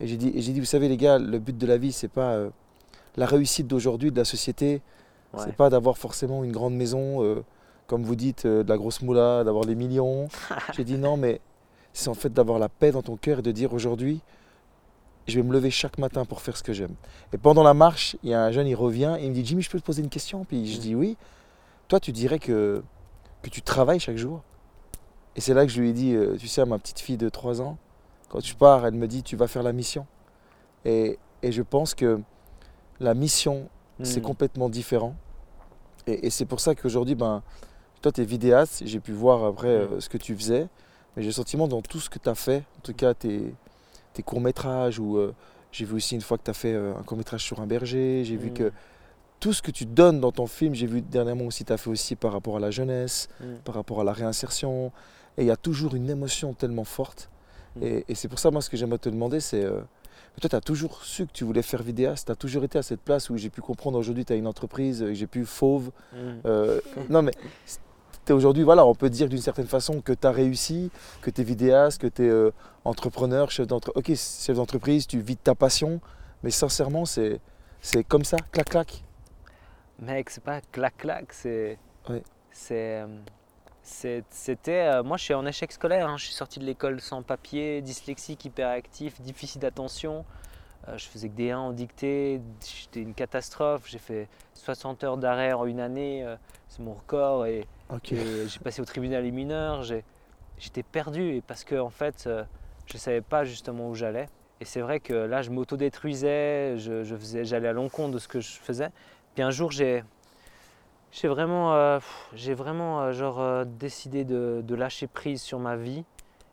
Et 0.00 0.06
j'ai 0.06 0.16
dit, 0.16 0.30
dit 0.32 0.58
Vous 0.58 0.66
savez, 0.66 0.88
les 0.88 0.96
gars, 0.96 1.18
le 1.18 1.38
but 1.38 1.56
de 1.56 1.66
la 1.66 1.76
vie, 1.76 1.92
c'est 1.92 2.08
pas 2.08 2.32
euh, 2.32 2.50
la 3.16 3.26
réussite 3.26 3.66
d'aujourd'hui, 3.68 4.10
de 4.10 4.16
la 4.16 4.24
société. 4.24 4.80
Ouais. 5.34 5.40
C'est 5.44 5.54
pas 5.56 5.70
d'avoir 5.70 5.96
forcément 5.98 6.42
une 6.44 6.52
grande 6.52 6.74
maison, 6.74 7.22
euh, 7.22 7.42
comme 7.86 8.02
vous 8.04 8.16
dites, 8.16 8.44
euh, 8.46 8.62
de 8.64 8.68
la 8.68 8.76
grosse 8.76 9.00
moula, 9.02 9.44
d'avoir 9.44 9.64
les 9.64 9.74
millions. 9.74 10.28
j'ai 10.76 10.84
dit 10.84 10.96
Non, 10.96 11.16
mais 11.16 11.40
c'est 11.92 12.08
en 12.08 12.14
fait 12.14 12.32
d'avoir 12.32 12.58
la 12.58 12.68
paix 12.70 12.90
dans 12.90 13.02
ton 13.02 13.16
cœur 13.16 13.40
et 13.40 13.42
de 13.42 13.52
dire 13.52 13.72
aujourd'hui, 13.74 14.20
je 15.28 15.38
vais 15.38 15.46
me 15.46 15.52
lever 15.52 15.70
chaque 15.70 15.98
matin 15.98 16.24
pour 16.24 16.40
faire 16.40 16.56
ce 16.56 16.62
que 16.62 16.72
j'aime. 16.72 16.94
Et 17.32 17.38
pendant 17.38 17.62
la 17.62 17.74
marche, 17.74 18.16
il 18.22 18.30
y 18.30 18.34
a 18.34 18.42
un 18.42 18.50
jeune, 18.50 18.66
il 18.66 18.74
revient 18.74 19.16
et 19.20 19.24
il 19.24 19.28
me 19.30 19.34
dit 19.34 19.44
Jimmy, 19.44 19.62
je 19.62 19.70
peux 19.70 19.78
te 19.78 19.84
poser 19.84 20.02
une 20.02 20.08
question? 20.08 20.44
Puis 20.44 20.66
je 20.66 20.78
Mm. 20.78 20.80
dis 20.80 20.94
Oui. 20.94 21.16
Toi, 21.88 22.00
tu 22.00 22.12
dirais 22.12 22.38
que, 22.38 22.82
que 23.42 23.50
tu 23.50 23.60
travailles 23.60 24.00
chaque 24.00 24.16
jour? 24.16 24.40
Et 25.36 25.40
c'est 25.40 25.54
là 25.54 25.64
que 25.66 25.72
je 25.72 25.80
lui 25.80 25.90
ai 25.90 25.92
dit 25.92 26.14
euh, 26.14 26.36
Tu 26.36 26.48
sais, 26.48 26.60
à 26.60 26.66
ma 26.66 26.78
petite 26.78 26.98
fille 27.00 27.16
de 27.16 27.28
3 27.28 27.60
ans, 27.62 27.78
quand 28.28 28.40
tu 28.40 28.54
pars, 28.54 28.84
elle 28.86 28.94
me 28.94 29.06
dit 29.08 29.22
Tu 29.22 29.36
vas 29.36 29.46
faire 29.48 29.62
la 29.62 29.72
mission. 29.72 30.06
Et, 30.84 31.18
et 31.42 31.52
je 31.52 31.62
pense 31.62 31.94
que 31.94 32.20
la 33.00 33.14
mission, 33.14 33.68
c'est 34.02 34.20
Hmm. 34.20 34.24
complètement 34.24 34.68
différent. 34.68 35.14
Et, 36.06 36.26
et 36.26 36.30
c'est 36.30 36.44
pour 36.46 36.60
ça 36.60 36.74
qu'aujourd'hui, 36.74 37.14
ben, 37.14 37.42
toi, 38.00 38.10
tu 38.10 38.20
es 38.20 38.24
vidéaste, 38.24 38.82
j'ai 38.84 38.98
pu 39.00 39.12
voir 39.12 39.44
après 39.44 39.68
Mm. 39.78 39.92
euh, 39.92 40.00
ce 40.00 40.08
que 40.08 40.18
tu 40.18 40.34
faisais, 40.36 40.66
mais 41.16 41.22
j'ai 41.22 41.28
le 41.28 41.32
sentiment 41.34 41.68
dans 41.68 41.82
tout 41.82 42.00
ce 42.00 42.10
que 42.10 42.18
tu 42.18 42.28
as 42.28 42.34
fait, 42.34 42.64
en 42.78 42.80
tout 42.82 42.94
cas 42.94 43.14
tes, 43.14 43.54
tes 44.12 44.22
courts-métrages 44.22 44.98
ou 44.98 45.18
euh, 45.18 45.32
j'ai 45.70 45.84
vu 45.84 45.94
aussi 45.94 46.14
une 46.16 46.20
fois 46.20 46.36
que 46.38 46.42
tu 46.42 46.50
as 46.50 46.54
fait 46.54 46.74
un 46.74 47.02
court-métrage 47.04 47.44
sur 47.44 47.60
un 47.60 47.66
berger. 47.66 48.24
J'ai 48.24 48.36
vu 48.36 48.50
que 48.52 48.72
tout 49.40 49.52
ce 49.52 49.62
que 49.62 49.70
tu 49.70 49.86
donnes 49.86 50.20
dans 50.20 50.32
ton 50.32 50.46
film, 50.46 50.74
j'ai 50.74 50.86
vu 50.86 51.00
dernièrement 51.00 51.44
aussi, 51.44 51.64
tu 51.64 51.72
as 51.72 51.76
fait 51.76 51.90
aussi 51.90 52.16
par 52.16 52.32
rapport 52.32 52.56
à 52.56 52.60
la 52.60 52.70
jeunesse, 52.70 53.28
par 53.64 53.74
rapport 53.76 54.00
à 54.00 54.04
la 54.04 54.12
réinsertion. 54.12 54.90
Et 55.38 55.42
il 55.42 55.46
y 55.46 55.50
a 55.50 55.56
toujours 55.56 55.94
une 55.94 56.10
émotion 56.10 56.54
tellement 56.54 56.84
forte. 56.84 57.30
Mm. 57.76 57.82
Et, 57.82 58.04
et 58.08 58.14
c'est 58.14 58.28
pour 58.28 58.38
ça, 58.38 58.50
moi, 58.50 58.60
ce 58.60 58.70
que 58.70 58.76
j'aimerais 58.76 58.98
te 58.98 59.08
demander, 59.08 59.40
c'est. 59.40 59.64
euh, 59.64 59.80
toi, 60.40 60.48
tu 60.48 60.56
as 60.56 60.60
toujours 60.60 61.04
su 61.04 61.26
que 61.26 61.32
tu 61.32 61.44
voulais 61.44 61.62
faire 61.62 61.82
vidéaste, 61.82 62.26
tu 62.26 62.32
as 62.32 62.36
toujours 62.36 62.64
été 62.64 62.78
à 62.78 62.82
cette 62.82 63.00
place 63.00 63.28
où 63.28 63.36
j'ai 63.36 63.50
pu 63.50 63.60
comprendre 63.60 63.98
aujourd'hui, 63.98 64.24
tu 64.24 64.32
as 64.32 64.36
une 64.36 64.46
entreprise, 64.46 65.02
euh, 65.02 65.12
j'ai 65.12 65.26
pu 65.26 65.44
fauve. 65.44 65.90
Mm. 66.12 66.16
Euh, 66.46 66.80
non, 67.10 67.22
mais 67.22 67.32
t'es 68.24 68.32
aujourd'hui, 68.32 68.62
voilà, 68.62 68.86
on 68.86 68.94
peut 68.94 69.10
dire 69.10 69.28
d'une 69.28 69.40
certaine 69.40 69.66
façon 69.66 70.00
que 70.00 70.12
tu 70.12 70.26
as 70.26 70.32
réussi, 70.32 70.90
que 71.20 71.30
tu 71.30 71.40
es 71.40 71.44
vidéaste, 71.44 72.00
que 72.00 72.06
tu 72.06 72.26
es 72.26 72.52
entrepreneur, 72.84 73.50
chef 73.50 73.66
d'entreprise. 73.66 73.98
Ok, 73.98 74.16
chef 74.46 74.56
d'entreprise, 74.56 75.06
tu 75.06 75.18
vis 75.20 75.34
de 75.34 75.40
ta 75.40 75.54
passion, 75.54 76.00
mais 76.42 76.50
sincèrement, 76.50 77.04
c'est, 77.04 77.40
c'est 77.80 78.04
comme 78.04 78.24
ça, 78.24 78.36
clac, 78.52 78.70
clac? 78.70 79.04
Mec, 80.02 80.30
c'est 80.30 80.42
pas 80.42 80.60
clac-clac, 80.72 81.32
c'est. 81.32 81.78
Ouais. 82.08 82.22
C'est. 82.50 83.04
C'était. 83.82 84.22
euh, 84.68 85.02
moi, 85.02 85.16
je 85.16 85.24
suis 85.24 85.34
en 85.34 85.44
échec 85.44 85.72
scolaire. 85.72 86.08
hein. 86.08 86.16
Je 86.16 86.24
suis 86.24 86.34
sorti 86.34 86.58
de 86.60 86.64
l'école 86.64 87.00
sans 87.00 87.22
papier, 87.22 87.82
dyslexique, 87.82 88.44
hyperactif, 88.44 89.20
difficile 89.20 89.60
d'attention. 89.60 90.24
Euh, 90.88 90.96
je 90.98 91.06
faisais 91.06 91.28
que 91.28 91.34
des 91.34 91.50
1 91.50 91.58
en 91.58 91.72
dictée. 91.72 92.40
J'étais 92.64 93.00
une 93.00 93.14
catastrophe. 93.14 93.88
J'ai 93.88 93.98
fait 93.98 94.28
60 94.54 95.04
heures 95.04 95.16
d'arrêt 95.16 95.52
en 95.52 95.66
une 95.66 95.80
année. 95.80 96.24
euh, 96.24 96.36
c'est 96.68 96.80
mon 96.82 96.94
record. 96.94 97.46
Et, 97.46 97.66
j'ai 98.46 98.58
passé 98.60 98.80
au 98.80 98.84
tribunal 98.84 99.22
des 99.24 99.30
mineurs. 99.32 99.82
J'étais 100.58 100.82
perdu 100.82 101.36
et 101.36 101.40
parce 101.42 101.64
que 101.64 101.74
en 101.74 101.90
fait, 101.90 102.28
je 102.86 102.96
savais 102.96 103.20
pas 103.20 103.44
justement 103.44 103.88
où 103.90 103.94
j'allais. 103.94 104.28
Et 104.60 104.64
c'est 104.64 104.80
vrai 104.80 105.00
que 105.00 105.12
là, 105.12 105.42
je 105.42 105.50
m'autodétruisais, 105.50 106.78
je, 106.78 107.02
je 107.02 107.16
faisais, 107.16 107.44
j'allais 107.44 107.68
à 107.68 107.72
l'encontre 107.72 108.12
de 108.12 108.18
ce 108.18 108.28
que 108.28 108.40
je 108.40 108.52
faisais. 108.52 108.90
Puis 109.34 109.42
un 109.42 109.50
jour, 109.50 109.72
j'ai, 109.72 110.04
j'ai 111.12 111.28
vraiment, 111.28 111.74
euh, 111.74 112.00
j'ai 112.32 112.54
vraiment 112.54 113.00
euh, 113.02 113.12
genre 113.12 113.40
euh, 113.40 113.64
décidé 113.64 114.24
de, 114.24 114.62
de 114.64 114.74
lâcher 114.74 115.06
prise 115.06 115.40
sur 115.42 115.58
ma 115.58 115.76
vie 115.76 116.04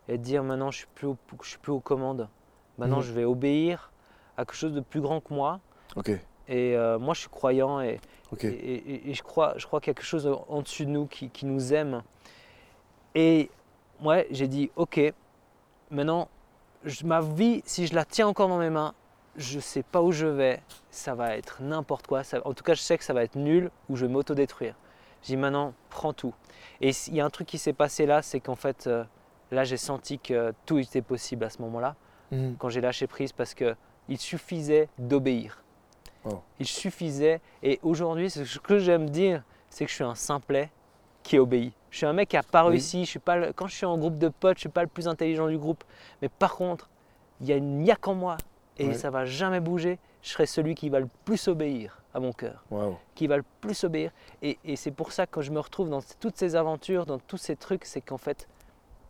et 0.08 0.18
de 0.18 0.24
dire 0.24 0.44
maintenant, 0.44 0.70
je 0.72 0.80
suis 0.80 0.88
plus, 0.96 1.08
au- 1.08 1.18
je 1.42 1.50
suis 1.50 1.58
plus 1.60 1.72
aux 1.72 1.80
commandes. 1.80 2.28
Maintenant, 2.78 2.98
Mhm. 2.98 3.04
je 3.04 3.14
vais 3.14 3.26
obéir 3.26 3.92
à 4.38 4.46
quelque 4.46 4.56
chose 4.56 4.74
de 4.74 4.80
plus 4.82 5.02
grand 5.02 5.22
que 5.22 5.34
moi. 5.34 5.60
Et 6.48 6.76
moi, 7.00 7.14
je 7.14 7.20
suis 7.22 7.30
croyant 7.30 7.80
et, 7.82 8.00
Ok. 8.32 8.44
et, 8.46 8.48
et- 8.50 9.10
et 9.10 9.14
je 9.14 9.22
crois, 9.22 9.54
je 9.58 9.66
crois 9.68 9.80
qu'il 9.80 9.90
y 9.90 9.92
a 9.92 9.94
quelque 9.94 10.06
chose 10.06 10.26
en 10.28 10.46
en 10.50 10.62
dessus 10.62 10.86
de 10.86 10.92
nous 10.92 11.06
qui, 11.06 11.30
qui 11.30 11.46
nous 11.46 11.74
aime. 11.74 12.02
Et 13.16 13.50
ouais, 14.04 14.28
j'ai 14.32 14.48
dit, 14.48 14.72
ok, 14.76 15.00
maintenant, 15.92 16.28
je- 16.86 17.06
ma 17.06 17.22
vie, 17.22 17.62
si 17.66 17.86
je 17.88 17.94
la 17.94 18.04
tiens 18.06 18.28
encore 18.28 18.48
dans 18.50 18.58
mes 18.58 18.70
mains, 18.72 18.94
je 19.36 19.58
ne 19.58 19.62
sais 19.62 19.84
pas 19.84 20.02
où 20.02 20.12
je 20.12 20.26
vais, 20.28 20.62
ça 20.92 21.16
va 21.16 21.36
être 21.38 21.62
n'importe 21.62 22.08
quoi. 22.08 22.24
ça- 22.24 22.42
en 22.46 22.54
tout 22.54 22.64
cas, 22.64 22.74
je 22.74 22.82
sais 22.82 22.98
que 22.98 23.04
ça 23.04 23.14
va 23.14 23.24
être 23.24 23.36
nul 23.36 23.72
ou 23.90 23.96
je 23.96 24.06
vais 24.06 24.12
m'autodétruire. 24.12 24.76
J'ai 25.24 25.34
dit, 25.36 25.38
maintenant, 25.38 25.74
prends 25.90 26.14
tout. 26.14 26.34
Et 26.82 26.92
il 27.08 27.16
y 27.16 27.22
a 27.22 27.26
un 27.26 27.30
truc 27.30 27.48
qui 27.48 27.58
s'est 27.58 27.74
passé 27.74 28.06
là, 28.06 28.22
c'est 28.22 28.40
qu'en 28.40 28.56
fait, 28.56 28.88
euh, 28.88 29.04
là, 29.52 29.64
j'ai 29.64 29.78
senti 29.78 30.18
que 30.20 30.54
tout 30.66 30.78
était 30.80 31.02
possible 31.02 31.44
à 31.46 31.50
ce 31.50 31.62
moment-là 31.62 31.96
Mhm. 32.32 32.56
quand 32.58 32.70
j'ai 32.70 32.82
lâché 32.82 33.08
prise 33.08 33.32
parce 33.34 33.54
que 33.54 33.76
il 34.08 34.18
suffisait 34.18 34.88
d'obéir. 34.98 35.64
Wow. 36.26 36.42
Il 36.60 36.66
suffisait. 36.68 37.42
Et 37.64 37.80
aujourd'hui, 37.84 38.30
ce 38.30 38.60
que 38.60 38.78
j'aime 38.80 39.10
dire, 39.10 39.44
c'est 39.70 39.86
que 39.86 39.90
je 39.90 39.96
suis 39.96 40.04
un 40.04 40.16
simplet 40.16 40.70
qui 41.24 41.38
obéit. 41.38 41.74
Je 41.92 41.98
suis 41.98 42.06
un 42.06 42.14
mec 42.14 42.30
qui 42.30 42.36
n'a 42.36 42.44
pas 42.44 42.64
Oui. 42.66 42.72
réussi. 42.72 43.06
Je 43.06 43.10
suis 43.10 43.20
pas 43.20 43.36
le- 43.36 43.54
quand 43.54 43.68
je 43.68 43.76
suis 43.76 43.86
en 43.86 43.98
groupe 43.98 44.18
de 44.18 44.30
potes, 44.30 44.58
je 44.58 44.62
suis 44.62 44.70
pas 44.70 44.82
le 44.82 44.88
plus 44.88 45.08
intelligent 45.08 45.48
du 45.48 45.58
groupe. 45.58 45.84
Mais 46.22 46.30
par 46.30 46.56
contre, 46.56 46.90
il 47.42 47.48
y 47.48 47.54
a 47.54 47.56
une 47.56 47.80
niaque 47.84 48.08
en 48.08 48.16
moi 48.16 48.38
et 48.80 48.88
Ouais. 48.88 48.94
ça 48.94 49.10
va 49.10 49.26
jamais 49.26 49.60
bouger. 49.60 50.00
Je 50.24 50.30
serai 50.30 50.46
celui 50.46 50.74
qui 50.76 50.90
va 50.90 51.00
le 51.00 51.08
plus 51.26 51.48
obéir 51.48 52.02
à 52.14 52.20
mon 52.20 52.34
cœur 52.34 52.64
qui 53.16 53.28
va 53.28 53.38
le 53.38 53.44
plus 53.62 53.84
obéir. 53.84 54.12
Et, 54.42 54.58
et 54.66 54.76
c'est 54.76 54.92
pour 54.92 55.12
ça 55.12 55.26
que 55.28 55.32
quand 55.36 55.42
je 55.42 55.52
me 55.52 55.60
retrouve 55.60 55.90
dans 55.90 56.02
toutes 56.20 56.38
ces 56.38 56.56
aventures, 56.56 57.06
dans 57.06 57.20
tous 57.20 57.38
ces 57.38 57.56
trucs, 57.56 57.86
c'est 57.86 58.02
qu'en 58.02 58.18
fait, 58.18 58.48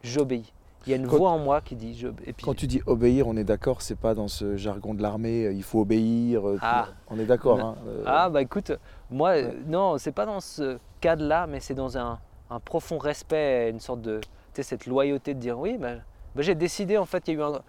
j'obéis. 0.03 0.51
Il 0.87 0.91
y 0.91 0.93
a 0.93 0.95
une 0.95 1.07
Quand- 1.07 1.17
voix 1.17 1.31
en 1.31 1.39
moi 1.39 1.59
qui 1.61 1.75
dit 1.75 1.93
je. 1.93 2.07
Et 2.25 2.31
puis, 2.33 2.45
Quand 2.45 2.53
tu 2.55 2.65
dis 2.67 2.81
obéir, 2.85 3.27
on 3.27 3.35
est 3.35 3.43
d'accord, 3.43 3.81
c'est 3.81 3.97
pas 3.97 4.13
dans 4.13 4.27
ce 4.29 4.55
jargon 4.55 4.93
de 4.93 5.01
l'armée, 5.01 5.45
euh, 5.45 5.51
il 5.51 5.63
faut 5.63 5.81
obéir. 5.81 6.47
euh, 6.47 6.57
Ah. 6.61 6.87
On 7.09 7.19
est 7.19 7.25
d'accord. 7.25 7.59
Hein, 7.59 7.75
euh, 7.87 8.03
Ah 8.05 8.29
bah 8.29 8.41
écoute, 8.41 8.71
moi 9.11 9.31
Ouais. 9.31 9.53
non, 9.67 9.97
c'est 9.97 10.13
pas 10.13 10.25
dans 10.25 10.39
ce 10.39 10.77
cadre-là, 11.01 11.47
mais 11.47 11.59
c'est 11.59 11.73
dans 11.73 11.97
un, 11.97 12.17
un 12.49 12.59
profond 12.61 12.97
respect, 12.97 13.69
une 13.69 13.81
sorte 13.81 14.01
de, 14.01 14.19
tu 14.19 14.27
sais, 14.53 14.63
cette 14.63 14.85
loyauté 14.85 15.33
de 15.33 15.39
dire 15.39 15.59
oui, 15.59 15.77
bah, 15.77 15.95
bah, 16.33 16.41
j'ai 16.43 16.55
décidé 16.55 16.97
en 16.97 17.05
fait, 17.05 17.27
il 17.27 17.33
y 17.33 17.37
a 17.37 17.39
eu 17.39 17.43
un, 17.43 17.59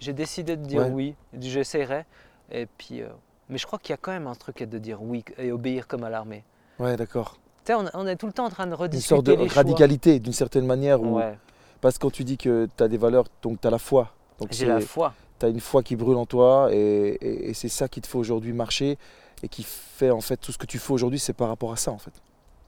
j'ai 0.00 0.12
décidé 0.12 0.56
de 0.56 0.64
dire 0.64 0.82
Ouais. 0.82 0.90
oui, 0.90 1.14
j'essaierai, 1.40 2.04
et 2.50 2.66
puis, 2.66 3.02
euh, 3.02 3.08
mais 3.48 3.58
je 3.58 3.66
crois 3.66 3.78
qu'il 3.78 3.90
y 3.90 3.94
a 3.94 3.96
quand 3.96 4.12
même 4.12 4.26
un 4.26 4.34
truc 4.34 4.62
de 4.62 4.78
dire 4.78 5.02
oui 5.02 5.24
et 5.38 5.52
obéir 5.52 5.86
comme 5.86 6.04
à 6.04 6.10
l'armée. 6.10 6.44
Ouais, 6.78 6.96
d'accord. 6.96 7.38
Tu 7.64 7.72
sais, 7.72 7.74
on, 7.74 7.84
on 7.94 8.06
est 8.06 8.16
tout 8.16 8.26
le 8.26 8.32
temps 8.32 8.46
en 8.46 8.50
train 8.50 8.66
de 8.66 8.70
Une 8.72 8.76
rediscuter 8.76 9.08
sorte 9.14 9.26
de 9.26 9.32
les 9.32 9.46
radicalité, 9.48 10.20
d'une 10.20 10.32
certaine 10.32 10.66
manière. 10.66 11.00
Où, 11.02 11.16
Ouais, 11.16 11.36
Parce 11.80 11.96
que 11.98 12.02
quand 12.02 12.10
tu 12.12 12.24
dis 12.24 12.38
que 12.38 12.68
tu 12.76 12.82
as 12.82 12.88
des 12.88 12.96
valeurs, 12.96 13.24
donc 13.42 13.60
tu 13.60 13.66
as 13.66 13.70
la 13.70 13.78
foi. 13.78 14.12
J'ai 14.50 14.66
la 14.66 14.80
foi. 14.80 15.12
tu 15.40 15.46
as 15.46 15.48
une 15.48 15.60
foi 15.60 15.82
qui 15.82 15.96
brûle 15.96 16.16
en 16.16 16.26
toi 16.26 16.68
et, 16.72 16.76
et- 17.20 17.50
et 17.50 17.54
c'est 17.54 17.68
ça 17.68 17.88
qui 17.88 18.00
te 18.00 18.06
fait 18.06 18.18
aujourd'hui 18.18 18.52
marcher 18.52 18.98
et 19.42 19.48
qui 19.48 19.62
fait 19.64 20.10
en 20.10 20.20
fait 20.20 20.36
tout 20.36 20.50
ce 20.52 20.58
que 20.58 20.66
tu 20.66 20.78
fais 20.78 20.92
aujourd'hui, 20.92 21.18
c'est 21.18 21.32
par 21.32 21.48
rapport 21.48 21.72
à 21.72 21.76
ça 21.76 21.90
en 21.92 21.98
fait. 21.98 22.12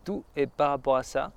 Tout 0.04 0.22
est 0.36 0.46
par 0.48 0.70
rapport 0.70 0.96
à 0.96 1.02
ça, 1.04 1.30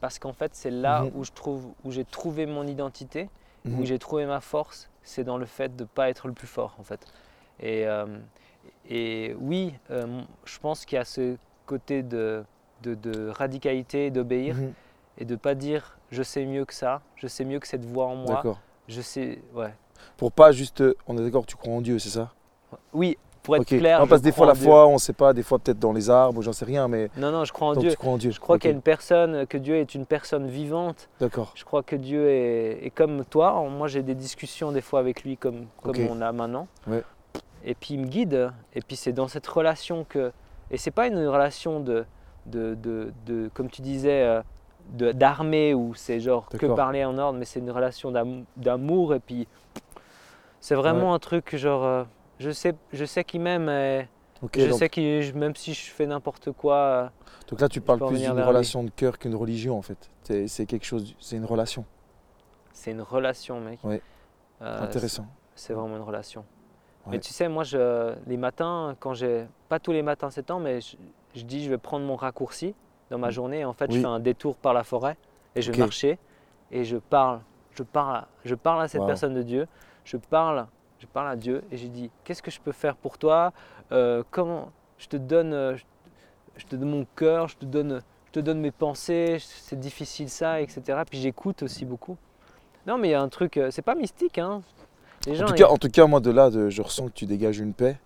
parce 0.00 0.18
qu'en 0.18 0.32
fait, 0.32 0.52
c'est 0.54 0.70
là 0.70 1.02
Mhm. 1.02 1.10
où 1.16 1.24
je 1.24 1.30
trouve, 1.32 1.66
où 1.84 1.90
j'ai 1.90 2.04
trouvé 2.04 2.46
mon 2.46 2.66
identité. 2.66 3.28
Mhm. 3.64 3.78
où 3.80 3.84
j'ai 3.84 3.98
trouvé 4.00 4.26
ma 4.26 4.40
force, 4.40 4.88
c'est 5.02 5.24
dans 5.24 5.38
le 5.38 5.46
fait 5.46 5.74
de 5.76 5.82
ne 5.84 5.88
pas 5.88 6.08
être 6.10 6.26
le 6.28 6.34
plus 6.34 6.46
fort 6.46 6.76
en 6.78 6.82
fait. 6.82 7.06
Et, 7.60 7.86
euh, 7.86 8.06
et 8.88 9.34
oui, 9.38 9.74
euh, 9.90 10.22
je 10.44 10.58
pense 10.58 10.84
qu'il 10.84 10.96
y 10.96 10.98
a 10.98 11.04
ce 11.04 11.36
côté 11.66 12.02
de, 12.02 12.44
de, 12.82 12.94
de 12.94 13.28
radicalité, 13.28 14.10
d'obéir 14.10 14.56
Mhm. 14.56 14.72
et 15.18 15.24
de 15.24 15.36
pas 15.36 15.54
dire 15.54 15.98
je 16.10 16.22
sais 16.22 16.44
mieux 16.44 16.64
que 16.64 16.74
ça, 16.74 17.00
je 17.16 17.26
sais 17.26 17.44
mieux 17.44 17.58
que 17.58 17.66
cette 17.68 17.84
voix 17.84 18.06
en 18.06 18.16
moi. 18.16 18.36
D'accord. 18.36 18.60
Je 18.88 19.00
sais, 19.00 19.38
ouais. 19.54 19.72
Pour 20.16 20.32
pas 20.32 20.52
juste, 20.52 20.80
euh, 20.80 20.94
on 21.06 21.16
est 21.16 21.22
d'accord, 21.22 21.46
tu 21.46 21.56
crois 21.56 21.72
en 21.72 21.80
Dieu, 21.80 21.98
c'est 21.98 22.10
ça? 22.10 22.32
Oui, 22.92 23.16
pour 23.42 23.56
être 23.56 23.64
clair. 23.64 24.00
Non, 24.00 24.06
parce 24.06 24.20
que 24.20 24.24
des 24.26 24.32
fois 24.32 24.46
la 24.46 24.54
foi, 24.54 24.86
on 24.86 24.98
sait 24.98 25.12
pas, 25.12 25.32
des 25.32 25.42
fois 25.42 25.58
peut-être 25.58 25.78
dans 25.78 25.92
les 25.92 26.08
arbres, 26.10 26.42
j'en 26.42 26.52
sais 26.52 26.64
rien, 26.64 26.86
mais 26.88 27.10
Non, 27.16 27.30
non, 27.32 27.44
je 27.44 27.52
crois 27.52 27.68
en 27.68 27.72
donc 27.74 27.82
Dieu. 27.82 27.90
tu 27.90 27.96
crois 27.96 28.12
en 28.12 28.16
Dieu. 28.18 28.30
Je 28.30 28.38
crois 28.40 28.58
qu'il 28.58 28.70
y 28.70 28.72
a 28.72 28.76
une 28.76 28.82
personne, 28.82 29.46
que 29.46 29.58
Dieu 29.58 29.76
est 29.76 29.94
une 29.94 30.06
personne 30.06 30.46
vivante. 30.48 31.08
D'accord. 31.20 31.52
Je 31.56 31.64
crois 31.64 31.82
que 31.82 31.96
Dieu 31.96 32.28
est, 32.30 32.86
est 32.86 32.90
comme 32.90 33.24
toi. 33.24 33.62
Moi, 33.68 33.88
j'ai 33.88 34.02
des 34.02 34.14
discussions 34.14 34.70
des 34.72 34.80
fois 34.80 35.00
avec 35.00 35.24
lui 35.24 35.36
comme, 35.36 35.66
comme 35.82 35.96
on 36.10 36.20
a 36.20 36.30
maintenant. 36.32 36.68
Ouais. 36.86 37.02
Et 37.64 37.74
puis, 37.74 37.94
il 37.94 38.00
me 38.00 38.06
guide. 38.06 38.52
Et 38.74 38.80
puis, 38.80 38.96
c'est 38.96 39.12
dans 39.12 39.28
cette 39.28 39.46
relation 39.46 40.04
que. 40.08 40.32
Et 40.70 40.78
c'est 40.78 40.90
pas 40.90 41.06
une 41.06 41.26
relation 41.26 41.80
de, 41.80 42.04
de, 42.46 42.74
de, 42.76 43.12
de- 43.26 43.50
comme 43.54 43.68
tu 43.70 43.82
disais, 43.82 44.22
euh, 44.22 44.40
d'armée 45.12 45.74
où 45.74 45.94
c'est 45.94 46.18
genre 46.20 46.48
que 46.48 46.66
parler 46.66 47.04
en 47.04 47.18
ordre, 47.18 47.38
mais 47.38 47.44
c'est 47.44 47.60
une 47.60 47.70
relation 47.70 48.10
d'am- 48.10 48.44
d'amour. 48.56 49.14
Et 49.14 49.20
puis, 49.20 49.46
c'est 50.60 50.74
vraiment 50.76 51.12
un 51.14 51.18
truc 51.18 51.56
genre. 51.56 52.06
Je 52.42 52.50
sais, 52.50 52.74
je 52.92 53.04
sais 53.04 53.24
qu'il 53.24 53.40
m'aime. 53.40 53.68
et 53.68 54.06
je 54.54 54.66
donc, 54.68 54.78
sais 54.78 54.88
que 54.88 55.32
même 55.36 55.54
si 55.54 55.72
je 55.74 55.90
fais 55.90 56.06
n'importe 56.06 56.50
quoi. 56.52 56.74
euh, 56.74 57.08
donc 57.48 57.60
là 57.60 57.68
tu 57.68 57.80
parles 57.80 58.04
plus 58.06 58.18
d'une 58.18 58.30
relation 58.40 58.82
de 58.82 58.90
cœur 58.90 59.18
qu'une 59.18 59.34
religion 59.34 59.78
en 59.78 59.82
fait. 59.82 60.10
C'est 60.24 60.48
c'est 60.48 60.66
quelque 60.66 60.84
chose, 60.86 61.14
c'est 61.20 61.36
une 61.36 61.44
relation. 61.44 61.84
c'est 62.72 62.90
une 62.90 63.02
relation, 63.02 63.60
mec. 63.60 63.78
Ouais. 63.84 64.02
Euh, 64.62 64.82
Intéressant. 64.82 65.26
C'est 65.54 65.72
vraiment 65.74 65.96
une 65.96 66.02
relation. 66.02 66.40
Ouais. 67.06 67.12
Mais 67.12 67.18
tu 67.18 67.32
sais, 67.32 67.48
moi, 67.48 67.64
je, 67.64 68.14
les 68.26 68.36
matins, 68.36 68.94
quand 69.00 69.12
j'ai. 69.12 69.46
Pas 69.68 69.78
tous 69.80 69.92
les 69.92 70.02
matins 70.02 70.30
c'est 70.30 70.44
temps, 70.44 70.60
mais 70.60 70.80
je, 70.80 70.96
je 71.34 71.42
dis 71.42 71.64
je 71.64 71.68
vais 71.70 71.78
prendre 71.78 72.06
mon 72.06 72.14
raccourci 72.16 72.74
dans 73.10 73.18
ma 73.18 73.28
Mm. 73.28 73.32
journée. 73.32 73.58
Et 73.60 73.64
en 73.64 73.72
fait, 73.72 73.86
Oui. 73.90 73.96
je 73.96 74.00
fais 74.00 74.06
un 74.06 74.20
détour 74.20 74.56
par 74.56 74.72
la 74.72 74.84
forêt 74.84 75.16
et 75.56 75.62
je 75.62 75.70
Ok. 75.70 75.76
vais 75.76 75.82
marcher 75.82 76.18
et 76.70 76.84
je 76.84 76.96
parle. 76.96 77.40
Je 77.72 77.82
parle, 77.82 78.16
à- 78.16 78.28
je 78.44 78.54
parle 78.54 78.82
à 78.82 78.88
cette 78.88 79.00
Wow. 79.00 79.06
personne 79.08 79.34
de 79.34 79.42
Dieu. 79.42 79.66
Je 80.04 80.16
parle, 80.16 80.66
je 81.02 81.06
parle 81.08 81.28
à 81.28 81.36
Dieu 81.36 81.62
et 81.72 81.76
j'ai 81.76 81.88
dit 81.88 82.10
qu'est-ce 82.24 82.42
que 82.42 82.50
je 82.52 82.60
peux 82.60 82.70
faire 82.72 82.94
pour 82.96 83.18
toi? 83.18 83.52
Euh, 83.90 84.22
Comment 84.30 84.70
je 84.98 85.08
te 85.08 85.16
donne, 85.16 85.52
euh, 85.52 85.76
je, 85.76 85.82
je 86.58 86.66
te 86.66 86.76
donne 86.76 86.90
mon 86.90 87.06
cœur, 87.16 87.48
je 87.48 87.56
te 87.56 87.64
donne, 87.64 88.00
je 88.26 88.30
te 88.32 88.38
donne 88.40 88.60
mes 88.60 88.70
pensées. 88.70 89.38
C'est 89.40 89.78
difficile 89.80 90.30
ça, 90.30 90.60
etc. 90.60 91.00
Puis 91.10 91.18
j'écoute 91.20 91.62
aussi 91.64 91.84
beaucoup. 91.84 92.16
Non, 92.86 92.98
mais 92.98 93.08
il 93.08 93.10
y 93.10 93.14
a 93.14 93.20
un 93.20 93.28
truc. 93.28 93.56
euh, 93.56 93.70
C'est 93.72 93.82
pas 93.82 93.94
mystique, 93.96 94.38
hein. 94.38 94.62
Les 95.26 95.34
gens, 95.34 95.44
En 95.44 95.48
tout, 95.48 95.54
ils- 95.54 95.58
cas, 95.58 95.68
en 95.68 95.76
tout 95.76 95.88
cas, 95.88 96.06
moi 96.06 96.20
de 96.20 96.30
là, 96.30 96.50
de- 96.50 96.68
je 96.70 96.82
ressens 96.82 97.06
que 97.08 97.12
tu 97.12 97.26
dégages 97.26 97.58
une 97.58 97.74
paix. 97.74 97.98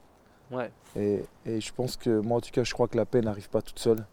Ouais. 0.50 0.70
Et, 0.96 1.22
et 1.44 1.60
je 1.60 1.72
pense 1.74 1.96
que 1.98 2.20
moi, 2.20 2.38
en 2.38 2.40
tout 2.40 2.50
cas, 2.50 2.62
je 2.64 2.72
crois 2.72 2.88
que 2.88 2.96
la 2.96 3.04
paix 3.04 3.20
n'arrive 3.20 3.50
pas 3.50 3.60
toute 3.62 3.78
seule. 3.78 4.04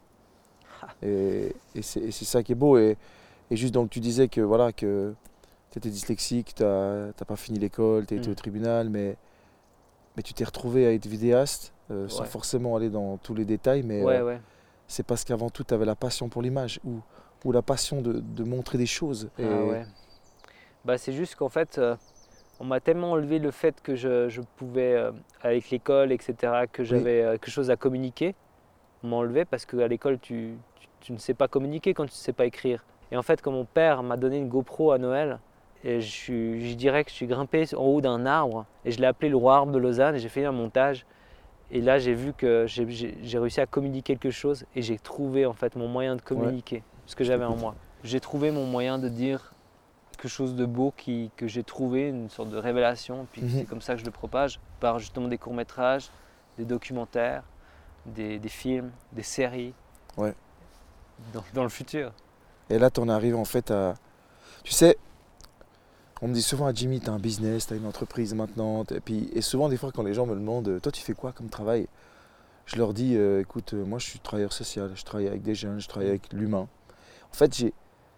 Ah. 0.82 0.88
Et, 1.02 1.54
et 1.74 1.80
c'est 1.82 2.00
et 2.00 2.10
c'est 2.10 2.24
ça 2.26 2.42
qui 2.42 2.52
est 2.52 2.56
beau. 2.56 2.76
Et, 2.76 2.96
et 3.50 3.56
juste 3.56 3.72
donc, 3.72 3.88
tu 3.90 4.00
disais 4.00 4.28
que 4.28 4.40
voilà 4.42 4.72
que 4.72 5.14
tu 5.74 5.78
étais 5.78 5.90
dyslexique, 5.90 6.54
tu 6.54 6.62
n'as 6.62 7.12
pas 7.26 7.34
fini 7.34 7.58
l'école, 7.58 8.06
tu 8.06 8.14
as 8.14 8.16
été 8.18 8.28
Mm. 8.28 8.32
au 8.32 8.34
tribunal, 8.36 8.88
mais, 8.90 9.16
mais 10.16 10.22
tu 10.22 10.32
t'es 10.32 10.44
retrouvé 10.44 10.86
à 10.86 10.92
être 10.92 11.06
vidéaste, 11.06 11.72
euh, 11.90 12.08
sans 12.08 12.22
forcément 12.24 12.76
aller 12.76 12.90
dans 12.90 13.16
tous 13.16 13.34
les 13.34 13.44
détails. 13.44 13.82
Mais 13.82 14.00
ouais, 14.04 14.18
euh, 14.18 14.24
ouais. 14.24 14.40
c'est 14.86 15.02
parce 15.04 15.24
qu'avant 15.24 15.50
tout, 15.50 15.64
tu 15.64 15.74
avais 15.74 15.84
la 15.84 15.96
passion 15.96 16.28
pour 16.28 16.42
l'image 16.42 16.78
ou, 16.84 17.00
ou 17.44 17.50
la 17.50 17.60
passion 17.60 18.02
de, 18.02 18.12
de 18.20 18.44
montrer 18.44 18.78
des 18.78 18.86
choses. 18.86 19.30
Et- 19.36 19.44
Ah 19.44 19.64
ouais. 19.64 19.84
Bah, 20.84 20.96
c'est 20.96 21.12
juste 21.12 21.34
qu'en 21.34 21.48
fait, 21.48 21.78
euh, 21.78 21.96
on 22.60 22.64
m'a 22.66 22.78
tellement 22.78 23.10
enlevé 23.10 23.40
le 23.40 23.50
fait 23.50 23.80
que 23.82 23.96
je, 23.96 24.28
je 24.28 24.42
pouvais, 24.56 24.96
avec 25.42 25.70
l'école, 25.70 26.12
etc., 26.12 26.52
que 26.72 26.84
j'avais 26.84 27.22
quelque 27.32 27.50
chose 27.50 27.68
à 27.70 27.76
communiquer. 27.76 28.36
On 29.02 29.08
m'a 29.08 29.16
enlevé 29.16 29.44
parce 29.44 29.66
qu'à 29.66 29.88
l'école, 29.88 30.20
tu, 30.20 30.54
tu, 30.78 30.86
tu 31.00 31.12
ne 31.12 31.18
sais 31.18 31.34
pas 31.34 31.48
communiquer 31.48 31.94
quand 31.94 32.04
tu 32.04 32.12
ne 32.12 32.14
sais 32.14 32.32
pas 32.32 32.46
écrire. 32.46 32.84
Et 33.10 33.16
en 33.16 33.22
fait, 33.22 33.42
quand 33.42 33.50
mon 33.50 33.64
père 33.64 34.04
m'a 34.04 34.16
donné 34.16 34.38
une 34.38 34.48
GoPro 34.48 34.92
à 34.92 34.98
Noël, 34.98 35.40
et 35.84 36.00
je, 36.00 36.74
dirais 36.74 37.04
que 37.04 37.10
je 37.10 37.14
suis 37.14 37.26
grimpé 37.26 37.66
en 37.76 37.82
haut 37.82 38.00
d'un 38.00 38.24
arbre 38.24 38.64
et 38.84 38.90
je 38.90 38.98
l'ai 39.00 39.06
appelé 39.06 39.28
le 39.28 39.36
roi 39.36 39.56
arbre 39.56 39.70
de 39.72 39.78
Lausanne 39.78 40.14
et 40.14 40.18
j'ai 40.18 40.30
fait 40.30 40.44
un 40.44 40.52
montage. 40.52 41.04
Et 41.70 41.80
là, 41.80 41.98
j'ai 41.98 42.14
vu 42.14 42.32
que 42.32 42.64
j'ai- 42.66 43.38
réussi 43.38 43.60
à 43.60 43.66
communiquer 43.66 44.14
quelque 44.16 44.30
chose 44.30 44.64
et 44.74 44.82
j'ai 44.82 44.98
trouvé 44.98 45.44
en 45.44 45.52
fait 45.52 45.76
mon 45.76 45.88
moyen 45.88 46.16
de 46.16 46.22
communiquer 46.22 46.82
ce 47.06 47.14
que 47.14 47.24
j'avais 47.24 47.44
en 47.44 47.56
moi. 47.56 47.74
J'ai 48.02 48.20
trouvé 48.20 48.50
mon 48.50 48.64
moyen 48.64 48.98
de 48.98 49.08
dire 49.08 49.52
quelque 50.16 50.28
chose 50.28 50.54
de 50.54 50.64
beau 50.64 50.92
qui, 50.96 51.30
que 51.36 51.46
j'ai 51.46 51.62
trouvé, 51.64 52.08
une 52.08 52.30
sorte 52.30 52.48
de 52.48 52.56
révélation. 52.56 53.26
Puis 53.32 53.42
Mhm. 53.42 53.50
c'est 53.50 53.64
comme 53.64 53.80
ça 53.82 53.94
que 53.94 54.00
je 54.00 54.04
le 54.06 54.10
propage 54.10 54.60
par 54.80 54.98
justement 54.98 55.28
des 55.28 55.38
courts-métrages, 55.38 56.08
des 56.56 56.64
documentaires, 56.64 57.42
des, 58.06 58.38
des 58.38 58.48
films, 58.48 58.90
des 59.12 59.22
séries. 59.22 59.74
Ouais. 60.16 60.34
Dans, 61.32 61.44
dans 61.52 61.62
le 61.62 61.68
futur. 61.68 62.12
Et 62.70 62.78
là, 62.78 62.90
tu 62.90 63.00
en 63.00 63.08
arrives 63.08 63.36
en 63.36 63.44
fait 63.44 63.70
à. 63.70 63.94
Tu 64.62 64.72
sais, 64.72 64.96
on 66.24 66.28
me 66.28 66.32
dit 66.32 66.40
souvent 66.42 66.64
à 66.64 66.72
Jimmy, 66.72 67.00
tu 67.00 67.10
as 67.10 67.12
un 67.12 67.18
business, 67.18 67.66
tu 67.66 67.74
as 67.74 67.76
une 67.76 67.84
entreprise 67.86 68.32
maintenant. 68.34 68.84
Et, 68.94 69.00
puis, 69.00 69.28
et 69.34 69.42
souvent, 69.42 69.68
des 69.68 69.76
fois, 69.76 69.92
quand 69.92 70.02
les 70.02 70.14
gens 70.14 70.24
me 70.24 70.34
demandent, 70.34 70.80
toi, 70.80 70.90
tu 70.90 71.02
fais 71.02 71.12
quoi 71.12 71.32
comme 71.32 71.50
travail? 71.50 71.86
Je 72.64 72.76
leur 72.76 72.94
dis, 72.94 73.14
euh, 73.14 73.42
écoute, 73.42 73.74
euh, 73.74 73.84
moi, 73.84 73.98
je 73.98 74.06
suis 74.06 74.18
travailleur 74.20 74.54
social, 74.54 74.90
je 74.94 75.04
travaille 75.04 75.28
avec 75.28 75.42
des 75.42 75.54
jeunes, 75.54 75.80
je 75.80 75.86
travaille 75.86 76.08
avec 76.08 76.32
l'humain. 76.32 76.66
En 77.30 77.34
fait, 77.34 77.54
j'ai- 77.54 77.74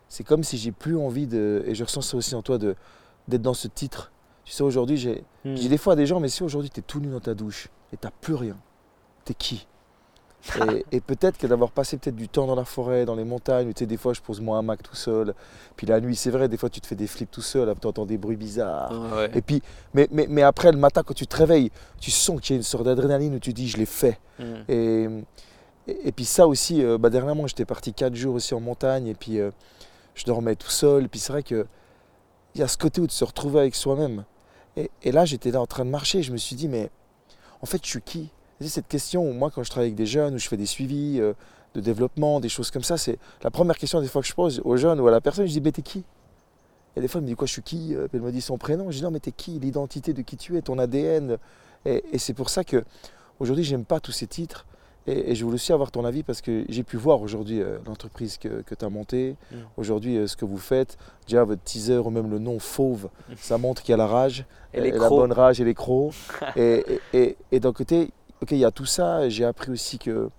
c'est 0.09 0.23
comme 0.23 0.45
si 0.45 0.57
j'ai 0.57 0.71
plus 0.71 0.97
envie 0.97 1.27
de. 1.27 1.64
Et 1.66 1.75
je 1.75 1.83
ressens 1.83 2.03
ça 2.03 2.16
aussi 2.16 2.37
en 2.37 2.42
toi, 2.42 2.59
de- 2.59 2.77
d'être 3.27 3.42
dans 3.42 3.55
ce 3.55 3.66
titre. 3.66 4.12
Tu 4.45 4.53
sais, 4.53 4.62
aujourd'hui, 4.62 4.97
j'ai. 4.99 5.25
Hmm. 5.45 5.57
Je 5.57 5.62
dis 5.62 5.69
des 5.69 5.79
fois 5.79 5.95
à 5.95 5.97
des 5.97 6.07
gens, 6.07 6.21
mais 6.21 6.29
si 6.29 6.45
aujourd'hui 6.45 6.71
tu 6.71 6.79
es 6.79 6.83
tout 6.85 7.01
nu 7.01 7.09
dans 7.09 7.19
ta 7.19 7.35
douche 7.35 7.71
et 7.92 7.97
t'as 7.97 8.12
plus 8.21 8.35
rien, 8.35 8.57
t'es 9.25 9.35
qui? 9.35 9.66
Et, 10.73 10.97
et 10.97 11.01
peut-être 11.01 11.39
que 11.39 11.47
d'avoir 11.47 11.71
passé 11.71 11.97
peut-être 11.97 12.17
du 12.17 12.29
temps 12.29 12.47
dans 12.47 12.55
la 12.55 12.65
forêt, 12.65 13.05
dans 13.05 13.15
les 13.15 13.25
montagnes, 13.25 13.69
où 13.69 13.73
tu 13.73 13.81
sais, 13.81 13.87
des 13.87 13.97
fois 13.97 14.13
je 14.13 14.21
pose 14.21 14.41
mon 14.41 14.55
hamac 14.55 14.83
tout 14.83 14.95
seul, 14.95 15.35
puis 15.77 15.87
la 15.87 16.01
nuit, 16.01 16.17
c'est 16.17 16.31
vrai, 16.31 16.49
des 16.49 16.57
fois 16.57 16.71
tu 16.71 16.81
te 16.81 16.87
fais 16.87 16.95
des 16.95 17.07
flips 17.07 17.31
tout 17.31 17.43
seul, 17.43 17.73
tu 17.81 17.87
entends 17.87 18.07
des 18.07 18.19
bruits 18.19 18.37
bizarres. 18.37 18.91
Ah 18.93 19.17
Ouais. 19.17 19.31
Et 19.35 19.43
puis, 19.43 19.63
mais, 19.95 20.09
mais, 20.11 20.27
mais 20.29 20.43
après, 20.43 20.73
le 20.73 20.79
matin, 20.79 21.03
quand 21.05 21.15
tu 21.15 21.27
te 21.27 21.37
réveilles, 21.37 21.71
tu 22.01 22.11
sens 22.11 22.41
qu'il 22.41 22.55
y 22.55 22.57
a 22.57 22.59
une 22.59 22.63
sorte 22.63 22.85
d'adrénaline 22.85 23.35
où 23.35 23.39
tu 23.39 23.53
dis, 23.53 23.69
je 23.69 23.77
l'ai 23.77 23.87
fait. 23.87 24.19
Hmm. 24.39 24.63
Et, 24.69 25.09
et, 25.87 26.09
et 26.09 26.13
puis 26.13 26.25
ça 26.25 26.47
aussi, 26.47 26.83
euh, 26.83 26.99
bah, 26.99 27.11
dernièrement, 27.11 27.47
j'étais 27.47 27.65
parti 27.65 27.93
quatre 27.93 28.15
jours 28.15 28.35
aussi 28.35 28.55
en 28.55 28.61
montagne, 28.61 29.07
et 29.07 29.15
puis 29.15 29.39
euh, 29.39 29.51
je 30.15 30.25
dormais 30.25 30.57
tout 30.57 30.71
seul. 30.71 31.05
Et 31.05 31.09
puis 31.09 31.21
c'est 31.21 31.33
vrai 31.33 31.43
qu'il 31.43 31.67
y 32.57 32.63
a 32.63 32.69
ce 32.69 32.77
côté 32.79 33.01
où 33.01 33.07
de 33.07 33.13
se 33.13 33.25
retrouver 33.25 33.61
avec 33.61 33.75
soi-même. 33.75 34.25
Et, 34.77 34.91
et 35.03 35.13
là, 35.13 35.25
j'étais 35.25 35.51
là 35.51 35.61
en 35.61 35.67
train 35.67 35.85
de 35.85 35.91
marcher, 35.91 36.23
je 36.23 36.33
me 36.33 36.37
suis 36.37 36.57
dit, 36.57 36.69
mais 36.69 36.91
en 37.63 37.67
fait, 37.67 37.81
je 37.83 37.89
suis 37.89 38.03
qui? 38.03 38.31
Cette 38.61 38.88
question, 38.88 39.29
où 39.29 39.33
moi, 39.33 39.51
quand 39.51 39.62
je 39.62 39.71
travaille 39.71 39.88
avec 39.88 39.97
des 39.97 40.07
jeunes, 40.07 40.35
où 40.35 40.38
je 40.38 40.49
fais 40.49 40.57
des 40.57 40.66
suivis 40.66 41.21
euh, 41.21 41.35
de 41.75 41.81
développement, 41.81 42.40
des 42.40 42.49
choses 42.49 42.71
comme 42.71 42.83
ça, 42.85 42.97
c'est 42.97 43.19
la 43.42 43.51
première 43.51 43.77
question 43.77 44.01
des 44.01 44.09
fois 44.09 44.23
que 44.23 44.29
je 44.29 44.35
pose 44.35 44.61
aux 44.64 44.77
jeunes 44.77 44.99
ou 45.01 45.07
à 45.09 45.11
la 45.11 45.21
personne, 45.21 45.47
je 45.47 45.53
dis, 45.53 45.61
mais 45.61 45.73
t'es 45.73 45.83
qui? 45.83 46.05
Et 46.97 47.01
des 47.03 47.09
fois, 47.09 47.19
elle 47.19 47.25
me 47.25 47.29
dit, 47.29 47.35
quoi, 47.37 47.47
je 47.47 47.53
suis 47.53 47.62
qui? 47.62 47.95
Euh, 47.95 48.09
Elle 48.14 48.23
me 48.23 48.33
dit 48.33 48.40
son 48.40 48.57
prénom. 48.57 48.90
Je 48.90 48.97
dis, 48.97 49.03
non, 49.03 49.11
mais 49.11 49.21
t'es 49.21 49.33
qui? 49.33 49.59
L'identité 49.59 50.14
de 50.14 50.23
qui 50.23 50.37
tu 50.38 50.57
es, 50.57 50.62
ton 50.62 50.79
ADN. 50.79 51.37
Et, 51.85 52.03
et 52.12 52.19
c'est 52.19 52.33
pour 52.33 52.49
ça 52.49 52.64
que 52.64 52.83
aujourd'hui, 53.38 53.64
j'aime 53.64 53.85
pas 53.85 54.01
tous 54.01 54.12
ces 54.12 54.27
titres. 54.27 54.64
Et, 55.07 55.31
et 55.31 55.35
je 55.37 55.45
voulais 55.45 55.55
aussi 55.57 55.73
avoir 55.73 55.90
ton 55.92 56.05
avis 56.05 56.23
parce 56.25 56.40
que 56.40 56.64
j'ai 56.69 56.83
pu 56.83 56.97
voir 56.97 57.21
aujourd'hui 57.21 57.61
euh, 57.62 57.79
l'entreprise 57.87 58.38
que, 58.38 58.62
tu 58.62 58.85
as 58.85 58.88
montée, 58.88 59.37
Mm. 59.53 59.57
aujourd'hui 59.77 60.16
euh, 60.16 60.27
ce 60.27 60.37
que 60.37 60.45
vous 60.47 60.57
faites. 60.59 60.97
Déjà, 61.29 61.45
votre 61.45 61.62
teaser 61.62 61.99
ou 61.99 62.11
même 62.11 62.31
le 62.31 62.38
nom 62.38 62.59
Fauve, 62.59 63.09
ça 63.37 63.59
montre 63.59 63.83
qu'il 63.83 63.92
y 63.92 63.95
a 63.95 63.99
la 63.99 64.07
rage, 64.07 64.47
Et 64.73 64.90
la 64.90 65.09
bonne 65.11 65.33
rage 65.33 65.61
et 65.61 65.64
les 65.64 65.75
crocs. 65.75 66.14
et 66.57 67.37
d'un 67.61 67.73
côté, 67.73 68.11
ok, 68.42 68.51
il 68.53 68.59
y 68.59 68.64
a 68.64 68.70
tout 68.70 68.87
ça. 68.87 69.29
J'ai 69.29 69.44
appris 69.44 69.70
aussi 69.70 69.99
que, 69.99 70.31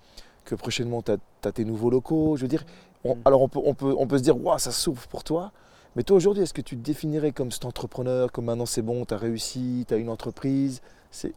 que 0.46 0.56
prochainement, 0.56 1.02
tu 1.02 1.12
as, 1.12 1.52
tes 1.52 1.66
nouveaux 1.66 1.90
locaux. 1.90 2.36
Je 2.38 2.42
veux 2.44 2.48
dire, 2.48 2.64
on- 3.04 3.16
Mm. 3.16 3.22
alors 3.26 3.42
on 3.42 3.48
peut, 3.50 3.60
on, 3.64 3.74
peut, 3.74 3.96
on 3.98 4.08
peut 4.08 4.18
se 4.18 4.24
dire, 4.24 4.38
waouh, 4.44 4.58
ça 4.60 4.72
s'ouvre 4.72 5.08
pour 5.08 5.24
toi. 5.24 5.52
Mais 5.96 6.04
toi, 6.04 6.18
aujourd'hui, 6.18 6.44
est-ce 6.44 6.54
que 6.54 6.62
tu 6.62 6.78
te 6.78 6.82
définirais 6.84 7.32
comme 7.32 7.52
cet 7.52 7.66
entrepreneur, 7.66 8.32
comme 8.32 8.46
maintenant 8.46 8.66
c'est 8.68 8.82
bon, 8.84 9.04
tu 9.06 9.14
as 9.14 9.18
réussi, 9.18 9.86
tu 9.88 9.94
as 9.94 9.98
une 9.98 10.10
entreprise? 10.10 10.82
C'est... 11.12 11.34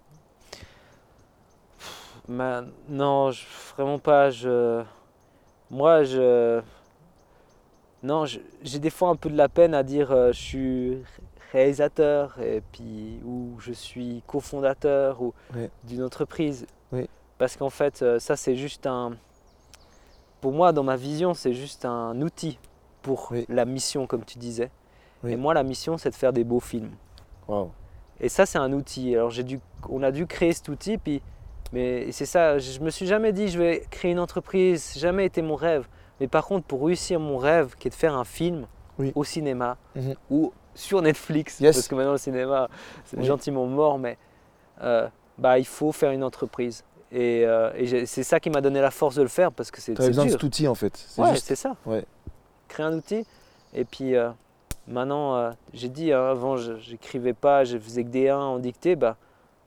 Non, 2.29 3.31
je- 3.31 3.45
vraiment 3.77 3.99
pas. 3.99 4.31
Je, 4.31 4.83
moi, 5.71 6.05
je, 6.05 6.61
non, 8.03 8.25
j'ai 8.27 8.79
des 8.79 8.91
fois 8.91 9.09
un 9.09 9.17
peu 9.17 9.31
de 9.31 9.37
la 9.37 9.49
peine 9.49 9.75
à 9.75 9.83
dire 9.83 10.13
euh, 10.13 10.33
je 10.33 10.39
suis 10.41 10.99
réalisateur 11.53 12.39
et 12.41 12.63
puis 12.73 13.21
ou 13.25 13.55
je 13.61 13.73
suis 13.73 14.23
cofondateur 14.27 15.21
ou 15.23 15.35
Ouais. 15.55 15.71
d'une 15.85 16.03
entreprise. 16.03 16.67
Oui. 16.93 17.09
Parce 17.39 17.57
qu'en 17.57 17.71
fait, 17.71 18.03
euh, 18.03 18.19
ça 18.19 18.37
c'est 18.37 18.57
juste 18.57 18.87
un. 18.87 19.13
Pour 20.41 20.53
moi, 20.53 20.73
dans 20.73 20.83
ma 20.85 20.97
vision, 20.97 21.35
c'est 21.35 21.53
juste 21.53 21.85
un 21.85 22.21
outil 22.23 22.59
pour 23.03 23.29
Oui. 23.31 23.45
la 23.49 23.65
mission, 23.65 24.07
comme 24.07 24.25
tu 24.25 24.39
disais. 24.39 24.71
Oui. 25.23 25.33
Et 25.33 25.37
moi, 25.37 25.53
la 25.53 25.63
mission, 25.63 25.99
c'est 25.99 26.11
de 26.11 26.15
faire 26.15 26.33
des 26.33 26.45
beaux 26.45 26.61
films. 26.61 26.93
Et 28.21 28.29
ça, 28.29 28.47
c'est 28.47 28.59
un 28.59 28.73
outil. 28.73 29.15
Alors, 29.17 29.31
j'ai 29.31 29.43
dû, 29.43 29.61
on 29.89 30.03
a 30.03 30.13
dû 30.13 30.27
créer 30.27 30.53
cet 30.53 30.69
outil, 30.69 30.99
puis, 30.99 31.21
mais 31.73 32.13
c'est 32.13 32.27
ça, 32.27 32.59
je 32.59 32.79
me 32.81 32.91
suis 32.91 33.07
jamais 33.07 33.33
dit 33.33 33.49
je 33.49 33.59
vais 33.59 33.85
créer 33.91 34.13
une 34.13 34.19
entreprise, 34.21 34.95
jamais 34.97 35.27
été 35.27 35.43
mon 35.43 35.57
rêve. 35.57 35.87
Mais 36.21 36.29
par 36.29 36.47
contre, 36.47 36.67
pour 36.67 36.85
réussir 36.87 37.19
mon 37.19 37.39
rêve, 37.39 37.75
qui 37.79 37.89
est 37.89 37.91
de 37.91 37.95
faire 37.95 38.15
un 38.15 38.25
film 38.25 38.67
Oui. 38.99 39.13
au 39.15 39.25
cinéma 39.25 39.77
Mhm. 39.97 40.15
ou 40.31 40.53
sur 40.81 41.03
Netflix, 41.03 41.61
Yes. 41.61 41.77
parce 41.77 41.89
que 41.89 41.95
maintenant 41.95 42.13
le 42.13 42.19
cinéma, 42.19 42.69
c'est 43.05 43.19
Oui. 43.19 43.25
gentiment 43.25 43.67
mort, 43.67 43.99
mais 43.99 44.17
euh, 44.83 45.09
bah, 45.39 45.59
il 45.59 45.67
faut 45.67 45.93
faire 45.93 46.11
une 46.11 46.25
entreprise. 46.25 46.85
Et, 47.13 47.45
euh, 47.45 47.73
et 47.77 48.07
c'est 48.07 48.23
ça 48.23 48.39
qui 48.41 48.51
m'a 48.51 48.61
donné 48.61 48.81
la 48.81 48.91
force 48.91 49.17
de 49.17 49.23
le 49.23 49.29
faire, 49.29 49.51
parce 49.53 49.71
que 49.71 49.81
c'est 49.81 49.95
Tu 49.95 50.03
besoin 50.03 50.25
de 50.25 50.31
dur. 50.31 50.39
cet 50.39 50.43
outil 50.45 50.69
en 50.69 50.75
fait. 50.75 50.97
C'est 50.97 51.21
Ouais, 51.21 51.33
juste. 51.33 51.47
c'est 51.47 51.57
ça. 51.57 51.77
Ouais. 51.87 52.05
Créer 52.69 52.87
un 52.87 52.95
outil. 52.97 53.27
Et 53.75 53.85
puis 53.85 54.15
euh, 54.17 54.31
maintenant, 54.87 55.53
j'ai 55.73 55.89
dit, 55.89 56.13
hein, 56.13 56.25
avant, 56.31 56.57
je 56.57 56.73
n'écrivais 56.91 57.33
pas, 57.35 57.65
je 57.65 57.79
faisais 57.79 58.05
que 58.05 58.09
des 58.11 58.29
1 58.29 58.37
en 58.39 58.59
dictée. 58.59 58.97
Bah, 58.97 59.17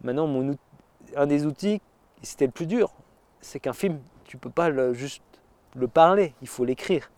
maintenant, 0.04 0.28
mon 0.28 0.56
un 1.16 1.28
des 1.28 1.46
outils, 1.46 1.82
c'était 2.22 2.46
le 2.46 2.52
plus 2.52 2.66
dur. 2.66 2.92
C'est 3.42 3.60
qu'un 3.60 3.74
film, 3.74 4.00
tu 4.26 4.38
peux 4.38 4.50
pas 4.50 4.70
le, 4.70 4.94
juste 4.94 5.22
le 5.76 5.88
parler, 5.88 6.34
il 6.42 6.48
faut 6.48 6.64
l'écrire. 6.66 7.12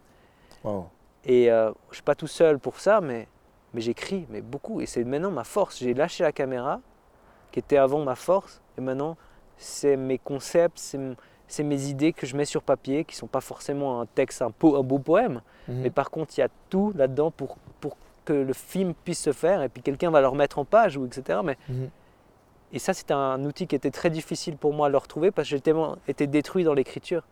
Et 1.25 1.45
je 1.45 1.67
ne 1.69 1.73
suis 1.93 2.01
pas 2.03 2.15
tout 2.15 2.27
seul 2.27 2.57
pour 2.59 2.79
ça, 2.79 2.99
mais, 3.01 3.27
mais 3.75 3.81
j'écris, 3.81 4.25
mais 4.29 4.41
beaucoup. 4.41 4.81
Et 4.81 4.85
c'est 4.87 5.03
maintenant 5.03 5.29
ma 5.31 5.43
force. 5.43 5.77
J'ai 5.79 5.93
lâché 5.93 6.23
la 6.23 6.31
caméra, 6.31 6.79
qui 7.51 7.59
était 7.59 7.77
avant 7.77 8.03
ma 8.03 8.15
force, 8.15 8.61
et 8.77 8.81
maintenant, 8.81 9.17
c'est 9.57 9.97
mes 9.97 10.17
concepts, 10.17 10.97
c'est 11.47 11.63
mes 11.63 11.85
idées 11.85 12.11
que 12.13 12.25
je 12.25 12.35
mets 12.35 12.45
sur 12.45 12.63
papier, 12.63 13.03
qui 13.03 13.15
ne 13.15 13.19
sont 13.19 13.27
pas 13.27 13.41
forcément 13.41 14.01
un 14.01 14.05
texte, 14.05 14.41
un, 14.41 14.51
po- 14.51 14.75
un 14.77 14.81
beau 14.83 14.97
poème, 14.99 15.41
Mhm. 15.67 15.81
mais 15.83 15.89
par 15.89 16.09
contre, 16.09 16.33
il 16.37 16.41
y 16.41 16.43
a 16.43 16.49
tout 16.69 16.91
là-dedans 16.95 17.31
pour, 17.31 17.57
pour 17.79 17.97
que 18.25 18.33
le 18.33 18.53
film 18.53 18.93
puisse 19.03 19.21
se 19.21 19.31
faire, 19.31 19.61
et 19.61 19.69
puis 19.69 19.81
quelqu'un 19.83 20.09
va 20.09 20.21
le 20.21 20.27
remettre 20.27 20.57
en 20.57 20.65
page, 20.65 20.97
ou 20.97 21.05
etc. 21.05 21.39
Mais, 21.43 21.57
Mhm. 21.69 21.89
et 22.73 22.79
ça, 22.79 22.93
c'était 22.93 23.13
un 23.13 23.43
outil 23.45 23.67
qui 23.67 23.75
était 23.75 23.91
très 23.91 24.09
difficile 24.09 24.57
pour 24.57 24.73
moi 24.73 24.87
à 24.87 24.89
le 24.89 24.97
retrouver, 24.97 25.31
parce 25.31 25.47
que 25.47 25.55
j'ai 25.55 25.61
tellement 25.61 25.97
été 26.07 26.27
détruit 26.27 26.63
dans 26.63 26.73
l'écriture. 26.73 27.23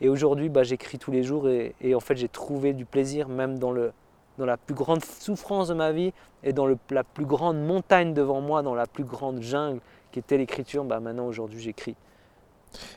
Et 0.00 0.08
aujourd'hui, 0.08 0.48
bah, 0.48 0.62
j'écris 0.62 0.98
tous 0.98 1.10
les 1.10 1.22
jours, 1.22 1.48
et, 1.48 1.74
et 1.82 1.94
en 1.94 2.00
fait, 2.00 2.16
j'ai 2.16 2.28
trouvé 2.28 2.72
du 2.72 2.84
plaisir, 2.86 3.28
même 3.28 3.58
dans, 3.58 3.72
le, 3.72 3.92
dans 4.38 4.46
la 4.46 4.56
plus 4.56 4.74
grande 4.74 5.04
souffrance 5.04 5.68
de 5.68 5.74
ma 5.74 5.92
vie, 5.92 6.12
et 6.42 6.52
dans 6.52 6.66
le- 6.66 6.78
la 6.90 7.04
plus 7.04 7.26
grande 7.26 7.62
montagne 7.62 8.14
devant 8.14 8.40
moi, 8.40 8.62
dans 8.62 8.74
la 8.74 8.86
plus 8.86 9.04
grande 9.04 9.42
jungle 9.42 9.80
qui 10.12 10.18
était 10.18 10.38
l'écriture. 10.38 10.84
Bah, 10.84 11.00
maintenant, 11.00 11.26
aujourd'hui, 11.26 11.60
j'écris. 11.60 11.96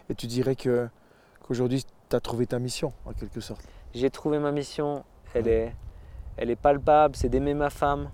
Et 0.09 0.15
tu 0.15 0.27
dirais 0.27 0.55
que 0.55 0.87
qu'aujourd'hui, 1.41 1.83
tu 2.09 2.15
as 2.15 2.19
trouvé 2.19 2.45
ta 2.47 2.59
mission, 2.59 2.93
en 3.05 3.13
quelque 3.13 3.41
sorte? 3.41 3.61
J'ai 3.93 4.09
trouvé 4.09 4.39
ma 4.39 4.51
mission, 4.51 5.03
elle 5.33 5.47
est, 5.47 5.75
elle 6.37 6.49
est 6.49 6.55
palpable, 6.55 7.15
c'est 7.15 7.29
d'aimer 7.29 7.53
ma 7.53 7.69
femme. 7.69 8.09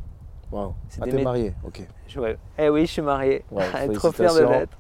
Waouh. 0.51 0.73
C'est 0.87 1.01
Ah, 1.01 1.05
t'es 1.05 1.23
marié, 1.23 1.53
ok. 1.63 1.81
Je- 2.07 2.19
ouais. 2.19 2.37
Eh 2.57 2.69
oui, 2.69 2.85
je 2.87 2.91
suis 2.93 3.01
marié. 3.03 3.45
Ouais, 3.51 3.61
Trop 3.93 4.11
fier 4.11 4.33
de 4.33 4.39
l'être. 4.49 4.77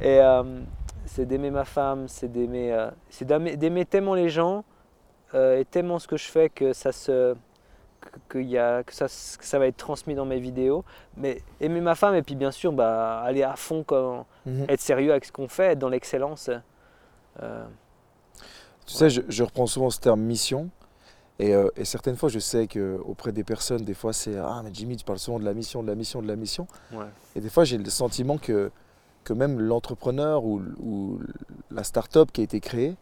Et 0.00 0.20
euh, 0.20 0.60
c'est 1.06 1.26
d'aimer 1.26 1.50
ma 1.50 1.64
femme, 1.64 2.06
c'est 2.08 2.30
d'aimer, 2.30 2.72
euh, 2.72 2.90
d'aimer 3.56 3.84
tellement 3.84 4.14
les 4.14 4.28
gens 4.28 4.64
euh, 5.34 5.58
et 5.58 5.64
tellement 5.64 5.98
ce 5.98 6.06
que 6.08 6.16
je 6.16 6.26
fais 6.28 6.48
que 6.48 6.72
ça 6.72 6.92
se, 6.92 7.34
que, 8.00 8.08
que 8.28 8.38
y 8.38 8.56
a, 8.58 8.82
que 8.82 8.94
ça, 8.94 9.06
que 9.06 9.44
ça 9.44 9.58
va 9.58 9.66
être 9.66 9.76
transmis 9.76 10.14
dans 10.14 10.24
mes 10.24 10.40
vidéos. 10.40 10.84
Mais 11.16 11.42
aimer 11.60 11.80
ma 11.80 11.94
femme 11.94 12.14
et 12.14 12.22
puis 12.22 12.34
bien 12.36 12.50
sûr 12.50 12.72
bah, 12.72 13.20
aller 13.20 13.42
à 13.42 13.56
fond, 13.56 13.84
quand, 13.84 14.26
Mhm. 14.46 14.64
être 14.68 14.80
sérieux 14.80 15.10
avec 15.10 15.24
ce 15.26 15.32
qu'on 15.32 15.48
fait, 15.48 15.72
être 15.72 15.78
dans 15.78 15.90
l'excellence. 15.90 16.48
Euh, 17.42 17.66
Tu 18.86 18.94
sais, 18.94 19.10
je, 19.10 19.20
je 19.28 19.42
reprends 19.44 19.66
souvent 19.66 19.90
ce 19.90 20.00
terme 20.00 20.20
mission. 20.22 20.70
Et, 21.38 21.54
euh, 21.54 21.68
et 21.76 21.84
certaines 21.84 22.16
fois, 22.16 22.28
je 22.30 22.38
sais 22.40 22.66
qu'auprès 22.66 23.30
des 23.32 23.44
personnes, 23.44 23.82
des 23.84 23.94
fois, 23.94 24.12
c'est 24.12 24.36
Ah, 24.38 24.60
mais 24.64 24.70
Jimmy, 24.72 24.96
tu 24.96 25.04
parles 25.04 25.18
souvent 25.20 25.38
de 25.38 25.44
la 25.44 25.52
mission, 25.54 25.82
de 25.82 25.88
la 25.88 25.94
mission, 25.94 26.22
de 26.22 26.26
la 26.26 26.34
mission. 26.36 26.66
ouais. 26.92 27.04
Et 27.36 27.40
des 27.40 27.50
fois, 27.50 27.64
j'ai 27.64 27.78
le 27.78 27.88
sentiment 27.90 28.38
que, 28.38 28.70
que 29.24 29.32
même 29.34 29.60
l'entrepreneur 29.60 30.44
ou, 30.44 30.62
ou 30.82 31.20
la 31.70 31.84
start-up 31.84 32.32
qui 32.32 32.40
a 32.40 32.44
été 32.44 32.58
créée, 32.60 32.96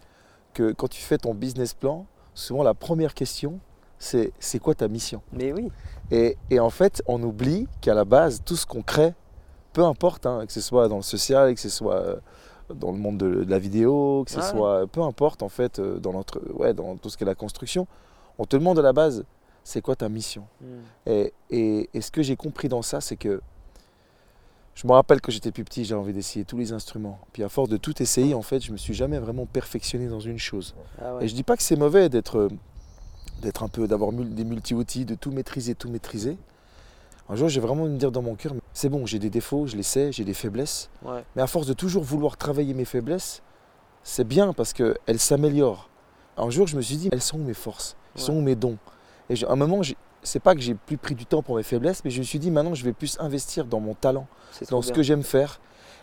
que 0.52 0.72
quand 0.72 0.88
tu 0.88 1.00
fais 1.00 1.16
ton 1.18 1.32
business 1.34 1.72
plan, 1.72 2.04
souvent 2.36 2.62
la 2.62 2.74
première 2.74 3.14
question, 3.14 3.58
c'est 3.98 4.30
c'est 4.38 4.58
quoi 4.60 4.74
ta 4.76 4.86
mission? 4.88 5.22
Mais 5.32 5.52
oui. 5.52 5.70
et, 6.12 6.36
et 6.50 6.60
en 6.60 6.70
fait, 6.70 7.02
on 7.06 7.20
oublie 7.22 7.66
qu'à 7.80 7.94
la 7.94 8.04
base, 8.04 8.42
tout 8.44 8.54
ce 8.56 8.64
qu'on 8.66 8.82
crée, 8.82 9.14
peu 9.72 9.82
importe, 9.84 10.26
hein, 10.26 10.44
que 10.46 10.52
ce 10.52 10.60
soit 10.60 10.86
dans 10.88 10.96
le 10.96 11.02
social, 11.02 11.52
que 11.54 11.60
ce 11.60 11.68
soit 11.68 11.96
euh, 11.96 12.16
dans 12.74 12.92
le 12.92 12.98
monde 12.98 13.18
de, 13.18 13.44
de 13.44 13.50
la 13.50 13.58
vidéo, 13.58 14.22
que 14.24 14.30
ce 14.30 14.36
Ouais. 14.38 14.42
soit, 14.42 14.86
peu 14.86 15.00
importe 15.02 15.42
en 15.42 15.48
fait, 15.48 15.78
euh, 15.78 15.98
dans, 15.98 16.12
notre, 16.12 16.40
ouais, 16.52 16.74
dans 16.74 16.96
tout 16.96 17.08
ce 17.10 17.16
qui 17.16 17.24
est 17.24 17.26
la 17.26 17.34
construction, 17.34 17.86
on 18.38 18.44
te 18.44 18.56
demande 18.56 18.78
à 18.78 18.82
la 18.82 18.92
base, 18.92 19.24
c'est 19.64 19.80
quoi 19.82 19.96
ta 19.96 20.08
mission? 20.08 20.44
Mm. 20.60 20.66
et, 21.06 21.32
et- 21.50 21.90
et 21.94 22.00
ce 22.00 22.10
que 22.10 22.22
j'ai 22.22 22.36
compris 22.36 22.68
dans 22.68 22.82
ça, 22.82 23.00
c'est 23.00 23.16
que 23.16 23.40
je 24.76 24.86
me 24.86 24.92
rappelle 24.92 25.22
que 25.22 25.32
j'étais 25.32 25.50
plus 25.50 25.64
petit, 25.64 25.86
j'avais 25.86 26.00
envie 26.00 26.12
d'essayer 26.12 26.44
tous 26.44 26.58
les 26.58 26.72
instruments. 26.72 27.18
Puis 27.32 27.42
à 27.42 27.48
force 27.48 27.70
de 27.70 27.78
tout 27.78 28.00
essayer, 28.02 28.34
en 28.34 28.42
fait, 28.42 28.60
je 28.60 28.72
me 28.72 28.76
suis 28.76 28.92
jamais 28.92 29.18
vraiment 29.18 29.46
perfectionné 29.46 30.06
dans 30.06 30.20
une 30.20 30.38
chose. 30.38 30.74
Ah 31.00 31.14
ouais. 31.14 31.24
Et 31.24 31.28
je 31.28 31.34
dis 31.34 31.42
pas 31.42 31.56
que 31.56 31.62
c'est 31.62 31.76
mauvais 31.76 32.10
d'être 32.10 32.36
euh, 32.36 32.48
d'être 33.40 33.62
un 33.62 33.68
peu 33.68 33.88
d'avoir 33.88 34.12
des 34.12 34.44
multi-outils, 34.44 35.06
de 35.06 35.14
tout 35.14 35.30
maîtriser, 35.30 35.74
tout 35.74 35.88
maîtriser. 35.88 36.36
Un 37.30 37.36
jour, 37.36 37.48
j'ai 37.48 37.60
vraiment 37.60 37.86
me 37.86 37.96
dire 37.96 38.12
dans 38.12 38.20
mon 38.20 38.34
cœur, 38.34 38.52
c'est 38.74 38.90
bon, 38.90 39.06
j'ai 39.06 39.18
des 39.18 39.30
défauts, 39.30 39.66
je 39.66 39.76
les 39.76 39.82
sais, 39.82 40.12
j'ai 40.12 40.24
des 40.24 40.34
faiblesses. 40.34 40.90
Ouais. 41.02 41.24
Mais 41.34 41.42
à 41.42 41.46
force 41.46 41.66
de 41.66 41.72
toujours 41.72 42.02
vouloir 42.02 42.36
travailler 42.36 42.74
mes 42.74 42.84
faiblesses, 42.84 43.42
c'est 44.02 44.28
bien 44.28 44.52
parce 44.52 44.74
qu'elles 44.74 45.18
s'améliorent. 45.18 45.88
Un 46.36 46.50
jour, 46.50 46.66
je 46.66 46.76
me 46.76 46.82
suis 46.82 46.96
dit, 46.96 47.08
elles 47.12 47.22
sont 47.22 47.38
où 47.38 47.44
mes 47.44 47.54
forces 47.54 47.96
Elles 48.14 48.20
sont 48.20 48.34
où 48.34 48.42
mes 48.42 48.54
dons 48.54 48.76
Et 49.30 49.42
à 49.42 49.50
un 49.50 49.56
moment, 49.56 49.80
c'est 50.26 50.40
pas 50.40 50.54
que 50.54 50.60
j'ai 50.60 50.74
plus 50.74 50.98
pris 50.98 51.14
du 51.14 51.24
temps 51.24 51.42
pour 51.42 51.56
mes 51.56 51.62
faiblesses, 51.62 52.04
mais 52.04 52.10
je 52.10 52.18
me 52.18 52.24
suis 52.24 52.38
dit, 52.38 52.50
maintenant, 52.50 52.74
je 52.74 52.84
vais 52.84 52.92
plus 52.92 53.16
investir 53.20 53.64
dans 53.64 53.80
mon 53.80 53.94
talent, 53.94 54.26
dans 54.70 54.82
ce 54.82 54.88
bien. 54.88 54.96
que 54.96 55.02
j'aime 55.02 55.22
faire. 55.22 55.60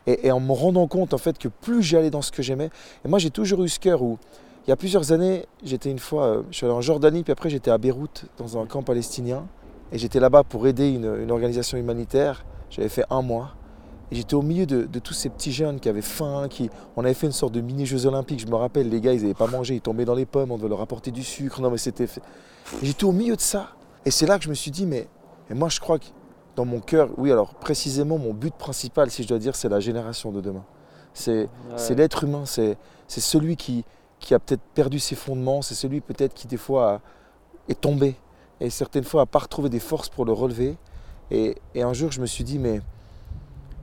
Et, 0.07 0.27
et 0.27 0.31
en 0.31 0.39
me 0.39 0.51
rendant 0.51 0.87
compte, 0.87 1.13
en 1.13 1.17
fait, 1.17 1.37
que 1.37 1.47
plus 1.47 1.83
j'allais 1.83 2.09
dans 2.09 2.21
ce 2.21 2.31
que 2.31 2.41
j'aimais, 2.41 2.69
et 3.05 3.07
moi, 3.07 3.19
j'ai 3.19 3.29
toujours 3.29 3.63
eu 3.63 3.69
ce 3.69 3.79
cœur 3.79 4.01
où, 4.01 4.17
il 4.65 4.69
y 4.69 4.73
a 4.73 4.77
plusieurs 4.77 5.11
années, 5.11 5.45
j'étais 5.63 5.91
une 5.91 5.99
fois, 5.99 6.23
euh, 6.23 6.43
je 6.49 6.57
suis 6.57 6.65
allé 6.65 6.73
en 6.73 6.81
Jordanie, 6.81 7.23
puis 7.23 7.33
après, 7.33 7.49
j'étais 7.49 7.69
à 7.69 7.77
Beyrouth, 7.77 8.25
dans 8.37 8.57
un 8.57 8.65
camp 8.65 8.81
palestinien. 8.81 9.45
Et 9.91 9.99
j'étais 9.99 10.19
là-bas 10.19 10.43
pour 10.43 10.65
aider 10.65 10.89
une, 10.89 11.21
une 11.21 11.29
organisation 11.29 11.77
humanitaire. 11.77 12.45
J'avais 12.71 12.89
fait 12.89 13.03
un 13.11 13.21
mois. 13.21 13.53
Et 14.11 14.15
j'étais 14.15 14.33
au 14.33 14.41
milieu 14.41 14.65
de, 14.65 14.85
de 14.85 14.99
tous 14.99 15.13
ces 15.13 15.29
petits 15.29 15.51
jeunes 15.51 15.79
qui 15.79 15.87
avaient 15.87 16.01
faim, 16.01 16.47
qui... 16.49 16.71
On 16.95 17.05
avait 17.05 17.13
fait 17.13 17.27
une 17.27 17.33
sorte 17.33 17.53
de 17.53 17.61
mini-jeux 17.61 18.07
olympiques. 18.07 18.39
Je 18.39 18.47
me 18.47 18.55
rappelle, 18.55 18.89
les 18.89 19.01
gars, 19.01 19.13
ils 19.13 19.21
n'avaient 19.21 19.35
pas 19.35 19.45
mangé, 19.45 19.75
ils 19.75 19.81
tombaient 19.81 20.05
dans 20.05 20.15
les 20.15 20.25
pommes, 20.25 20.51
on 20.51 20.57
devait 20.57 20.69
leur 20.69 20.81
apporter 20.81 21.11
du 21.11 21.23
sucre. 21.23 21.61
Non, 21.61 21.69
mais 21.69 21.77
c'était... 21.77 22.07
J'étais 22.81 23.03
au 23.03 23.11
milieu 23.11 23.35
de 23.35 23.41
ça. 23.41 23.69
Et 24.05 24.11
c'est 24.11 24.25
là 24.25 24.37
que 24.37 24.43
je 24.43 24.49
me 24.49 24.53
suis 24.55 24.71
dit, 24.71 24.85
mais... 24.85 25.07
Et 25.49 25.53
moi, 25.53 25.69
je 25.69 25.79
crois 25.79 25.99
que 25.99 26.05
dans 26.55 26.65
mon 26.65 26.79
cœur, 26.79 27.09
oui, 27.17 27.31
alors 27.31 27.53
précisément, 27.55 28.17
mon 28.17 28.33
but 28.33 28.53
principal, 28.53 29.09
si 29.11 29.23
je 29.23 29.27
dois 29.27 29.39
dire, 29.39 29.55
c'est 29.55 29.69
la 29.69 29.79
génération 29.79 30.31
de 30.31 30.39
demain. 30.41 30.63
C'est 31.13 31.49
Ouais. 31.71 31.95
l'être 31.95 32.23
humain, 32.23 32.45
c'est 32.45 32.77
c'est 33.07 33.21
celui 33.21 33.55
qui, 33.57 33.85
qui 34.19 34.33
a 34.33 34.39
peut-être 34.39 34.61
perdu 34.73 34.97
ses 34.99 35.15
fondements, 35.15 35.61
c'est 35.61 35.75
celui 35.75 36.01
peut-être 36.01 36.33
qui 36.33 36.47
des 36.47 36.57
fois 36.57 36.93
a- 36.93 37.01
est 37.69 37.79
tombé 37.79 38.15
et 38.59 38.69
certaines 38.71 39.03
fois 39.03 39.21
n'a 39.21 39.25
pas 39.27 39.39
retrouvé 39.39 39.69
des 39.69 39.79
forces 39.79 40.09
pour 40.09 40.25
le 40.25 40.31
relever. 40.31 40.77
Et, 41.29 41.55
et 41.75 41.83
un 41.83 41.93
jour, 41.93 42.11
je 42.11 42.21
me 42.21 42.25
suis 42.25 42.43
dit, 42.43 42.57
mais, 42.57 42.81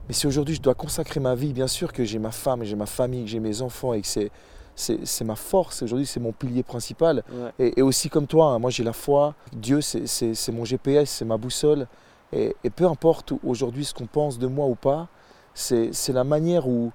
mais 0.07 0.13
si 0.13 0.27
aujourd'hui 0.27 0.55
je 0.55 0.61
dois 0.61 0.73
consacrer 0.73 1.19
ma 1.19 1.35
vie, 1.35 1.53
bien 1.53 1.67
sûr 1.67 1.93
que 1.93 2.03
j'ai 2.03 2.19
ma 2.19 2.31
femme, 2.31 2.63
j'ai 2.63 2.75
ma 2.75 2.85
famille, 2.87 3.23
que 3.23 3.29
j'ai 3.29 3.39
mes 3.39 3.61
enfants 3.61 3.93
et 3.93 4.01
que 4.01 4.07
c'est 4.07 4.31
c'est 4.75 5.23
ma 5.23 5.35
force, 5.35 5.83
aujourd'hui 5.83 6.05
c'est 6.05 6.19
mon 6.19 6.31
pilier 6.31 6.63
principal. 6.63 7.23
Ouais. 7.31 7.51
Et, 7.59 7.79
et 7.79 7.81
aussi 7.81 8.09
comme 8.09 8.27
toi, 8.27 8.47
hein, 8.47 8.59
moi 8.59 8.69
j'ai 8.71 8.83
la 8.83 8.93
foi, 8.93 9.35
Dieu 9.53 9.81
c'est- 9.81 10.51
mon 10.51 10.65
GPS, 10.65 11.09
c'est 11.09 11.25
ma 11.25 11.37
boussole. 11.37 11.87
Et, 12.33 12.55
et 12.63 12.69
peu 12.69 12.85
importe 12.85 13.33
aujourd'hui 13.43 13.85
ce 13.85 13.93
qu'on 13.93 14.07
pense 14.07 14.39
de 14.39 14.47
moi 14.47 14.65
ou 14.67 14.75
pas, 14.75 15.07
c'est 15.53 15.91
la 16.09 16.23
manière 16.23 16.67
où, 16.67 16.91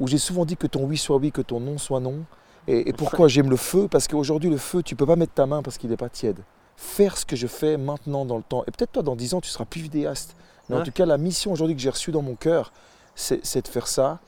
où 0.00 0.06
j'ai 0.08 0.18
souvent 0.18 0.44
dit 0.44 0.56
que 0.56 0.66
ton 0.66 0.84
oui 0.84 0.96
soit 0.96 1.16
oui, 1.18 1.30
que 1.30 1.42
ton 1.42 1.60
non 1.60 1.78
soit 1.78 2.00
non. 2.00 2.24
Et, 2.66 2.88
et 2.88 2.92
pourquoi 2.92 3.28
j'aime 3.28 3.50
le 3.50 3.56
feu? 3.56 3.88
Parce 3.88 4.08
qu'aujourd'hui 4.08 4.48
le 4.48 4.56
feu, 4.56 4.82
tu 4.82 4.96
peux 4.96 5.04
pas 5.06 5.16
mettre 5.16 5.34
ta 5.34 5.46
main 5.46 5.62
parce 5.62 5.76
qu'il 5.78 5.90
n'est 5.90 5.96
pas 5.96 6.08
tiède. 6.08 6.38
Faire 6.76 7.18
ce 7.18 7.26
que 7.26 7.36
je 7.36 7.46
fais 7.46 7.76
maintenant 7.76 8.24
dans 8.24 8.36
le 8.38 8.42
temps. 8.42 8.62
Et 8.66 8.70
peut-être 8.70 8.92
toi 8.92 9.02
dans 9.02 9.14
10 9.16 9.34
ans 9.34 9.40
tu 9.40 9.50
seras 9.50 9.64
plus 9.66 9.80
vidéaste. 9.82 10.34
Mais 10.68 10.76
en 10.76 10.82
tout 10.84 10.92
cas 10.92 11.04
la 11.06 11.18
mission 11.18 11.52
aujourd'hui 11.52 11.76
que 11.76 11.82
j'ai 11.82 11.90
reçue 11.90 12.12
dans 12.12 12.22
mon 12.22 12.34
cœur, 12.34 12.72
c'est 13.14 13.62
de 13.62 13.68
faire 13.68 13.86
ça. 13.88 14.20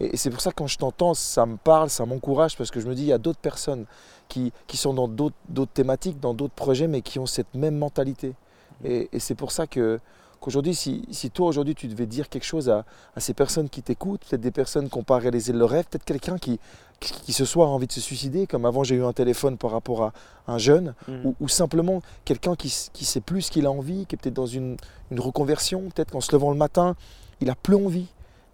Et, 0.00 0.16
c'est 0.16 0.30
pour 0.30 0.40
ça 0.40 0.50
que 0.50 0.56
quand 0.56 0.66
je 0.66 0.78
t'entends, 0.78 1.14
ça 1.14 1.46
me 1.46 1.56
parle, 1.56 1.90
ça 1.90 2.06
m'encourage 2.06 2.56
parce 2.56 2.70
que 2.70 2.80
je 2.80 2.88
me 2.88 2.94
dis 2.94 3.02
il 3.02 3.08
y 3.08 3.12
a 3.12 3.18
d'autres 3.18 3.38
personnes 3.38 3.84
qui, 4.28 4.52
qui 4.66 4.76
sont 4.76 4.94
dans 4.94 5.08
d'autres 5.08 5.72
thématiques, 5.72 6.20
dans 6.20 6.34
d'autres 6.34 6.54
projets, 6.54 6.86
mais 6.88 7.02
qui 7.02 7.18
ont 7.18 7.26
cette 7.26 7.52
même 7.54 7.76
mentalité. 7.76 8.34
Et, 8.84 9.08
et 9.12 9.18
c'est 9.18 9.34
pour 9.34 9.52
ça 9.52 9.66
que 9.66 9.98
qu'aujourd'hui, 10.40 10.74
si, 10.74 11.04
si 11.10 11.30
toi 11.30 11.48
aujourd'hui 11.48 11.74
tu 11.74 11.86
devais 11.86 12.06
dire 12.06 12.30
quelque 12.30 12.44
chose 12.46 12.70
à, 12.70 12.86
à 13.14 13.20
ces 13.20 13.34
personnes 13.34 13.68
qui 13.68 13.82
t'écoutent, 13.82 14.22
peut-être 14.24 14.40
des 14.40 14.50
personnes 14.50 14.88
qui 14.88 14.96
n'ont 14.96 15.04
pas 15.04 15.18
réalisé 15.18 15.52
leur 15.52 15.68
rêve, 15.68 15.84
peut-être 15.90 16.04
quelqu'un 16.04 16.38
qui, 16.38 16.58
qui, 16.98 17.12
qui 17.12 17.32
ce 17.34 17.44
soir 17.44 17.68
a 17.68 17.72
envie 17.72 17.86
de 17.86 17.92
se 17.92 18.00
suicider, 18.00 18.46
comme 18.46 18.64
avant 18.64 18.82
j'ai 18.82 18.94
eu 18.94 19.04
un 19.04 19.12
téléphone 19.12 19.58
par 19.58 19.70
rapport 19.70 20.02
à 20.04 20.12
un 20.48 20.56
jeune, 20.56 20.94
Mhm. 21.08 21.26
ou, 21.26 21.34
ou 21.40 21.48
simplement 21.48 22.00
quelqu'un 22.24 22.56
qui 22.56 22.68
ne 22.68 23.04
sait 23.04 23.20
plus 23.20 23.42
ce 23.42 23.50
qu'il 23.50 23.66
a 23.66 23.70
envie, 23.70 24.06
qui 24.06 24.14
est 24.14 24.18
peut-être 24.18 24.34
dans 24.34 24.46
une, 24.46 24.78
une 25.10 25.20
reconversion, 25.20 25.90
peut-être 25.90 26.12
qu'en 26.12 26.22
se 26.22 26.32
levant 26.32 26.50
le 26.52 26.56
matin, 26.56 26.96
il 27.42 27.50
a 27.50 27.54
plus 27.54 27.74
envie. 27.74 28.06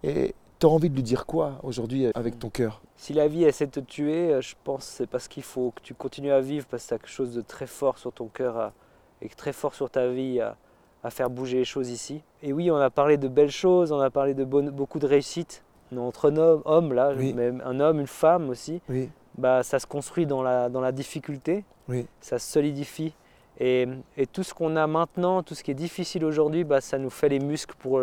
Et 0.03 0.35
tu 0.59 0.65
as 0.65 0.69
envie 0.69 0.89
de 0.89 0.95
lui 0.95 1.03
dire 1.03 1.25
quoi 1.25 1.59
aujourd'hui 1.63 2.07
avec 2.15 2.39
ton 2.39 2.49
cœur? 2.49 2.81
Si 2.95 3.13
la 3.13 3.27
vie 3.27 3.43
essaie 3.43 3.65
de 3.67 3.71
te 3.71 3.79
tuer, 3.79 4.33
euh, 4.33 4.41
je 4.41 4.55
pense 4.63 4.85
que 4.85 4.91
c'est 4.91 5.07
parce 5.07 5.27
qu'il 5.27 5.43
faut 5.43 5.71
que 5.75 5.81
tu 5.81 5.93
continues 5.93 6.31
à 6.31 6.41
vivre 6.41 6.65
parce 6.69 6.83
que 6.83 6.87
tu 6.89 6.93
as 6.95 6.97
quelque 6.97 7.09
chose 7.09 7.33
de 7.33 7.41
très 7.41 7.67
fort 7.67 7.97
sur 7.97 8.11
ton 8.11 8.27
cœur 8.27 8.57
à- 8.57 8.73
et 9.21 9.29
très 9.29 9.53
fort 9.53 9.73
sur 9.75 9.89
ta 9.89 10.07
vie 10.09 10.39
à, 10.39 10.55
à 11.03 11.09
faire 11.09 11.29
bouger 11.29 11.57
les 11.57 11.65
choses 11.65 11.89
ici. 11.89 12.21
Et 12.43 12.53
oui, 12.53 12.69
on 12.71 12.77
a 12.77 12.89
parlé 12.89 13.17
de 13.17 13.27
belles 13.27 13.51
choses, 13.51 13.91
on 13.91 13.99
a 13.99 14.09
parlé 14.09 14.33
de 14.33 14.43
beaucoup 14.43 14.99
de 14.99 15.07
réussites. 15.07 15.63
Entre 15.95 16.31
un 16.31 16.35
homme, 16.37 16.61
homme, 16.65 16.93
là, 16.93 17.13
Oui. 17.17 17.33
même 17.33 17.61
un 17.65 17.79
homme, 17.79 17.99
une 18.01 18.07
femme 18.07 18.49
aussi, 18.49 18.81
Oui, 18.89 19.09
bah, 19.37 19.63
ça 19.63 19.79
se 19.79 19.87
construit 19.87 20.25
dans 20.25 20.43
la, 20.43 20.67
dans 20.69 20.81
la 20.81 20.91
difficulté, 20.91 21.63
oui, 21.87 22.05
ça 22.19 22.39
se 22.39 22.51
solidifie. 22.51 23.13
Et, 23.59 23.87
et 24.17 24.27
tout 24.27 24.43
ce 24.43 24.53
qu'on 24.53 24.75
a 24.75 24.85
maintenant, 24.85 25.41
tout 25.43 25.55
ce 25.55 25.63
qui 25.63 25.71
est 25.71 25.75
difficile 25.75 26.25
aujourd'hui, 26.25 26.63
bah, 26.65 26.81
ça 26.81 26.97
nous 26.97 27.09
fait 27.09 27.29
les 27.29 27.39
muscles 27.39 27.75
pour, 27.79 28.01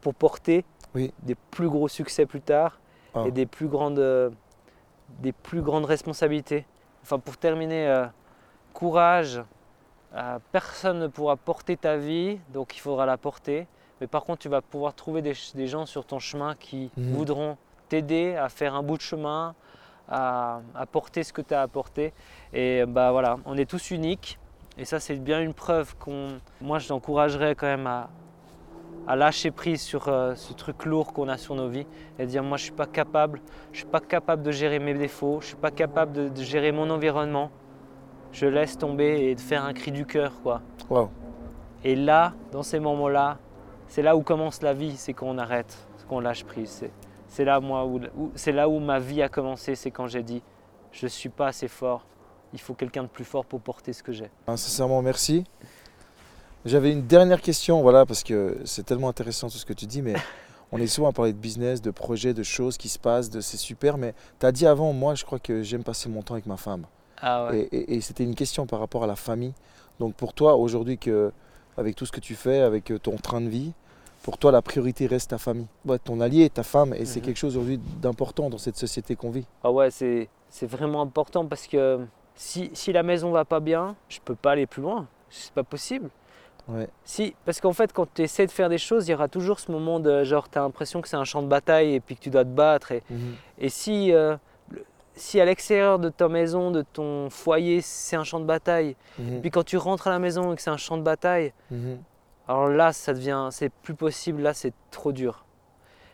pour, 0.00 0.14
porter 0.14 0.64
Oui. 0.94 1.12
des 1.22 1.34
plus 1.34 1.68
gros 1.68 1.88
succès 1.88 2.26
plus 2.26 2.40
tard 2.40 2.78
Ah. 3.14 3.24
et 3.26 3.30
des 3.30 3.46
plus, 3.46 3.68
grandes, 3.68 3.98
euh, 3.98 4.30
des 5.20 5.32
plus 5.32 5.62
grandes 5.62 5.84
responsabilités. 5.86 6.66
Enfin, 7.02 7.18
pour 7.18 7.36
terminer, 7.36 7.86
euh, 7.88 8.06
courage. 8.72 9.42
Euh, 10.14 10.38
personne 10.52 10.98
ne 11.00 11.06
pourra 11.08 11.36
porter 11.36 11.76
ta 11.76 11.96
vie, 11.96 12.38
donc 12.52 12.76
il 12.76 12.80
faudra 12.80 13.06
la 13.06 13.16
porter. 13.16 13.66
Mais 14.00 14.06
par 14.06 14.24
contre, 14.24 14.40
tu 14.40 14.48
vas 14.48 14.60
pouvoir 14.62 14.94
trouver 14.94 15.22
des, 15.22 15.34
gens 15.66 15.86
sur 15.86 16.04
ton 16.04 16.18
chemin 16.18 16.54
qui 16.54 16.90
Mhm. 16.96 17.12
voudront 17.14 17.56
t'aider 17.88 18.34
à 18.36 18.48
faire 18.48 18.74
un 18.74 18.82
bout 18.82 18.96
de 18.96 19.02
chemin, 19.02 19.54
à, 20.08 20.60
à 20.74 20.86
porter 20.86 21.22
ce 21.24 21.32
que 21.32 21.42
tu 21.42 21.54
as 21.54 21.62
apporté. 21.62 22.12
Et 22.52 22.84
bah 22.86 23.10
voilà, 23.12 23.38
on 23.46 23.56
est 23.56 23.68
tous 23.68 23.90
uniques. 23.90 24.38
Et 24.78 24.84
ça, 24.84 25.00
c'est 25.00 25.16
bien 25.16 25.40
une 25.40 25.54
preuve 25.54 25.96
qu'on. 25.96 26.38
Moi, 26.60 26.78
je 26.78 26.88
t'encouragerais 26.88 27.54
quand 27.54 27.66
même 27.66 27.86
à, 27.86 28.08
à 29.06 29.14
lâcher 29.16 29.50
prise 29.52 29.82
sur 29.82 30.08
euh, 30.08 30.34
ce 30.34 30.52
truc 30.52 30.84
lourd 30.84 31.12
qu'on 31.12 31.28
a 31.28 31.36
sur 31.38 31.54
nos 31.54 31.68
vies 31.68 31.86
et 32.18 32.26
dire 32.26 32.42
moi, 32.42 32.56
je 32.56 32.64
suis 32.64 32.72
pas 32.72 32.86
capable. 32.86 33.40
Je 33.72 33.78
suis 33.78 33.86
pas 33.86 34.00
capable 34.00 34.42
de 34.42 34.50
gérer 34.50 34.78
mes 34.78 34.94
défauts. 34.94 35.38
Je 35.40 35.46
suis 35.48 35.56
pas 35.56 35.70
capable 35.70 36.12
de, 36.12 36.28
de 36.28 36.42
gérer 36.42 36.72
mon 36.72 36.90
environnement. 36.90 37.50
Je 38.32 38.46
laisse 38.46 38.76
tomber 38.76 39.28
et 39.30 39.34
de 39.34 39.40
faire 39.40 39.64
un 39.64 39.72
cri 39.72 39.92
du 39.92 40.04
cœur, 40.06 40.32
quoi. 40.42 40.60
Et 41.84 41.94
là, 41.94 42.34
dans 42.52 42.62
ces 42.64 42.80
moments-là, 42.80 43.38
c'est 43.88 44.02
là 44.02 44.16
où 44.16 44.22
commence 44.22 44.60
la 44.62 44.74
vie, 44.74 44.96
c'est 44.96 45.12
quand 45.12 45.26
on 45.26 45.38
arrête, 45.38 45.76
c'est 45.96 46.06
quand 46.08 46.16
on 46.16 46.20
lâche 46.20 46.44
prise. 46.44 46.68
C'est, 46.70 46.90
c'est 47.28 47.44
là, 47.44 47.60
moi, 47.60 47.84
où, 47.84 48.00
où- 48.16 48.32
c'est 48.34 48.52
là 48.52 48.68
où 48.68 48.80
ma 48.80 48.98
vie 48.98 49.22
a 49.22 49.28
commencé, 49.28 49.74
c'est 49.76 49.90
quand 49.92 50.08
j'ai 50.08 50.22
dit 50.24 50.42
je 50.90 51.06
ne 51.06 51.08
suis 51.08 51.28
pas 51.28 51.46
assez 51.48 51.68
fort, 51.68 52.04
il 52.52 52.60
faut 52.60 52.74
quelqu'un 52.74 53.02
de 53.04 53.08
plus 53.08 53.24
fort 53.24 53.44
pour 53.44 53.60
porter 53.60 53.92
ce 53.92 54.02
que 54.02 54.12
j'ai. 54.12 54.30
Hein, 54.48 54.56
sincèrement, 54.56 55.00
merci. 55.02 55.44
J'avais 56.66 56.90
une 56.90 57.06
dernière 57.06 57.40
question, 57.40 57.80
voilà, 57.80 58.04
parce 58.06 58.24
que 58.24 58.58
c'est 58.64 58.84
tellement 58.84 59.08
intéressant 59.08 59.48
tout 59.48 59.56
ce 59.56 59.64
que 59.64 59.72
tu 59.72 59.86
dis, 59.86 60.02
mais 60.02 60.14
on 60.72 60.78
est 60.78 60.86
souvent 60.88 61.08
à 61.08 61.12
parler 61.12 61.32
de 61.32 61.38
business, 61.38 61.80
de 61.80 61.90
projets, 61.92 62.34
de 62.34 62.42
choses 62.42 62.76
qui 62.76 62.88
se 62.88 62.98
passent, 62.98 63.30
de 63.30 63.40
c'est 63.40 63.56
super, 63.56 63.96
mais 63.98 64.14
tu 64.40 64.46
as 64.46 64.52
dit 64.52 64.66
avant, 64.66 64.92
moi, 64.92 65.14
je 65.14 65.24
crois 65.24 65.38
que 65.38 65.62
j'aime 65.62 65.84
passer 65.84 66.08
mon 66.08 66.22
temps 66.22 66.34
avec 66.34 66.46
ma 66.46 66.56
femme. 66.56 66.84
Ah 67.22 67.46
ouais. 67.46 67.68
Et, 67.72 67.76
et- 67.76 67.94
et 67.96 68.00
c'était 68.00 68.24
une 68.24 68.34
question 68.34 68.66
par 68.66 68.80
rapport 68.80 69.04
à 69.04 69.06
la 69.06 69.16
famille. 69.16 69.54
Donc 70.00 70.14
pour 70.14 70.32
toi, 70.34 70.56
aujourd'hui, 70.56 70.98
que, 70.98 71.30
avec 71.78 71.94
tout 71.94 72.04
ce 72.04 72.12
que 72.12 72.20
tu 72.20 72.34
fais, 72.34 72.60
avec 72.60 72.90
euh, 72.90 72.98
ton 72.98 73.16
train 73.16 73.40
de 73.40 73.48
vie, 73.48 73.72
pour 74.24 74.36
toi, 74.36 74.50
la 74.50 74.60
priorité 74.60 75.06
reste 75.06 75.30
ta 75.30 75.38
famille. 75.38 75.68
Ouais, 75.84 76.00
ton 76.00 76.20
allié, 76.20 76.50
ta 76.50 76.64
femme, 76.64 76.92
et 76.94 77.04
c'est 77.06 77.20
Mhm. 77.20 77.26
quelque 77.26 77.36
chose 77.36 77.56
aujourd'hui 77.56 77.78
d'important 78.02 78.50
dans 78.50 78.58
cette 78.58 78.76
société 78.76 79.14
qu'on 79.14 79.30
vit. 79.30 79.46
Ah 79.62 79.70
ouais, 79.70 79.90
c'est, 79.92 80.28
c'est 80.50 80.66
vraiment 80.66 81.00
important 81.02 81.46
parce 81.46 81.68
que 81.68 82.00
si, 82.34 82.70
si 82.74 82.92
la 82.92 83.04
maison 83.04 83.30
va 83.30 83.44
pas 83.44 83.60
bien, 83.60 83.94
je 84.08 84.18
peux 84.24 84.34
pas 84.34 84.50
aller 84.52 84.66
plus 84.66 84.82
loin. 84.82 85.06
C'est 85.30 85.52
pas 85.52 85.62
possible. 85.62 86.10
Ouais. 86.68 86.88
Si, 87.04 87.34
parce 87.44 87.60
qu'en 87.60 87.72
fait, 87.72 87.92
quand 87.92 88.12
tu 88.12 88.22
essaies 88.22 88.46
de 88.46 88.50
faire 88.50 88.68
des 88.68 88.78
choses, 88.78 89.06
il 89.06 89.12
y 89.12 89.14
aura 89.14 89.28
toujours 89.28 89.60
ce 89.60 89.70
moment 89.70 90.00
de 90.00 90.24
genre, 90.24 90.48
tu 90.50 90.58
as 90.58 90.62
l'impression 90.62 91.00
que 91.00 91.08
c'est 91.08 91.16
un 91.16 91.24
champ 91.24 91.42
de 91.42 91.46
bataille 91.46 91.94
et 91.94 92.00
puis 92.00 92.16
que 92.16 92.20
tu 92.20 92.30
dois 92.30 92.44
te 92.44 92.48
battre. 92.50 92.90
Et, 92.92 93.02
Et 93.58 93.68
si, 93.68 94.12
euh, 94.12 94.36
si 95.14 95.40
à 95.40 95.44
l'extérieur 95.44 95.98
de 95.98 96.08
ta 96.08 96.28
maison, 96.28 96.70
de 96.72 96.82
ton 96.82 97.30
foyer, 97.30 97.80
c'est 97.80 98.16
un 98.16 98.24
champ 98.24 98.40
de 98.40 98.44
bataille, 98.44 98.96
Mhm. 99.18 99.40
puis 99.40 99.50
quand 99.50 99.64
tu 99.64 99.76
rentres 99.76 100.08
à 100.08 100.10
la 100.10 100.18
maison 100.18 100.52
et 100.52 100.56
que 100.56 100.62
c'est 100.62 100.70
un 100.70 100.76
champ 100.76 100.96
de 100.98 101.02
bataille, 101.02 101.52
Mhm. 101.70 101.98
alors 102.48 102.68
là, 102.68 102.92
ça 102.92 103.14
devient, 103.14 103.48
c'est 103.52 103.70
plus 103.70 103.94
possible, 103.94 104.42
là, 104.42 104.52
c'est 104.52 104.74
trop 104.90 105.12
dur. 105.12 105.44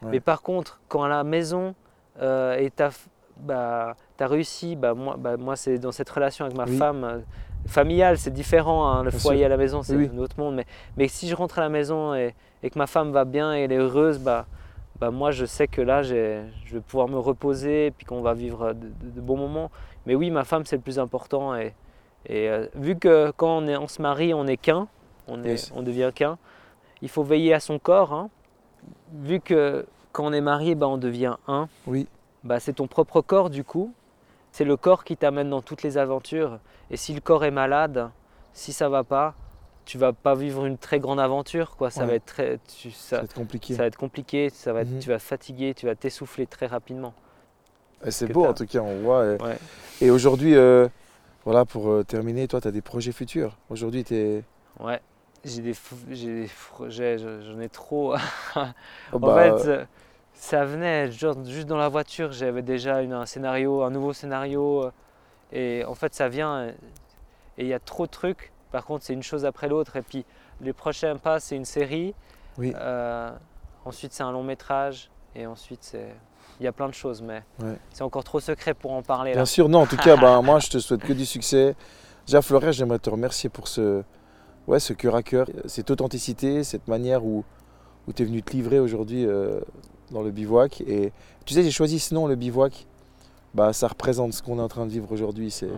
Ouais. 0.02 0.08
Mais 0.12 0.20
par 0.20 0.42
contre, 0.42 0.80
quand 0.88 1.02
à 1.02 1.08
la 1.08 1.24
maison 1.24 1.74
euh, 2.20 2.56
et 2.58 2.70
t'as, 2.70 2.90
bah, 3.38 3.96
t'as 4.18 4.26
réussi, 4.26 4.76
bah, 4.76 4.92
moi, 4.92 5.16
bah, 5.18 5.38
moi 5.38 5.56
c'est 5.56 5.78
dans 5.78 5.92
cette 5.92 6.10
relation 6.10 6.44
avec 6.44 6.56
ma 6.56 6.64
Oui. 6.66 6.76
femme, 6.76 7.22
familial, 7.66 8.18
c'est 8.18 8.32
différent. 8.32 8.86
hein, 8.88 9.02
le 9.04 9.10
Bien 9.10 9.18
foyer 9.18 9.38
sûr. 9.40 9.46
à 9.46 9.48
la 9.48 9.56
maison, 9.56 9.82
c'est 9.82 9.96
Oui, 9.96 10.10
un 10.14 10.18
autre 10.18 10.38
monde. 10.38 10.54
Mais, 10.54 10.66
mais 10.96 11.08
si 11.08 11.28
je 11.28 11.34
rentre 11.34 11.58
à 11.58 11.62
la 11.62 11.68
maison 11.68 12.14
et, 12.14 12.34
et 12.62 12.70
que 12.70 12.78
ma 12.78 12.86
femme 12.86 13.12
va 13.12 13.24
bien 13.24 13.54
et 13.56 13.60
elle 13.62 13.72
est 13.72 13.76
heureuse, 13.78 14.18
bah, 14.18 14.46
bah 15.00 15.10
moi 15.10 15.30
je 15.32 15.44
sais 15.46 15.66
que 15.66 15.80
là 15.82 16.02
je 16.02 16.14
vais 16.14 16.80
pouvoir 16.86 17.08
me 17.08 17.18
reposer 17.18 17.86
et 17.86 17.90
puis 17.90 18.06
qu'on 18.06 18.20
va 18.20 18.34
vivre 18.34 18.72
de, 18.72 18.86
de- 18.86 19.10
de 19.10 19.20
bons 19.20 19.36
moments. 19.36 19.70
Mais 20.06 20.14
oui, 20.14 20.30
ma 20.30 20.44
femme 20.44 20.64
c'est 20.64 20.76
le 20.76 20.82
plus 20.82 20.98
important. 20.98 21.56
Et, 21.56 21.74
et, 22.26 22.48
euh, 22.48 22.66
vu 22.74 22.96
que 22.96 23.32
quand 23.36 23.58
on, 23.58 23.66
est, 23.66 23.76
on 23.76 23.88
se 23.88 24.00
marie, 24.02 24.32
on 24.34 24.46
est 24.46 24.56
qu'un, 24.56 24.86
on, 25.28 25.42
est- 25.44 25.48
Yes. 25.50 25.72
on 25.74 25.82
devient 25.82 26.10
qu'un, 26.14 26.38
il 27.00 27.08
faut 27.08 27.22
veiller 27.24 27.52
à 27.54 27.60
son 27.60 27.78
corps. 27.78 28.12
hein. 28.12 28.30
Vu 29.12 29.40
que 29.40 29.86
quand 30.12 30.24
on 30.26 30.32
est 30.32 30.40
marié, 30.40 30.74
bah, 30.74 30.86
on 30.88 30.98
devient 30.98 31.34
un 31.48 31.68
Oui, 31.86 32.06
bah, 32.44 32.60
c'est 32.60 32.74
ton 32.74 32.86
propre 32.86 33.20
corps 33.22 33.50
du 33.50 33.64
coup. 33.64 33.92
C'est 34.52 34.64
le 34.64 34.76
corps 34.76 35.02
qui 35.04 35.16
t'amène 35.16 35.48
dans 35.50 35.62
toutes 35.62 35.82
les 35.82 35.96
aventures. 35.98 36.58
Et 36.90 36.96
si 36.98 37.14
le 37.14 37.20
corps 37.20 37.44
est 37.44 37.50
malade, 37.50 38.10
si 38.52 38.72
ça 38.74 38.88
va 38.90 39.02
pas, 39.02 39.34
tu 39.86 39.96
vas 39.98 40.12
pas 40.12 40.34
vivre 40.34 40.66
une 40.66 40.76
très 40.78 41.00
grande 41.00 41.18
aventure. 41.18 41.74
Quoi. 41.76 41.90
Ça, 41.90 42.02
Ouais. 42.02 42.06
va 42.08 42.14
être 42.14 42.26
très, 42.26 42.58
tu- 42.78 42.90
ça 42.90 42.98
ça, 43.08 43.16
va 43.18 43.22
être 43.24 43.34
compliqué. 43.34 43.74
ça 43.74 43.82
va 43.82 43.86
être 43.86 43.96
compliqué, 43.96 44.50
ça 44.50 44.72
va 44.74 44.82
être- 44.82 44.90
Mhm. 44.90 44.98
tu 45.00 45.08
vas 45.08 45.18
fatiguer, 45.18 45.72
tu 45.74 45.86
vas 45.86 45.94
t'essouffler 45.94 46.46
très 46.46 46.66
rapidement. 46.66 47.14
Et 48.04 48.10
C'est 48.10 48.26
beau 48.28 48.44
en 48.44 48.52
tout 48.52 48.66
cas, 48.66 48.80
on 48.80 49.00
voit. 49.00 49.24
Et, 49.24 49.42
Ouais. 49.42 49.58
et 50.02 50.10
aujourd'hui, 50.10 50.54
euh, 50.54 50.86
voilà, 51.44 51.64
pour 51.64 51.88
euh, 51.90 52.04
terminer, 52.04 52.46
toi, 52.46 52.60
tu 52.60 52.68
as 52.68 52.72
des 52.72 52.82
projets 52.82 53.12
futurs. 53.12 53.56
Aujourd'hui, 53.70 54.04
tu 54.04 54.14
es. 54.14 54.44
Ouais. 54.80 55.00
J'ai 55.44 55.62
des, 55.62 55.74
des 56.08 56.48
projets, 56.70 57.18
je- 57.18 57.40
j'en 57.50 57.58
ai 57.60 57.68
trop. 57.70 58.14
Oh, 59.12 59.16
En 59.16 59.18
bah, 59.18 59.56
fait, 59.58 59.68
euh, 59.68 59.84
ça 60.42 60.64
venait 60.64 61.08
genre, 61.12 61.36
juste 61.44 61.68
dans 61.68 61.76
la 61.76 61.88
voiture, 61.88 62.32
j'avais 62.32 62.62
déjà 62.62 63.00
une- 63.00 63.12
un 63.12 63.26
scénario, 63.26 63.82
un 63.84 63.90
nouveau 63.90 64.12
scénario. 64.12 64.84
euh, 64.86 64.90
Et 65.54 65.84
en 65.84 65.94
fait, 65.94 66.14
ça 66.14 66.28
vient 66.30 66.54
euh, 66.56 66.72
et 67.58 67.62
il 67.64 67.66
y 67.68 67.74
a 67.74 67.78
trop 67.78 68.06
de 68.06 68.10
trucs. 68.10 68.50
Par 68.72 68.84
contre, 68.86 69.04
c'est 69.04 69.12
une 69.12 69.22
chose 69.22 69.44
après 69.44 69.68
l'autre. 69.68 69.96
Et 69.96 70.02
puis, 70.02 70.24
les 70.62 70.72
prochains 70.72 71.16
pas, 71.16 71.38
c'est 71.40 71.54
une 71.56 71.66
série. 71.66 72.14
Oui. 72.58 72.72
Euh, 72.74 73.30
ensuite, 73.84 74.14
c'est 74.14 74.22
un 74.22 74.32
long 74.32 74.42
métrage. 74.42 75.10
Et 75.36 75.46
ensuite, 75.46 75.80
c'est. 75.84 76.08
Il 76.58 76.64
y 76.64 76.66
a 76.66 76.72
plein 76.72 76.88
de 76.88 76.94
choses, 76.94 77.20
mais 77.22 77.42
Ouais. 77.62 77.76
c'est 77.92 78.02
encore 78.02 78.24
trop 78.24 78.40
secret 78.40 78.72
pour 78.74 78.92
en 78.92 79.02
parler. 79.02 79.32
Bien 79.32 79.40
Là. 79.40 79.46
sûr, 79.46 79.68
non, 79.68 79.80
en 79.82 79.86
tout 79.86 79.96
cas, 79.98 80.16
ben, 80.40 80.40
moi, 80.42 80.58
je 80.58 80.70
te 80.70 80.78
souhaite 80.78 81.02
que 81.02 81.12
du 81.12 81.24
succès. 81.26 81.76
Déjà, 82.26 82.40
Florent, 82.42 82.72
j'aimerais 82.72 82.98
te 82.98 83.10
remercier 83.10 83.48
pour 83.50 83.68
ce, 83.68 84.02
ouais, 84.66 84.80
ce 84.80 84.92
cœur 84.94 85.14
à 85.14 85.22
cœur, 85.22 85.46
cette 85.66 85.90
authenticité, 85.90 86.64
cette 86.64 86.88
manière 86.88 87.24
où, 87.24 87.44
où 88.08 88.12
tu 88.12 88.22
es 88.22 88.26
venu 88.26 88.42
te 88.42 88.52
livrer 88.52 88.78
aujourd'hui 88.80 89.26
euh, 89.26 89.60
dans 90.12 90.22
le 90.22 90.30
bivouac. 90.30 90.80
Et 90.86 91.12
tu 91.44 91.54
sais, 91.54 91.62
j'ai 91.62 91.70
choisi 91.70 91.98
ce 91.98 92.14
nom, 92.14 92.26
le 92.26 92.34
bivouac. 92.36 92.86
Bah, 93.54 93.72
ça 93.72 93.88
représente 93.88 94.32
ce 94.32 94.42
qu'on 94.42 94.58
est 94.58 94.62
en 94.62 94.68
train 94.68 94.86
de 94.86 94.90
vivre 94.90 95.10
aujourd'hui. 95.12 95.50
C'est 95.50 95.66
Ouais. 95.66 95.72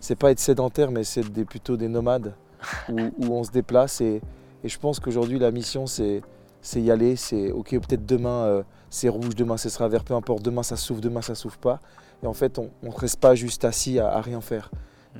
c'est 0.00 0.14
pas 0.16 0.30
être 0.30 0.38
sédentaire, 0.38 0.90
mais 0.90 1.04
c'est 1.04 1.28
des- 1.32 1.44
plutôt 1.44 1.76
des 1.76 1.88
nomades 1.88 2.34
où, 2.88 2.96
où 3.18 3.32
on 3.34 3.42
se 3.44 3.50
déplace. 3.50 4.00
Et, 4.00 4.20
et 4.62 4.68
je 4.68 4.78
pense 4.78 5.00
qu'aujourd'hui, 5.00 5.38
la 5.38 5.50
mission, 5.50 5.86
c'est 5.86 6.22
c'est 6.62 6.80
y 6.82 6.90
aller. 6.90 7.16
C'est 7.16 7.50
OK, 7.52 7.70
peut-être 7.70 8.04
demain, 8.06 8.44
euh, 8.44 8.62
c'est 8.90 9.08
rouge, 9.08 9.34
demain, 9.36 9.56
ce 9.56 9.68
sera 9.68 9.88
vert, 9.88 10.04
peu 10.04 10.14
importe. 10.14 10.42
Demain, 10.42 10.62
ça 10.62 10.76
souffle, 10.76 11.00
demain, 11.00 11.22
ça 11.22 11.34
souffle 11.34 11.58
pas. 11.58 11.80
Et 12.22 12.26
en 12.26 12.32
fait, 12.34 12.58
on 12.58 12.70
ne 12.82 12.90
reste 12.90 13.20
pas 13.20 13.34
juste 13.34 13.64
assis 13.64 13.98
à, 13.98 14.08
à 14.08 14.20
rien 14.20 14.40
faire. 14.40 14.70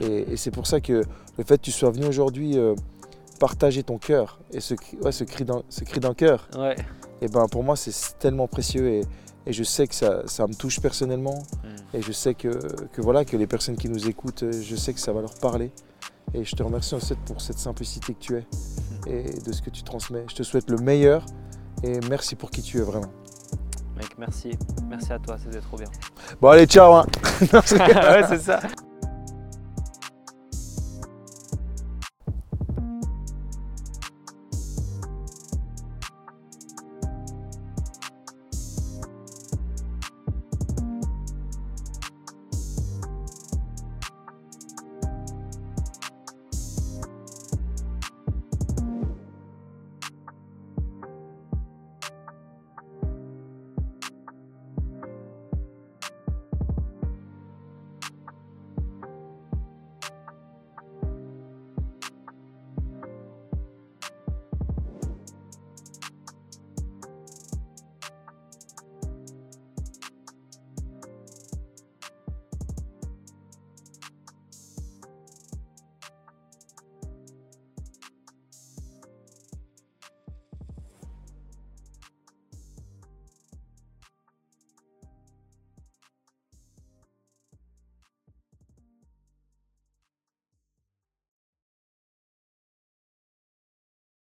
Mm. 0.00 0.02
Et, 0.04 0.32
et 0.32 0.36
c'est 0.36 0.50
pour 0.50 0.66
ça 0.66 0.80
que 0.80 1.02
le 1.38 1.44
fait 1.44 1.56
que 1.58 1.62
tu 1.62 1.70
sois 1.72 1.90
venu 1.90 2.06
aujourd'hui 2.06 2.56
euh, 2.58 2.74
partager 3.38 3.82
ton 3.82 3.98
cœur 3.98 4.38
et 4.52 4.60
ce, 4.60 4.74
ouais, 5.02 5.12
ce 5.12 5.24
cri 5.24 5.44
d'un 5.44 6.14
cœur, 6.14 6.48
Ouais. 6.56 6.76
Et 7.20 7.28
ben 7.28 7.46
pour 7.48 7.62
moi, 7.62 7.76
c'est 7.76 8.18
tellement 8.18 8.46
précieux. 8.46 8.88
Et, 8.88 9.00
et 9.46 9.52
je 9.52 9.62
sais 9.62 9.86
que 9.86 9.94
ça, 9.94 10.22
ça 10.26 10.46
me 10.46 10.54
touche 10.54 10.80
personnellement. 10.80 11.38
Mm. 11.64 11.96
Et 11.96 12.02
je 12.02 12.12
sais 12.12 12.34
que, 12.34 12.48
que 12.92 13.00
voilà 13.00 13.24
que 13.24 13.36
les 13.36 13.46
personnes 13.46 13.76
qui 13.76 13.88
nous 13.88 14.08
écoutent, 14.08 14.42
euh, 14.42 14.52
je 14.52 14.76
sais 14.76 14.92
que 14.92 15.00
ça 15.00 15.12
va 15.12 15.20
leur 15.20 15.34
parler. 15.34 15.72
Et 16.34 16.44
je 16.44 16.54
te 16.56 16.62
remercie 16.62 16.94
en 16.94 17.00
fait 17.00 17.18
pour 17.20 17.40
cette 17.40 17.58
simplicité 17.58 18.14
que 18.14 18.18
tu 18.18 18.36
es 18.36 18.46
et 19.06 19.22
de 19.40 19.52
ce 19.52 19.62
que 19.62 19.70
tu 19.70 19.82
transmets. 19.82 20.24
Je 20.28 20.34
te 20.34 20.42
souhaite 20.42 20.68
le 20.70 20.78
meilleur 20.78 21.24
et 21.82 22.00
merci 22.08 22.34
pour 22.34 22.50
qui 22.50 22.62
tu 22.62 22.78
es 22.78 22.82
vraiment. 22.82 23.12
Mec, 23.96 24.18
merci. 24.18 24.50
Merci 24.88 25.12
à 25.12 25.18
toi, 25.18 25.36
c'était 25.42 25.60
trop 25.60 25.78
bien. 25.78 25.88
Bon 26.40 26.48
allez, 26.48 26.66
ciao 26.66 26.92
hein. 26.92 27.06
ouais, 27.40 28.26
c'est 28.28 28.40
ça. 28.40 28.60